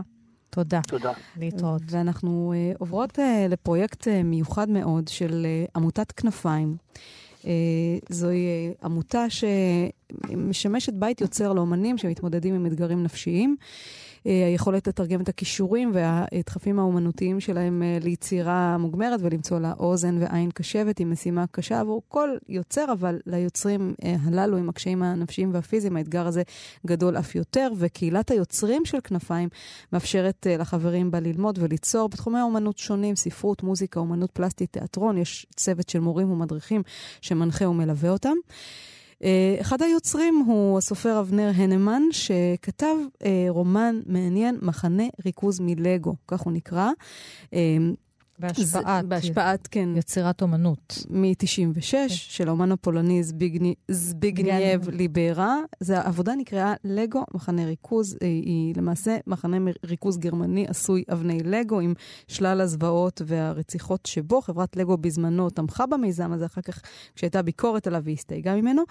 תודה. 0.50 0.82
תודה. 0.88 1.12
להתראות. 1.38 1.82
ואנחנו 1.86 2.54
uh, 2.54 2.78
עוברות 2.80 3.20
uh, 3.20 3.22
לפרויקט 3.50 4.08
uh, 4.08 4.24
מיוחד 4.24 4.70
מאוד 4.70 5.08
של 5.08 5.48
uh, 5.66 5.72
עמותת 5.76 6.12
כנפיים. 6.12 6.78
Uh, 7.42 7.46
זוהי 8.10 8.48
uh, 8.72 8.86
עמותה 8.86 9.26
שמשמשת 9.30 10.94
בית 10.94 11.22
יוצר 11.22 11.54
לאומנים 11.54 11.98
שמתמודדים 11.98 12.56
עם 12.56 12.66
אתגרים 12.66 13.04
נפשיים. 13.04 13.56
אה, 13.60 13.66
היכולת 14.26 14.88
לתרגם 14.88 15.22
את 15.22 15.30
הכישורים 15.30 15.92
והדחפים 15.94 16.80
האומנותיים 16.80 17.40
שלהם 17.40 17.84
אה, 17.84 17.98
ליצירה 18.02 18.78
מוגמרת 18.78 19.20
ולמצוא 19.24 19.60
לה 19.60 19.74
אוזן 19.80 20.18
ועין 20.22 20.52
קשבת 20.52 20.98
היא 20.98 21.08
משימה 21.08 21.46
קשה 21.52 21.80
עבור 21.80 22.02
כל 22.08 22.30
יוצר, 22.50 22.86
אבל 22.92 23.20
ליוצרים 23.26 23.94
אה, 24.04 24.16
הללו 24.24 24.58
עם 24.58 24.70
הקשיים 24.70 25.04
הנפשיים 25.04 25.54
והפיזיים, 25.54 25.98
האתגר 25.98 26.28
הזה 26.28 26.44
גדול 26.86 27.18
אף 27.18 27.36
יותר, 27.36 27.72
וקהילת 27.78 28.32
היוצרים 28.32 28.86
של 28.86 28.98
כנפיים 29.04 29.50
מאפשרת 29.94 30.48
לחברים 30.60 31.12
בה 31.12 31.20
ללמוד 31.20 31.60
וליצור 31.62 32.10
בתחומי 32.10 32.40
האומנות 32.40 32.78
שונים, 32.78 33.16
ספרות, 33.16 33.64
מוזיקה, 33.64 34.00
אומנות 34.00 34.32
פלסטית, 34.32 34.72
תיאטרון, 34.72 35.18
יש 35.18 35.46
צוות 35.56 35.90
של 35.90 36.00
מורים 36.00 36.32
ומדריכים 36.32 36.84
שמנחה 37.22 37.70
ומלווה 37.70 38.10
אותם. 38.10 38.36
אה, 39.24 39.58
אחד 39.62 39.82
היוצרים 39.82 40.44
הוא 40.48 40.78
הסופר 40.78 41.20
אבנר 41.20 41.52
הנמן, 41.56 42.02
שכתב 42.12 42.96
אה, 43.26 43.46
רומן 43.50 44.00
מעניין, 44.06 44.58
מחנה 44.62 45.04
ריכוז 45.26 45.60
מלגו, 45.60 46.16
כך 46.28 46.42
הוא 46.42 46.54
נקרא. 46.54 46.90
בהשפעת, 48.40 49.06
בהשפעת, 49.06 49.68
כן. 49.72 49.90
יצירת 49.96 50.42
אומנות. 50.42 51.06
מ-96, 51.10 51.82
כן. 51.92 52.08
של 52.10 52.48
האומן 52.48 52.72
הפולני 52.72 53.24
זביגני, 53.24 53.76
זביגנייב. 53.88 54.90
ליברה. 54.90 55.58
זה, 55.80 56.00
העבודה 56.00 56.36
נקראה 56.36 56.74
לגו, 56.84 57.24
מחנה 57.34 57.66
ריכוז. 57.66 58.18
אה, 58.22 58.28
היא 58.28 58.74
למעשה 58.78 59.18
מחנה 59.28 59.58
ריכוז 59.86 60.18
גרמני 60.18 60.66
עשוי 60.68 61.04
אבני 61.12 61.40
לגו, 61.44 61.80
עם 61.80 61.94
שלל 62.28 62.62
הזוועות 62.62 63.22
והרציחות 63.26 64.06
שבו. 64.06 64.42
חברת 64.42 64.76
לגו 64.76 64.98
בזמנו 64.98 65.50
תמכה 65.50 65.86
במיזם 65.86 66.32
הזה, 66.32 66.46
אחר 66.46 66.62
כך 66.62 66.82
כשהייתה 67.16 67.42
ביקורת 67.42 67.88
עליו 67.88 68.04
היא 68.06 68.14
הסתייגה 68.14 68.56
ממנו. 68.56 68.84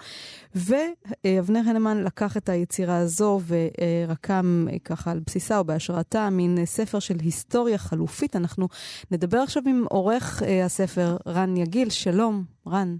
ואבנר 0.55 1.61
הנמן 1.65 2.03
לקח 2.03 2.37
את 2.37 2.49
היצירה 2.49 2.97
הזו 2.97 3.41
ורקם 3.47 4.65
אה, 4.71 4.79
ככה 4.79 5.11
על 5.11 5.19
בסיסה 5.25 5.57
או 5.57 5.63
בהשראתה 5.63 6.29
מין 6.29 6.65
ספר 6.65 6.99
של 6.99 7.15
היסטוריה 7.21 7.77
חלופית. 7.77 8.35
אנחנו 8.35 8.67
נדבר 9.11 9.38
עכשיו 9.43 9.63
עם 9.65 9.83
עורך 9.89 10.41
uh, 10.41 10.45
הספר, 10.65 11.17
רן 11.27 11.57
יגיל. 11.57 11.89
שלום, 11.89 12.43
רן. 12.67 12.95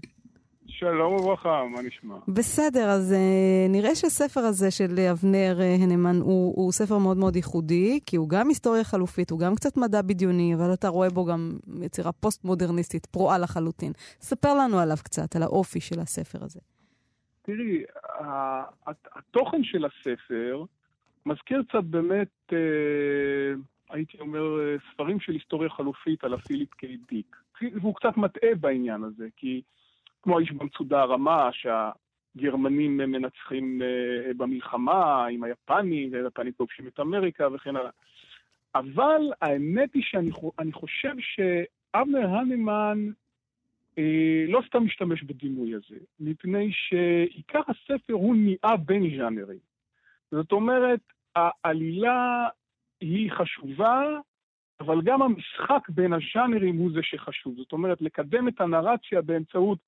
שלום 0.66 1.12
וברכה, 1.14 1.64
מה 1.72 1.82
נשמע? 1.82 2.14
בסדר, 2.28 2.90
אז 2.90 3.12
uh, 3.12 3.72
נראה 3.72 3.94
שהספר 3.94 4.40
הזה 4.40 4.70
של 4.70 5.00
אבנר 5.10 5.58
uh, 5.58 5.82
הנמן 5.82 6.16
הוא, 6.20 6.54
הוא 6.56 6.72
ספר 6.72 6.98
מאוד 6.98 7.16
מאוד 7.16 7.36
ייחודי, 7.36 8.00
כי 8.06 8.16
הוא 8.16 8.28
גם 8.28 8.48
היסטוריה 8.48 8.84
חלופית, 8.84 9.30
הוא 9.30 9.38
גם 9.38 9.54
קצת 9.54 9.76
מדע 9.76 10.02
בדיוני, 10.02 10.54
אבל 10.54 10.72
אתה 10.74 10.88
רואה 10.88 11.10
בו 11.10 11.24
גם 11.24 11.52
יצירה 11.82 12.12
פוסט-מודרניסטית, 12.12 13.06
פרועה 13.06 13.38
לחלוטין. 13.38 13.92
ספר 14.20 14.54
לנו 14.54 14.78
עליו 14.78 14.96
קצת, 15.04 15.36
על 15.36 15.42
האופי 15.42 15.80
של 15.80 16.00
הספר 16.00 16.44
הזה. 16.44 16.60
תראי, 17.42 17.82
התוכן 19.16 19.64
של 19.64 19.84
הספר 19.84 20.64
מזכיר 21.26 21.62
קצת 21.68 21.84
באמת... 21.84 22.28
Uh, 22.50 22.54
הייתי 23.90 24.18
אומר, 24.20 24.60
אה, 24.60 24.76
ספרים 24.92 25.20
של 25.20 25.32
היסטוריה 25.32 25.70
חלופית 25.70 26.24
על 26.24 26.34
הפיליפ 26.34 26.74
קיי 26.74 26.96
דיק. 27.08 27.36
והוא 27.74 27.94
קצת 27.94 28.16
מטעה 28.16 28.54
בעניין 28.60 29.04
הזה, 29.04 29.28
כי 29.36 29.62
כמו 30.22 30.38
האיש 30.38 30.52
במצודה 30.52 31.02
הרמה, 31.02 31.50
שהגרמנים 31.52 32.96
מנצחים 32.96 33.82
אה, 33.82 34.32
במלחמה 34.36 35.26
עם 35.26 35.44
היפנים, 35.44 36.12
והיפנים 36.12 36.52
כובשים 36.52 36.86
את 36.86 37.00
אמריקה 37.00 37.48
וכן 37.52 37.76
הלאה. 37.76 37.90
אבל 38.74 39.20
האמת 39.42 39.94
היא 39.94 40.02
שאני 40.06 40.72
חושב 40.72 41.14
שאבנר 41.20 42.28
הנמן 42.28 43.10
אה, 43.98 44.44
לא 44.48 44.62
סתם 44.66 44.84
משתמש 44.84 45.22
בדימוי 45.22 45.74
הזה, 45.74 45.96
מפני 46.20 46.70
שעיקר 46.72 47.60
הספר 47.68 48.12
הוא 48.12 48.36
ניעה 48.36 48.76
בין 48.76 49.16
ז'אנרים. 49.16 49.58
זאת 50.30 50.52
אומרת, 50.52 51.00
העלילה 51.36 52.48
היא 53.00 53.30
חשובה, 53.32 54.02
אבל 54.80 55.02
גם 55.02 55.22
המשחק 55.22 55.88
בין 55.88 56.12
הז'אנרים 56.12 56.76
הוא 56.76 56.90
זה 56.92 57.00
שחשוב. 57.02 57.54
זאת 57.56 57.72
אומרת, 57.72 58.02
לקדם 58.02 58.48
את 58.48 58.60
הנרציה 58.60 59.22
באמצעות 59.22 59.78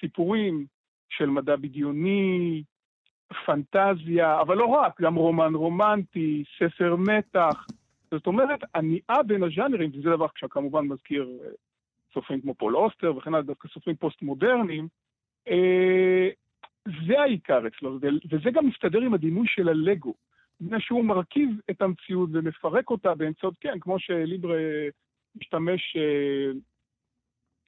סיפורים 0.00 0.66
של 1.08 1.26
מדע 1.26 1.56
בדיוני, 1.56 2.62
פנטזיה, 3.46 4.40
אבל 4.40 4.56
לא 4.56 4.66
רק, 4.66 5.00
גם 5.00 5.14
רומן 5.14 5.54
רומנטי, 5.54 6.44
ספר 6.58 6.96
מתח. 6.96 7.66
זאת 8.10 8.26
אומרת, 8.26 8.60
הוא 8.74 9.03
נע 9.03 9.22
בין 9.26 9.42
הז'אנרים, 9.42 9.90
וזה 9.94 10.10
דבר 10.10 10.26
שכמובן 10.36 10.86
מזכיר 10.86 11.38
אה, 11.44 11.50
סופרים 12.14 12.40
כמו 12.40 12.54
פול 12.54 12.76
אוסטר 12.76 13.16
וכן 13.16 13.34
הלאה, 13.34 13.42
דווקא 13.42 13.68
סופרים 13.68 13.96
פוסט-מודרניים, 13.96 14.88
אה, 15.48 16.28
זה 17.06 17.20
העיקר 17.20 17.66
אצלו, 17.66 17.98
וזה 18.30 18.50
גם 18.50 18.66
מסתדר 18.66 19.00
עם 19.00 19.14
הדימוי 19.14 19.46
של 19.48 19.68
הלגו. 19.68 20.14
מפני 20.60 20.80
שהוא 20.80 21.04
מרכיב 21.04 21.50
את 21.70 21.82
המציאות 21.82 22.30
ומפרק 22.32 22.90
אותה 22.90 23.14
באמצעות, 23.14 23.54
כן, 23.60 23.78
כמו 23.80 23.98
שליברה 23.98 24.56
משתמש, 25.36 25.96
אה, 25.96 26.52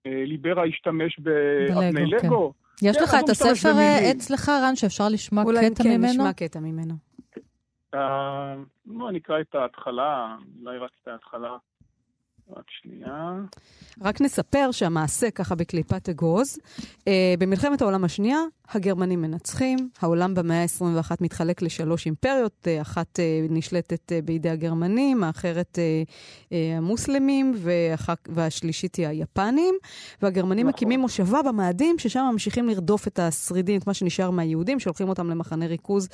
אה, 0.07 0.25
ליברה 0.25 0.65
השתמש 0.65 1.19
באבני 1.19 2.07
לגו. 2.07 2.27
לגו. 2.27 2.53
כן. 2.77 2.87
יש 2.87 2.97
כן, 2.97 3.03
לך 3.03 3.17
את 3.25 3.29
הספר 3.29 3.79
אה, 3.79 4.11
אצלך, 4.11 4.49
רן, 4.49 4.77
שאפשר 4.77 5.09
לשמוע 5.09 5.45
קטע 5.45 5.83
כן, 5.83 5.89
ממנו? 5.89 5.99
אולי 5.99 6.09
כן, 6.09 6.21
נשמע 6.21 6.33
קטע 6.33 6.61
ממנו. 6.61 6.95
אני 9.09 9.19
אקרא 9.19 9.41
את 9.41 9.55
ההתחלה, 9.55 10.37
אולי 10.63 10.79
רק 10.79 10.91
את 11.03 11.09
ההתחלה. 11.09 11.57
רק 12.57 12.65
שנייה. 12.69 13.35
רק 14.03 14.21
נספר 14.21 14.71
שהמעשה, 14.71 15.31
ככה 15.31 15.55
בקליפת 15.55 16.09
אגוז, 16.09 16.59
אה, 17.09 17.35
במלחמת 17.39 17.83
העולם 17.83 18.05
השנייה, 18.05 18.39
הגרמנים 18.75 19.23
מנצחים, 19.23 19.89
העולם 20.01 20.35
במאה 20.35 20.63
ה-21 20.63 21.11
מתחלק 21.21 21.63
לשלוש 21.63 22.07
אימפריות, 22.07 22.67
אה, 22.67 22.81
אחת 22.81 23.21
אה, 23.21 23.47
נשלטת 23.51 24.13
אה, 24.13 24.23
בידי 24.25 24.51
הגרמנים, 24.51 25.25
האחרת 25.25 25.79
המוסלמים, 26.51 27.55
ואחר, 27.57 28.15
והשלישית 28.29 28.95
היא 28.95 29.07
היפנים, 29.07 29.75
והגרמנים 30.23 30.67
נכון. 30.67 30.77
מקימים 30.77 31.01
מושבה 31.01 31.43
במאדים, 31.43 31.99
ששם 31.99 32.29
ממשיכים 32.33 32.69
לרדוף 32.69 33.07
את 33.07 33.19
השרידים, 33.19 33.81
את 33.81 33.87
מה 33.87 33.95
שנשאר 33.95 34.31
מהיהודים, 34.31 34.81
שולחים 34.81 35.09
אותם 35.09 35.31
למחנה 35.31 35.67
ריכוז, 35.67 36.09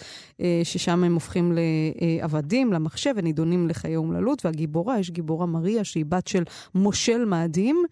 ששם 0.65 1.05
הם 1.05 1.15
הופכים 1.15 1.53
לעבדים, 1.57 2.73
למחשב, 2.73 3.13
ונידונים 3.17 3.69
לחיי 3.69 3.97
אומללות, 3.97 4.45
והגיבורה, 4.45 4.99
יש 4.99 5.11
גיבורה 5.11 5.47
מריה, 5.47 5.85
שהיא 5.85 6.05
בת 6.09 6.27
של 6.27 6.45
מושל 6.75 7.25
מאדים, 7.25 7.85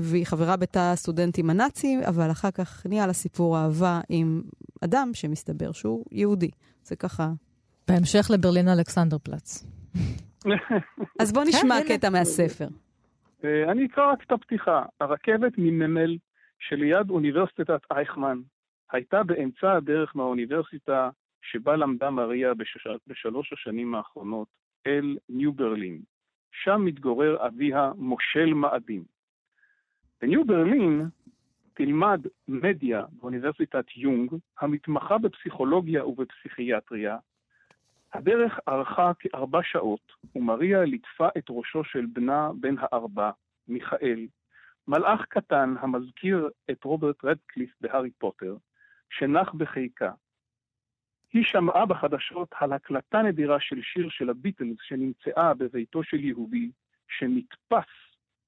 והיא 0.00 0.26
חברה 0.26 0.56
בתא 0.56 0.78
הסטודנטים 0.92 1.50
הנאצים, 1.50 2.00
אבל 2.08 2.30
אחר 2.30 2.50
כך 2.50 2.86
נהיה 2.88 3.06
לה 3.06 3.12
סיפור 3.12 3.58
אהבה 3.58 4.00
עם 4.08 4.42
אדם 4.84 5.10
שמסתבר 5.14 5.72
שהוא 5.72 6.04
יהודי. 6.12 6.50
זה 6.82 6.96
ככה... 6.96 7.28
בהמשך 7.88 8.30
לברלין 8.30 8.68
אלכסנדר 8.68 9.18
פלץ. 9.18 9.66
אז 11.20 11.32
בוא 11.32 11.44
נשמע 11.44 11.74
כן, 11.88 11.96
קטע 11.96 12.10
מהספר. 12.10 12.68
אה, 13.44 13.72
אני 13.72 13.86
אקרא 13.86 14.12
רק 14.12 14.22
את 14.26 14.32
הפתיחה. 14.32 14.82
הרכבת 15.00 15.52
מנמל 15.58 16.16
שליד 16.58 17.10
אוניברסיטת 17.10 17.80
אייכמן 17.90 18.38
הייתה 18.92 19.22
באמצע 19.22 19.72
הדרך 19.76 20.16
מהאוניברסיטה 20.16 21.10
שבה 21.42 21.76
למדה 21.76 22.10
מריה 22.10 22.52
בשלוש 23.06 23.52
השנים 23.52 23.94
האחרונות 23.94 24.48
אל 24.86 25.16
ניו 25.28 25.52
ברלין, 25.52 26.00
שם 26.52 26.84
מתגורר 26.84 27.46
אביה 27.46 27.92
מושל 27.96 28.54
מאדים. 28.54 29.04
בניו 30.20 30.44
ברלין 30.44 31.02
תלמד 31.74 32.20
מדיה 32.48 33.04
באוניברסיטת 33.12 33.84
יונג, 33.96 34.32
המתמחה 34.60 35.18
בפסיכולוגיה 35.18 36.06
ובפסיכיאטריה. 36.06 37.16
הדרך 38.12 38.58
ארכה 38.68 39.12
כארבע 39.18 39.60
שעות, 39.62 40.12
ומריה 40.34 40.84
ליטפה 40.84 41.28
את 41.38 41.44
ראשו 41.50 41.84
של 41.84 42.06
בנה 42.12 42.50
בן 42.60 42.74
הארבע, 42.78 43.30
מיכאל, 43.68 44.26
מלאך 44.88 45.24
קטן 45.28 45.74
המזכיר 45.80 46.48
את 46.70 46.84
רוברט 46.84 47.24
רדקליף 47.24 47.74
בהארי 47.80 48.10
פוטר, 48.10 48.56
שנח 49.10 49.52
בחיקה, 49.52 50.10
היא 51.32 51.44
שמעה 51.44 51.86
בחדשות 51.86 52.48
על 52.60 52.72
הקלטה 52.72 53.22
נדירה 53.22 53.60
של 53.60 53.82
שיר 53.82 54.08
של 54.08 54.30
הביטלס 54.30 54.76
שנמצאה 54.82 55.54
בביתו 55.54 56.02
של 56.04 56.24
יהודי 56.24 56.70
שנתפס 57.08 57.88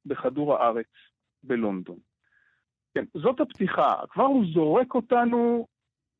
בכדור 0.07 0.57
הארץ 0.57 0.87
בלונדון. 1.43 1.99
כן, 2.95 3.05
זאת 3.15 3.41
הפתיחה. 3.41 3.95
כבר 4.11 4.25
הוא 4.25 4.45
זורק 4.55 4.95
אותנו, 4.95 5.67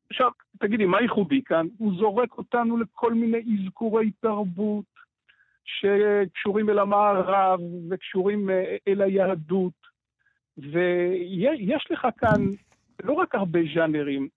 עכשיו, 0.09 0.31
תגידי, 0.59 0.85
מה 0.85 1.01
ייחודי 1.01 1.43
כאן? 1.43 1.67
הוא 1.77 1.93
זורק 1.99 2.37
אותנו 2.37 2.77
לכל 2.77 3.13
מיני 3.13 3.37
אזכורי 3.37 4.11
תרבות 4.11 4.85
שקשורים 5.63 6.69
אל 6.69 6.79
המערב 6.79 7.59
וקשורים 7.89 8.49
אה, 8.49 8.75
אל 8.87 9.01
היהדות, 9.01 9.73
ויש 10.57 11.87
לך 11.91 12.07
כאן 12.17 12.41
לא 13.03 13.13
רק 13.13 13.35
הרבה 13.35 13.59
ז'אנרים, 13.75 14.27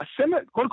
הסמל, 0.00 0.38
כל 0.52 0.66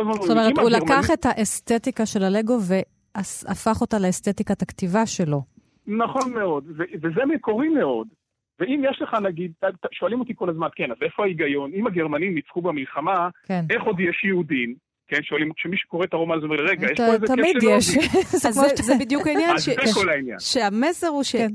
הזמן... 0.00 0.12
זאת 0.12 0.30
אומרת, 0.30 0.58
הוא 0.58 0.70
לקח 0.70 1.10
את 1.12 1.26
האסתטיקה 1.26 2.06
של 2.06 2.22
הלגו 2.22 2.58
והפך 2.68 3.80
אותה 3.80 3.96
לאסתטיקת 3.98 4.62
הכתיבה 4.62 5.06
שלו. 5.06 5.42
נכון 5.86 6.32
מאוד, 6.34 6.64
וזה 7.02 7.24
מקורי 7.26 7.68
מאוד. 7.68 8.08
ואם 8.60 8.82
יש 8.90 9.02
לך, 9.02 9.14
נגיד, 9.14 9.52
שואלים 9.92 10.20
אותי 10.20 10.32
כל 10.36 10.50
הזמן, 10.50 10.68
כן, 10.76 10.90
אז 10.90 10.96
איפה 11.02 11.22
ההיגיון? 11.22 11.70
אם 11.74 11.86
הגרמנים 11.86 12.34
ניצחו 12.34 12.62
במלחמה, 12.62 13.28
כן. 13.46 13.64
איך 13.70 13.82
עוד 13.82 14.00
יש 14.00 14.24
יהודים? 14.24 14.74
כן, 15.08 15.22
שואלים, 15.22 15.52
כשמי 15.56 15.76
שקורא 15.76 16.04
את 16.04 16.14
הרומן 16.14 16.36
הזה 16.36 16.46
אומר, 16.46 16.56
רגע, 16.56 16.86
יש 16.92 17.00
פה 17.00 17.06
איזה 17.06 17.26
כיף 17.26 17.36
תמיד 17.36 17.56
יש. 17.62 17.88
זה 18.86 18.94
בדיוק 19.00 19.26
העניין. 19.26 19.54
אז 19.54 19.64
זה 19.64 19.74
כל 19.94 20.08
העניין. 20.08 20.38
שהמסר 20.38 21.06
הוא 21.06 21.22
כן. 21.32 21.48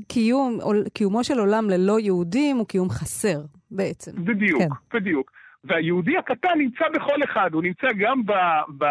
שקיומו 0.86 1.24
של 1.24 1.38
עולם 1.38 1.70
ללא 1.70 2.00
יהודים 2.00 2.56
הוא 2.56 2.66
קיום 2.66 2.90
חסר, 2.90 3.40
בעצם. 3.70 4.12
בדיוק, 4.24 4.62
כן. 4.62 4.68
בדיוק. 4.98 5.30
והיהודי 5.64 6.16
הקטן 6.16 6.58
נמצא 6.58 6.84
בכל 6.94 7.24
אחד, 7.24 7.54
הוא 7.54 7.62
נמצא 7.62 7.86
גם 7.98 8.26
ב, 8.26 8.32
ב, 8.78 8.84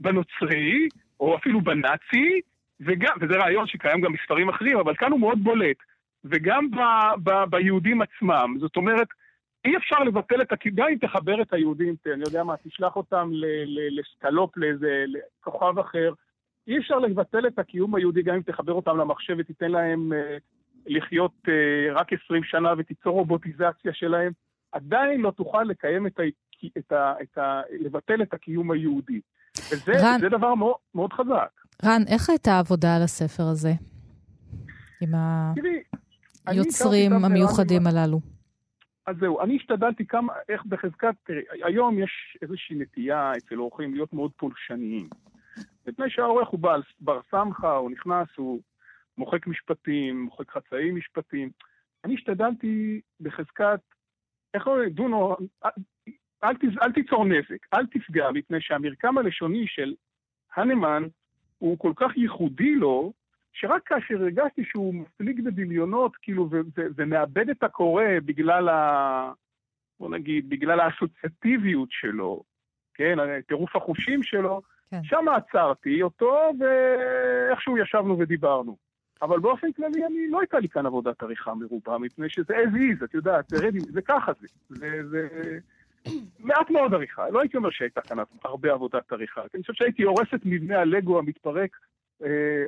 בנוצרי, 0.00 0.88
או 1.20 1.36
אפילו 1.36 1.60
בנאצי, 1.60 2.40
וגם, 2.80 3.16
וזה 3.20 3.34
רעיון 3.34 3.66
שקיים 3.66 4.00
גם 4.00 4.12
בספרים 4.12 4.48
אחרים, 4.48 4.78
אבל 4.78 4.96
כאן 4.96 5.12
הוא 5.12 5.20
מאוד 5.20 5.44
בולט, 5.44 5.76
וגם 6.24 6.70
ב, 6.70 6.80
ב, 7.22 7.44
ביהודים 7.50 8.02
עצמם. 8.02 8.56
זאת 8.60 8.76
אומרת, 8.76 9.08
אי 9.64 9.76
אפשר 9.76 9.98
לבטל 9.98 10.42
את 10.42 10.52
גם 10.74 10.86
אם 10.88 10.98
תחבר 10.98 11.42
את 11.42 11.52
היהודים, 11.52 11.94
אני 12.06 12.22
יודע 12.26 12.44
מה, 12.44 12.54
תשלח 12.56 12.96
אותם 12.96 13.30
לסקלופ, 13.90 14.56
לאיזה 14.56 15.04
כוכב 15.40 15.78
אחר, 15.78 16.12
אי 16.68 16.78
אפשר 16.78 16.98
לבטל 16.98 17.46
את 17.46 17.58
הקיום 17.58 17.94
היהודי 17.94 18.22
גם 18.22 18.34
אם 18.34 18.42
תחבר 18.42 18.72
אותם 18.72 18.96
למחשב 18.96 19.34
ותיתן 19.38 19.70
להם 19.70 20.12
אה, 20.12 20.36
לחיות 20.86 21.32
אה, 21.48 21.92
רק 21.94 22.12
20 22.12 22.44
שנה 22.44 22.72
ותיצור 22.78 23.12
רובוטיזציה 23.12 23.92
שלהם, 23.92 24.32
עדיין 24.72 25.20
לא 25.20 25.30
תוכל 25.30 25.62
לקיים 25.62 26.06
את 26.06 26.20
ה... 26.20 26.22
את 26.78 26.92
ה, 26.92 27.14
את 27.22 27.38
ה 27.38 27.60
לבטל 27.80 28.22
את 28.22 28.34
הקיום 28.34 28.70
היהודי. 28.70 29.20
וזה 29.72 29.92
רן, 29.92 30.20
זה 30.20 30.28
דבר 30.28 30.54
מאוד, 30.54 30.74
מאוד 30.94 31.12
חזק. 31.12 31.50
רן, 31.84 32.02
איך 32.08 32.30
הייתה 32.30 32.52
העבודה 32.52 32.96
על 32.96 33.02
הספר 33.02 33.42
הזה? 33.42 33.72
עם 35.00 35.10
היוצרים 36.46 37.12
המיוחדים 37.12 37.86
הללו. 37.86 38.20
אז 39.06 39.16
זהו, 39.20 39.40
אני 39.40 39.56
השתדלתי 39.56 40.06
כמה, 40.06 40.32
איך 40.48 40.66
בחזקת, 40.66 41.14
תראי, 41.24 41.42
היום 41.64 41.98
יש 41.98 42.38
איזושהי 42.42 42.76
נטייה 42.76 43.32
אצל 43.36 43.58
אורחים 43.58 43.94
להיות 43.94 44.12
מאוד 44.12 44.30
פולשניים. 44.36 45.08
מפני 45.86 46.10
שהעורך 46.10 46.48
הוא 46.48 46.60
בעל 46.60 46.82
בר 47.00 47.20
סמכה, 47.30 47.72
הוא 47.72 47.90
נכנס, 47.90 48.28
הוא 48.36 48.60
מוחק 49.18 49.46
משפטים, 49.46 50.22
מוחק 50.22 50.50
חצאים 50.50 50.96
משפטים. 50.96 51.50
אני 52.04 52.14
השתדלתי 52.14 53.00
בחזקת, 53.20 53.80
איך 54.56 54.66
אומרים, 54.66 54.88
דונו, 54.88 55.36
אל, 56.44 56.56
תז, 56.56 56.78
אל 56.82 56.92
תיצור 56.92 57.24
נזק, 57.24 57.74
אל 57.74 57.86
תפגע, 57.86 58.30
מפני 58.30 58.60
שהמרקם 58.60 59.18
הלשוני 59.18 59.66
של 59.66 59.94
הנמן 60.56 61.02
הוא 61.58 61.78
כל 61.78 61.92
כך 61.96 62.16
ייחודי 62.16 62.74
לו, 62.74 63.12
שרק 63.52 63.82
כאשר 63.86 64.14
הרגשתי 64.14 64.64
שהוא 64.64 64.94
מפליג 64.94 65.44
בדמיונות, 65.44 66.16
כאילו, 66.16 66.48
ומאבד 66.76 67.50
את 67.50 67.62
הקורא 67.62 68.04
בגלל 68.24 68.68
ה... 68.68 69.32
בוא 70.00 70.10
נגיד, 70.10 70.48
בגלל 70.48 70.80
האסוציאטיביות 70.80 71.88
שלו, 71.90 72.42
כן, 72.94 73.40
טירוף 73.40 73.76
החושים 73.76 74.22
שלו, 74.22 74.62
כן. 74.90 75.04
שם 75.04 75.24
עצרתי 75.36 76.02
אותו, 76.02 76.38
ואיכשהו 76.60 77.78
ישבנו 77.78 78.18
ודיברנו. 78.18 78.76
אבל 79.22 79.40
באופן 79.40 79.72
כללי, 79.72 80.06
אני, 80.06 80.28
לא 80.30 80.40
הייתה 80.40 80.58
לי 80.58 80.68
כאן 80.68 80.86
עבודת 80.86 81.22
עריכה 81.22 81.54
מרובה, 81.54 81.98
מפני 81.98 82.28
שזה 82.28 82.54
as 82.54 83.00
is, 83.00 83.04
את 83.04 83.14
יודעת, 83.14 83.48
זה, 83.48 83.68
זה 83.92 84.02
ככה 84.02 84.32
זה. 84.40 84.46
זה, 84.68 85.08
זה 85.08 85.28
מעט 86.38 86.70
מאוד 86.70 86.94
עריכה, 86.94 87.30
לא 87.30 87.40
הייתי 87.40 87.56
אומר 87.56 87.70
שהייתה 87.70 88.00
כאן 88.00 88.16
הרבה 88.44 88.72
עבודת 88.72 89.12
עריכה. 89.12 89.40
אני 89.54 89.62
חושב 89.62 89.72
שהייתי 89.74 90.02
הורס 90.02 90.28
את 90.34 90.40
מבנה 90.44 90.80
הלגו 90.80 91.18
המתפרק 91.18 91.76
אה, 92.24 92.64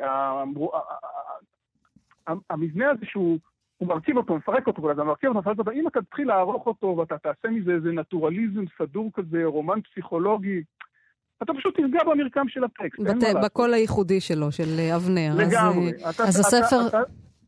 המבנה 2.50 2.90
הזה 2.90 3.06
שהוא 3.06 3.38
הוא 3.78 3.88
מרכיב 3.88 4.16
אותו, 4.16 4.36
מפרק 4.36 4.66
אותו, 4.66 4.82
ואז 4.82 4.96
מרכיב 4.96 5.28
אותו, 5.28 5.40
מפרק 5.40 5.58
אותו, 5.58 5.70
אם 5.70 5.88
אתה 5.88 6.02
תתחיל 6.02 6.28
לערוך 6.28 6.66
אותו 6.66 6.86
ואתה 6.86 7.18
תעשה 7.18 7.48
מזה 7.48 7.72
איזה 7.72 7.92
נטורליזם 7.92 8.64
סדור 8.78 9.10
כזה, 9.14 9.44
רומן 9.44 9.80
פסיכולוגי, 9.80 10.62
אתה 11.42 11.52
פשוט 11.58 11.74
תפגע 11.74 12.04
במרקם 12.04 12.48
של 12.48 12.64
הטקסט. 12.64 13.00
בקול 13.44 13.74
הייחודי 13.74 14.20
שלו, 14.20 14.52
של 14.52 14.78
אה, 14.78 14.96
אבנר. 14.96 15.34
לגמרי. 15.36 15.92
אז, 16.04 16.20
אז 16.20 16.40
הספר... 16.40 16.98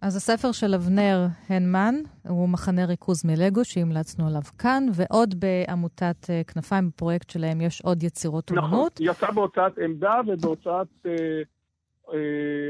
אז 0.03 0.17
הספר 0.17 0.53
של 0.53 0.75
אבנר 0.75 1.27
הנמן 1.49 1.95
הוא 2.29 2.49
מחנה 2.49 2.85
ריכוז 2.85 3.25
מלגו 3.25 3.65
שהמלצנו 3.65 4.27
עליו 4.27 4.43
כאן, 4.59 4.87
ועוד 4.95 5.35
בעמותת 5.41 6.27
כנפיים, 6.47 6.89
בפרויקט 6.89 7.31
שלהם 7.31 7.61
יש 7.61 7.81
עוד 7.81 8.03
יצירות 8.03 8.51
נכון, 8.53 8.65
אומנות. 8.65 9.01
נכון, 9.01 9.15
יצא 9.15 9.31
בהוצאת 9.31 9.79
עמדה 9.79 10.21
ובהוצאת 10.27 10.87
אה, 11.07 12.13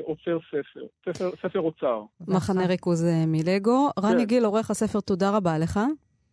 אוצר 0.06 0.38
ספר, 0.48 0.80
ספר, 1.08 1.30
ספר 1.42 1.60
אוצר. 1.60 2.02
מחנה 2.28 2.66
ריכוז 2.66 3.04
אה, 3.04 3.24
מלגו. 3.26 3.90
רני 4.00 4.18
כן. 4.18 4.24
גיל, 4.24 4.44
עורך 4.44 4.70
הספר, 4.70 5.00
תודה 5.00 5.30
רבה 5.30 5.58
לך. 5.58 5.80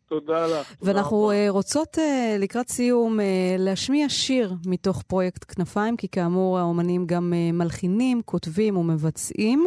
תודה 0.10 0.47
לך. 0.47 0.74
ואנחנו 0.82 1.26
רבה. 1.26 1.49
רוצות 1.49 1.97
לקראת 2.39 2.70
סיום 2.70 3.20
להשמיע 3.60 4.10
שיר 4.10 4.53
מתוך 4.66 5.01
פרויקט 5.01 5.55
כנפיים, 5.55 5.97
כי 5.97 6.08
כאמור 6.08 6.60
האומנים 6.60 7.05
גם 7.08 7.34
מלחינים, 7.53 8.22
כותבים 8.26 8.78
ומבצעים 8.78 9.66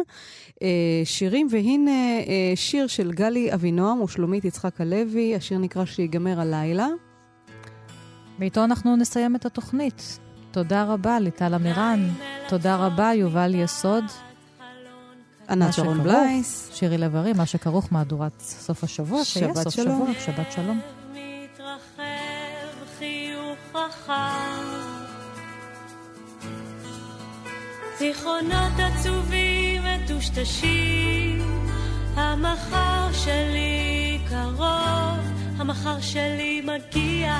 שירים, 1.03 1.47
והנה 1.51 1.91
שיר 2.55 2.87
של 2.87 3.11
גלי 3.11 3.53
אבינועם 3.53 4.01
ושלומית 4.01 4.45
יצחק 4.45 4.81
הלוי, 4.81 5.35
השיר 5.35 5.57
נקרא 5.57 5.85
שיגמר 5.85 6.39
הלילה. 6.39 6.87
ואיתו 8.39 8.63
אנחנו 8.63 8.95
נסיים 8.95 9.35
את 9.35 9.45
התוכנית. 9.45 10.19
תודה 10.51 10.83
רבה 10.83 11.19
ליטל 11.19 11.55
אמירן, 11.55 12.09
תודה 12.49 12.75
רבה 12.75 13.11
יובל 13.15 13.55
יסוד. 13.55 14.03
ענת 15.51 15.73
שרון 15.73 16.03
בלייס. 16.03 16.69
שירי 16.73 16.97
לב-ארי, 16.97 17.33
מה 17.33 17.45
שכרוך 17.45 17.87
מהדורת 17.91 18.31
סוף 18.39 18.83
השבוע, 18.83 19.25
שיהיה 19.25 19.55
סוף 19.55 19.73
שלום. 19.73 20.07
שבוע, 20.07 20.23
שבת 20.25 20.51
שלום. 20.51 20.79
זיכרונות 27.99 28.73
עצובים 28.77 29.81
מטושטשים, 29.83 31.39
המחר 32.15 33.13
שלי 33.13 34.19
קרוב, 34.29 35.19
המחר 35.57 36.01
שלי 36.01 36.61
מגיע. 36.61 37.35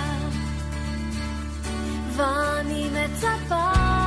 ואני 2.15 2.89
מצפה 2.89 4.00